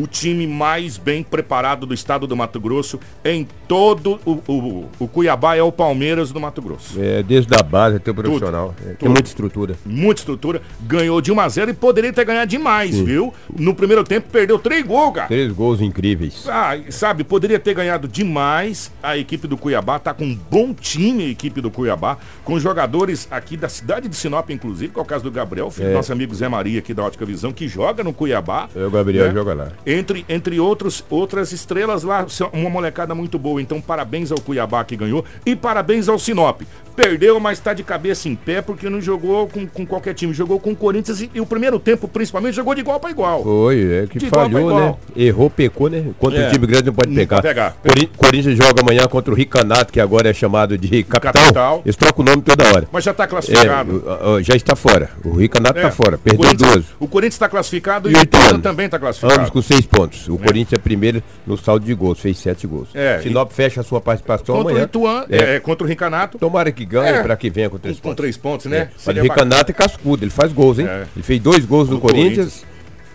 o 0.00 0.06
time 0.06 0.46
mais 0.46 0.96
bem 0.96 1.22
preparado 1.22 1.84
do 1.86 1.92
estado 1.92 2.26
do 2.26 2.36
Mato 2.36 2.58
Grosso 2.58 2.98
em 3.24 3.46
todo 3.68 4.18
o, 4.24 4.32
o, 4.48 4.88
o 4.98 5.08
Cuiabá 5.08 5.56
é 5.56 5.62
o 5.62 5.70
Palmeiras 5.70 6.32
do 6.32 6.40
Mato 6.40 6.62
Grosso. 6.62 6.98
É, 7.00 7.22
desde 7.22 7.54
a 7.54 7.62
base 7.62 7.96
até 7.96 8.10
o 8.10 8.14
profissional. 8.14 8.74
É, 8.80 8.84
tem 8.88 8.96
Tudo. 8.96 9.10
muita 9.10 9.28
estrutura. 9.28 9.76
Muita 9.84 10.20
estrutura, 10.20 10.62
ganhou 10.82 11.20
de 11.20 11.30
1 11.30 11.40
a 11.40 11.48
0 11.48 11.70
e 11.70 11.74
poderia 11.74 12.12
ter 12.12 12.24
ganhado 12.24 12.48
demais, 12.50 12.98
viu? 12.98 13.32
No 13.56 13.74
primeiro 13.74 14.02
tempo 14.04 14.28
perdeu 14.30 14.58
três 14.58 14.84
gols, 14.86 15.14
cara. 15.14 15.28
Três 15.28 15.52
gols 15.52 15.80
incríveis. 15.80 16.46
Ah, 16.48 16.78
sabe, 16.88 17.22
poderia 17.24 17.58
ter 17.58 17.74
ganhado 17.74 18.08
demais. 18.08 18.90
A 19.02 19.16
equipe 19.18 19.46
do 19.46 19.56
Cuiabá 19.56 19.98
tá 19.98 20.14
com 20.14 20.24
um 20.24 20.34
bom 20.50 20.72
time, 20.72 21.24
a 21.24 21.28
equipe 21.28 21.60
do 21.60 21.70
Cuiabá, 21.70 22.16
com 22.44 22.58
jogadores 22.58 23.28
aqui 23.30 23.56
da 23.56 23.68
cidade 23.68 24.08
de 24.08 24.16
Sinop, 24.16 24.48
inclusive, 24.50 24.92
que 24.92 24.98
é 24.98 25.02
o 25.02 25.04
caso 25.04 25.24
do 25.24 25.30
Gabriel, 25.30 25.70
filho 25.70 25.88
É. 25.88 25.90
do 25.90 25.96
nosso 25.96 26.12
amigo 26.12 26.34
Zé 26.34 26.48
Maria 26.48 26.78
aqui 26.78 26.94
da 26.94 27.04
Ótica 27.04 27.24
Visão, 27.26 27.52
que 27.52 27.68
joga 27.68 28.02
no 28.02 28.12
Cuiabá. 28.12 28.68
É, 28.74 28.84
o 28.84 28.90
Gabriel 28.90 29.26
né? 29.26 29.32
joga 29.32 29.54
lá. 29.54 29.68
Entre, 29.90 30.24
entre 30.28 30.60
outros, 30.60 31.04
outras 31.10 31.50
estrelas 31.50 32.04
lá, 32.04 32.24
uma 32.52 32.70
molecada 32.70 33.12
muito 33.12 33.36
boa. 33.40 33.60
Então, 33.60 33.80
parabéns 33.80 34.30
ao 34.30 34.40
Cuiabá 34.40 34.84
que 34.84 34.94
ganhou 34.94 35.24
e 35.44 35.56
parabéns 35.56 36.08
ao 36.08 36.16
Sinop. 36.16 36.62
Perdeu, 36.96 37.38
mas 37.40 37.58
tá 37.60 37.72
de 37.72 37.82
cabeça 37.82 38.28
em 38.28 38.34
pé 38.34 38.60
porque 38.60 38.88
não 38.90 39.00
jogou 39.00 39.46
com, 39.48 39.66
com 39.66 39.86
qualquer 39.86 40.14
time. 40.14 40.32
Jogou 40.34 40.58
com 40.60 40.72
o 40.72 40.76
Corinthians 40.76 41.20
e, 41.20 41.30
e 41.34 41.40
o 41.40 41.46
primeiro 41.46 41.78
tempo, 41.78 42.06
principalmente, 42.08 42.54
jogou 42.54 42.74
de 42.74 42.80
igual 42.80 43.00
para 43.00 43.10
igual. 43.10 43.42
Foi, 43.42 44.02
é 44.02 44.06
que 44.06 44.18
De 44.18 44.26
igual 44.26 44.44
falhou, 44.50 44.60
né? 44.70 44.76
igual. 44.76 45.00
Errou, 45.16 45.50
pecou, 45.50 45.88
né? 45.88 46.04
Contra 46.18 46.40
É. 46.42 46.48
um 46.48 46.52
time 46.52 46.66
grande 46.66 46.86
não 46.86 46.94
pode 46.94 47.08
Não 47.08 47.16
pegar. 47.16 47.36
pode 47.36 47.48
pegar. 47.48 47.76
Cori- 47.82 48.10
Corinthians 48.16 48.56
joga 48.56 48.82
amanhã 48.82 49.06
contra 49.06 49.32
o 49.32 49.36
Ricanato, 49.36 49.92
que 49.92 50.00
agora 50.00 50.28
é 50.30 50.32
chamado 50.34 50.76
de 50.76 51.02
Capital. 51.04 51.42
Capital. 51.42 51.82
Eles 51.84 51.96
trocam 51.96 52.22
o 52.24 52.28
nome 52.28 52.42
toda 52.42 52.64
hora. 52.68 52.88
Mas 52.92 53.04
já 53.04 53.14
tá 53.14 53.24
É, 53.24 53.26
classificado. 53.26 54.04
o- 54.36 54.42
já 54.42 54.54
está 54.54 54.76
fora. 54.76 55.10
O 55.24 55.36
Ricanato 55.36 55.78
É, 55.78 55.82
está 55.82 55.90
fora. 55.90 56.16
o 56.16 56.18
Perdeu 56.18 56.40
Corinthians- 56.44 56.72
duas. 56.74 56.84
O 56.98 57.08
Corinthians 57.08 57.34
está 57.34 57.48
classificado 57.48 58.10
e, 58.10 58.12
E 58.12 58.16
o 58.16 58.22
Ituano 58.22 58.58
também 58.60 58.86
está 58.86 58.98
classificado. 58.98 59.40
Ambos 59.40 59.50
com 59.50 59.62
seis 59.62 59.86
pontos. 59.86 60.28
O 60.28 60.36
Corinthians 60.36 60.72
é 60.74 60.78
primeiro 60.78 61.22
no 61.46 61.56
saldo 61.56 61.84
de 61.86 61.94
gols, 61.94 62.18
fez 62.20 62.36
sete 62.38 62.66
gols. 62.66 62.88
É, 62.94 63.20
Sinop 63.22 63.50
fecha 63.52 63.80
a 63.80 63.84
sua 63.84 64.00
participação 64.00 64.54
Contra 64.56 64.70
amanhã. 64.72 64.84
o 64.84 64.86
Ituano, 64.86 65.26
É. 65.30 65.56
é, 65.56 65.60
contra 65.60 65.84
o 65.84 65.88
Ricanato. 65.88 66.38
Tomara 66.38 66.70
que 66.72 66.79
ganhe 66.84 67.18
É. 67.18 67.22
para 67.22 67.36
que 67.36 67.50
venha 67.50 67.68
com 67.70 67.78
três 67.78 67.96
Com 67.98 68.02
pontos. 68.02 68.16
três 68.16 68.36
pontos, 68.36 68.66
né? 68.66 68.88
É. 69.06 69.20
Ricanato 69.20 69.70
é 69.70 69.74
cascudo, 69.74 70.24
ele 70.24 70.30
faz 70.30 70.52
gols, 70.52 70.78
hein? 70.78 70.86
É. 70.86 71.06
Ele 71.14 71.22
fez 71.22 71.40
dois 71.40 71.64
gols 71.64 71.88
no, 71.88 71.94
No 71.96 72.00
Corinthians, 72.00 72.64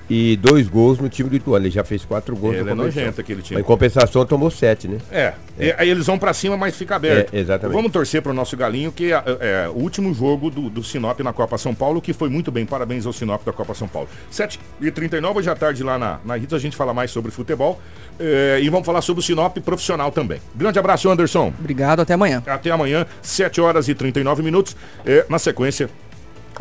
e 0.10 0.38
dois 0.38 0.68
gols 0.68 1.00
no 1.00 1.10
time 1.10 1.30
do 1.30 1.36
Ituano. 1.36 1.66
Ele 1.66 1.72
já 1.72 1.84
fez 1.84 2.06
quatro 2.06 2.36
gols 2.36 2.56
Ele 2.56 2.70
é 2.70 2.74
nojento, 2.74 3.22
aquele 3.22 3.42
time. 3.42 3.56
Mas 3.56 3.64
em 3.64 3.68
compensação 3.68 4.26
tomou 4.26 4.52
sete, 4.52 4.88
né? 4.88 4.98
É, 5.12 5.34
e 5.60 5.74
aí 5.78 5.90
eles 5.90 6.06
vão 6.06 6.18
pra 6.18 6.34
cima, 6.34 6.56
mas 6.58 6.76
fica 6.76 6.96
aberto. 6.96 7.34
É, 7.34 7.40
exatamente. 7.40 7.76
Vamos 7.76 7.92
torcer 7.92 8.22
pro 8.22 8.34
nosso 8.34 8.56
galinho, 8.56 8.92
que 8.92 9.12
é, 9.12 9.24
é, 9.40 9.70
o 9.70 9.80
último 9.80 10.14
jogo 10.14 10.50
do, 10.50 10.70
do 10.70 10.84
Sinop 10.84 11.20
na 11.22 11.34
Copa 11.34 11.58
São 11.58 11.74
Paulo, 11.74 12.02
que 12.02 12.14
foi 12.14 12.30
muito 12.30 12.52
bem. 12.52 12.66
Parabéns 12.66 13.06
ao 13.06 13.14
Sinop 13.14 13.44
da 13.44 13.54
Copa 13.54 13.74
São 13.74 13.88
Paulo. 13.88 14.08
7h39, 14.32 15.36
hoje 15.36 15.50
à 15.50 15.56
tarde 15.56 15.84
lá 15.84 15.98
na, 15.98 16.20
na 16.24 16.36
Rita, 16.36 16.56
a 16.56 16.60
gente 16.60 16.76
fala 16.76 16.94
mais 16.94 17.12
sobre 17.12 17.32
futebol. 17.32 17.80
é, 18.20 18.60
e 18.62 18.70
vamos 18.70 18.86
falar 18.86 19.02
sobre 19.02 19.22
o 19.22 19.24
Sinop 19.24 19.58
profissional 19.60 20.12
também. 20.12 20.40
Grande 20.56 20.80
abraço, 20.80 21.10
Anderson. 21.10 21.54
Obrigado, 21.60 22.02
até 22.02 22.14
amanhã. 22.14 22.44
Até 22.46 22.72
amanhã, 22.72 23.06
7 23.22 23.60
horas 23.62 23.88
e 23.88 23.96
39 23.96 24.44
minutos. 24.44 24.76
É, 25.06 25.26
na 25.30 25.40
sequência, 25.40 25.90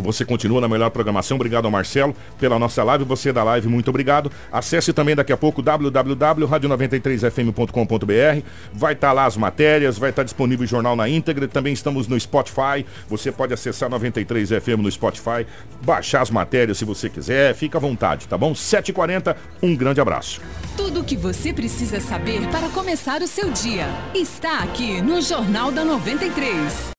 você 0.03 0.25
continua 0.25 0.61
na 0.61 0.69
melhor 0.69 0.91
programação. 0.91 1.37
Obrigado 1.37 1.67
ao 1.67 1.71
Marcelo 1.71 2.17
pela 2.39 2.59
nossa 2.59 2.83
live. 2.83 3.05
Você 3.05 3.33
da 3.33 3.45
live, 3.45 3.69
muito 3.69 3.89
obrigado. 3.89 4.33
Acesse 4.51 4.93
também 4.93 5.15
daqui 5.15 5.33
a 5.33 5.37
pouco 5.37 5.63
www.radio93fm.com.br. 5.63 8.47
Vai 8.73 8.95
estar 8.95 9.13
lá 9.13 9.27
as 9.27 9.37
matérias, 9.37 9.99
vai 9.99 10.11
estar 10.11 10.23
disponível 10.23 10.65
o 10.65 10.67
jornal 10.67 10.97
na 10.97 11.09
íntegra. 11.09 11.47
Também 11.49 11.73
estamos 11.73 12.07
no 12.09 12.19
Spotify. 12.19 12.85
Você 13.09 13.33
pode 13.33 13.55
acessar 13.55 13.89
93 13.89 14.51
FM 14.51 14.79
no 14.79 14.91
Spotify, 14.91 15.47
baixar 15.85 16.23
as 16.23 16.31
matérias 16.31 16.79
se 16.79 16.85
você 16.85 17.09
quiser. 17.09 17.55
Fica 17.55 17.79
à 17.79 17.81
vontade, 17.81 18.27
tá 18.29 18.37
bom? 18.37 18.53
7h40, 18.53 19.37
um 19.63 19.77
grande 19.77 20.01
abraço. 20.01 20.41
Tudo 20.77 21.01
o 21.01 21.05
que 21.05 21.17
você 21.17 21.53
precisa 21.53 22.01
saber 22.01 22.47
para 22.49 22.69
começar 22.69 23.23
o 23.23 23.29
seu 23.29 23.51
dia 23.51 23.87
está 24.15 24.59
aqui 24.59 25.01
no 25.01 25.21
Jornal 25.21 25.71
da 25.71 25.85
93. 25.85 26.93